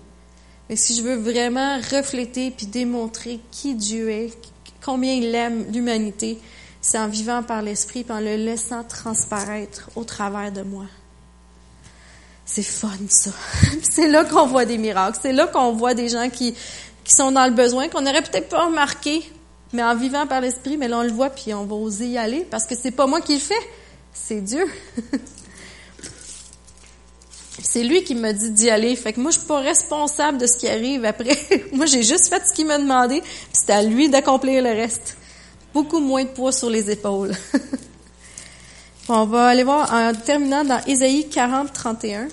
Mais 0.69 0.77
si 0.77 0.95
je 0.95 1.01
veux 1.01 1.15
vraiment 1.15 1.77
refléter 1.77 2.51
puis 2.51 2.65
démontrer 2.65 3.41
qui 3.51 3.75
Dieu 3.75 4.09
est, 4.09 4.31
combien 4.83 5.13
il 5.13 5.35
aime 5.35 5.65
l'humanité, 5.71 6.39
c'est 6.79 6.97
en 6.97 7.07
vivant 7.07 7.43
par 7.43 7.61
l'Esprit 7.61 8.05
en 8.09 8.19
le 8.19 8.37
laissant 8.37 8.83
transparaître 8.83 9.89
au 9.95 10.05
travers 10.05 10.51
de 10.51 10.61
moi. 10.61 10.85
C'est 12.53 12.63
fun, 12.63 12.89
ça. 13.07 13.31
c'est 13.81 14.09
là 14.09 14.25
qu'on 14.25 14.45
voit 14.45 14.65
des 14.65 14.77
miracles. 14.77 15.17
C'est 15.21 15.31
là 15.31 15.47
qu'on 15.47 15.71
voit 15.71 15.93
des 15.93 16.09
gens 16.09 16.29
qui, 16.29 16.53
qui 17.05 17.13
sont 17.13 17.31
dans 17.31 17.45
le 17.45 17.53
besoin, 17.53 17.87
qu'on 17.87 18.01
n'aurait 18.01 18.23
peut-être 18.23 18.49
pas 18.49 18.65
remarqué, 18.65 19.23
mais 19.71 19.81
en 19.81 19.95
vivant 19.95 20.27
par 20.27 20.41
l'Esprit, 20.41 20.75
mais 20.75 20.89
là, 20.89 20.97
on 20.97 21.03
le 21.03 21.13
voit, 21.13 21.29
puis 21.29 21.53
on 21.53 21.63
va 21.63 21.75
oser 21.75 22.07
y 22.07 22.17
aller, 22.17 22.45
parce 22.51 22.65
que 22.65 22.75
c'est 22.75 22.91
pas 22.91 23.07
moi 23.07 23.21
qui 23.21 23.35
le 23.35 23.39
fais, 23.39 23.53
c'est 24.11 24.41
Dieu. 24.41 24.65
c'est 27.63 27.83
lui 27.83 28.03
qui 28.03 28.15
m'a 28.15 28.33
dit 28.33 28.51
d'y 28.51 28.69
aller. 28.69 28.97
Fait 28.97 29.13
que 29.13 29.21
moi, 29.21 29.31
je 29.31 29.37
suis 29.37 29.47
pas 29.47 29.61
responsable 29.61 30.37
de 30.37 30.45
ce 30.45 30.57
qui 30.57 30.67
arrive 30.67 31.05
après. 31.05 31.37
moi, 31.71 31.85
j'ai 31.85 32.03
juste 32.03 32.27
fait 32.27 32.43
ce 32.45 32.53
qu'il 32.53 32.67
m'a 32.67 32.79
demandé, 32.79 33.21
puis 33.21 33.31
c'est 33.53 33.71
à 33.71 33.81
lui 33.81 34.09
d'accomplir 34.09 34.61
le 34.61 34.71
reste. 34.71 35.15
Beaucoup 35.73 36.01
moins 36.01 36.25
de 36.25 36.29
poids 36.29 36.51
sur 36.51 36.69
les 36.69 36.91
épaules. 36.91 37.31
on 39.07 39.23
va 39.23 39.47
aller 39.47 39.63
voir 39.63 39.89
en 39.93 40.13
terminant 40.13 40.65
dans 40.65 40.83
Ésaïe 40.85 41.29
40, 41.29 41.71
31. 41.71 42.27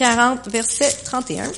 40, 0.00 0.48
verset 0.48 0.96
31. 1.04 1.52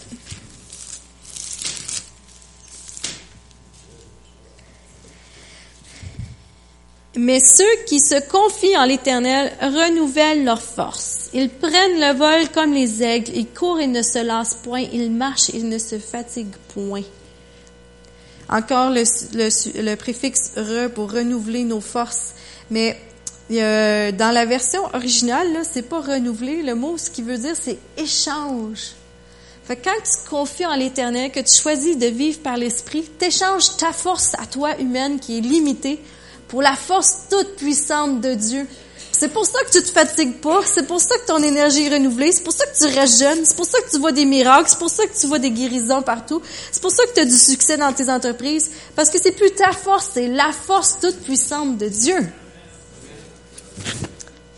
Mais 7.15 7.39
ceux 7.39 7.65
qui 7.87 8.01
se 8.01 8.21
confient 8.29 8.77
en 8.77 8.85
l'Éternel 8.85 9.53
renouvellent 9.61 10.45
leur 10.45 10.61
force. 10.61 11.31
Ils 11.33 11.51
prennent 11.51 12.01
le 12.01 12.19
vol 12.19 12.49
comme 12.49 12.73
les 12.73 13.05
aigles, 13.05 13.31
ils 13.33 13.47
courent 13.47 13.79
et 13.79 13.87
ne 13.87 14.03
se 14.03 14.19
lassent 14.19 14.59
point, 14.65 14.87
ils 14.93 15.13
marchent 15.13 15.51
et 15.51 15.63
ne 15.63 15.79
se 15.79 16.01
fatiguent 16.01 16.57
point. 16.75 17.05
Encore 18.49 18.91
le, 18.91 19.05
le, 19.35 19.83
le 19.83 19.95
préfixe 19.95 20.55
re 20.57 20.91
pour 20.93 21.13
renouveler 21.13 21.63
nos 21.63 21.81
forces. 21.81 22.35
Mais 22.73 22.99
dans 23.53 24.33
la 24.33 24.45
version 24.47 24.83
originale, 24.95 25.49
c'est 25.71 25.83
pas 25.83 26.01
renouveler. 26.01 26.63
Le 26.63 26.75
mot, 26.75 26.97
ce 26.99 27.11
qui 27.11 27.23
veut 27.23 27.39
dire, 27.39 27.55
c'est 27.55 27.79
échange. 27.97 28.93
Fait 29.65 29.77
que 29.77 29.85
quand 29.85 29.97
tu 29.97 30.25
te 30.25 30.29
confies 30.29 30.67
en 30.67 30.75
l'Éternel, 30.75 31.31
que 31.31 31.41
tu 31.41 31.55
choisis 31.55 31.97
de 31.97 32.07
vivre 32.07 32.41
par 32.41 32.57
l'Esprit, 32.57 33.03
t'échanges 33.03 33.77
ta 33.77 33.93
force 33.93 34.35
à 34.35 34.47
toi 34.47 34.79
humaine 34.81 35.21
qui 35.21 35.39
est 35.39 35.41
limitée 35.41 36.01
pour 36.49 36.63
la 36.63 36.75
force 36.75 37.29
toute 37.31 37.57
puissante 37.57 38.21
de 38.21 38.35
Dieu. 38.35 38.67
C'est 39.13 39.29
pour 39.29 39.47
ça 39.47 39.63
que 39.65 39.71
tu 39.71 39.83
te 39.83 39.91
fatigues 39.91 40.41
pas, 40.41 40.63
c'est 40.67 40.87
pour 40.87 41.01
ça 41.01 41.17
que 41.17 41.27
ton 41.27 41.41
énergie 41.43 41.85
est 41.85 41.95
renouvelée, 41.95 42.33
c'est 42.33 42.43
pour 42.43 42.53
ça 42.53 42.67
que 42.67 42.77
tu 42.77 42.99
restes 42.99 43.21
jeune, 43.21 43.39
c'est 43.45 43.55
pour 43.55 43.67
ça 43.67 43.79
que 43.81 43.91
tu 43.91 43.99
vois 43.99 44.11
des 44.11 44.25
miracles, 44.25 44.69
c'est 44.69 44.79
pour 44.79 44.91
ça 44.91 45.07
que 45.07 45.17
tu 45.17 45.27
vois 45.29 45.39
des 45.39 45.53
guérisons 45.53 46.03
partout, 46.03 46.43
c'est 46.73 46.83
pour 46.83 46.91
ça 46.91 47.05
que 47.07 47.15
tu 47.15 47.21
as 47.21 47.25
du 47.25 47.39
succès 47.39 47.77
dans 47.77 47.93
tes 47.93 48.11
entreprises, 48.11 48.73
parce 48.97 49.11
que 49.11 49.19
c'est 49.23 49.31
plus 49.31 49.53
ta 49.53 49.71
force, 49.73 50.11
c'est 50.15 50.27
la 50.27 50.51
force 50.51 50.99
toute 51.01 51.21
puissante 51.21 51.79
de 51.79 51.87
Dieu. 51.87 52.17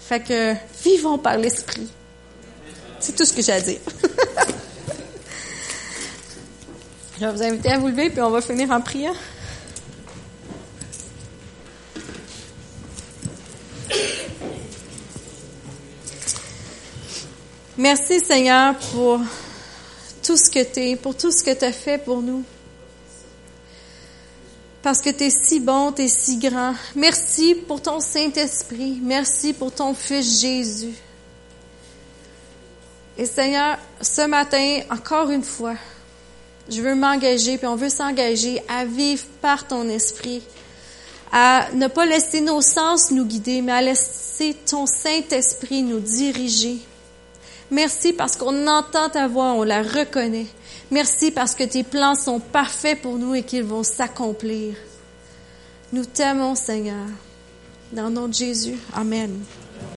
Fait 0.09 0.21
que 0.21 0.55
vivons 0.83 1.19
par 1.19 1.39
l'esprit. 1.39 1.89
C'est 3.01 3.17
tout 3.17 3.25
ce 3.25 3.33
que 3.33 3.43
j'ai 3.43 3.53
à 3.53 3.61
dire. 3.61 3.81
Je 7.19 7.25
vais 7.25 7.33
vous 7.33 7.43
inviter 7.43 7.71
à 7.71 7.79
vous 7.79 7.89
lever, 7.89 8.11
puis 8.11 8.21
on 8.21 8.31
va 8.31 8.41
finir 8.41 8.71
en 8.71 8.81
priant. 8.81 9.15
Merci 17.77 18.21
Seigneur 18.21 18.75
pour 18.93 19.21
tout 20.23 20.37
ce 20.37 20.51
que 20.51 20.63
tu 20.63 20.81
es, 20.81 20.97
pour 20.97 21.17
tout 21.17 21.31
ce 21.31 21.43
que 21.43 21.53
tu 21.53 21.65
as 21.65 21.73
fait 21.73 21.99
pour 21.99 22.23
nous 22.23 22.45
parce 24.85 25.01
que 25.01 25.09
tu 25.09 25.25
es 25.25 25.31
si 25.31 25.61
bon, 25.61 25.93
tu 25.93 26.03
es 26.03 26.09
si 26.09 26.37
grand. 26.37 26.75
Merci 26.95 27.55
pour 27.55 27.81
ton 27.81 28.01
Saint-Esprit. 28.01 29.01
Merci 29.03 29.55
pour 29.55 29.73
ton 29.73 29.95
Fils 29.95 30.43
Jésus. 30.43 30.93
Et 33.17 33.25
Seigneur, 33.25 33.79
ce 34.03 34.27
matin, 34.27 34.81
encore 34.91 35.31
une 35.31 35.43
fois, 35.43 35.77
je 36.69 36.83
veux 36.83 36.95
m'engager, 36.95 37.57
puis 37.57 37.67
on 37.67 37.77
veut 37.77 37.89
s'engager 37.89 38.63
à 38.69 38.85
vivre 38.85 39.25
par 39.41 39.67
ton 39.67 39.89
esprit, 39.89 40.43
à 41.33 41.69
ne 41.73 41.87
pas 41.87 42.05
laisser 42.05 42.43
nos 42.43 42.61
sens 42.61 43.11
nous 43.11 43.25
guider, 43.25 43.63
mais 43.63 43.73
à 43.73 43.81
laisser 43.81 44.55
ton 44.69 44.85
Saint-Esprit 44.85 45.83
nous 45.83 46.01
diriger. 46.01 46.77
Merci 47.71 48.13
parce 48.13 48.37
qu'on 48.37 48.67
entend 48.67 49.09
ta 49.09 49.29
voix, 49.29 49.55
on 49.55 49.63
la 49.63 49.83
reconnaît. 49.83 50.47
Merci 50.91 51.31
parce 51.31 51.55
que 51.55 51.65
tes 51.65 51.83
plans 51.83 52.15
sont 52.15 52.41
parfaits 52.41 53.01
pour 53.01 53.19
nous 53.19 53.35
et 53.35 53.43
qu'ils 53.43 53.65
vont 53.65 53.83
s'accomplir. 53.83 54.75
Nous 55.93 56.05
t'aimons, 56.05 56.55
Seigneur. 56.55 57.07
Dans 57.93 58.09
le 58.09 58.15
nom 58.15 58.29
de 58.29 58.35
Jésus. 58.35 58.79
Amen. 58.93 59.41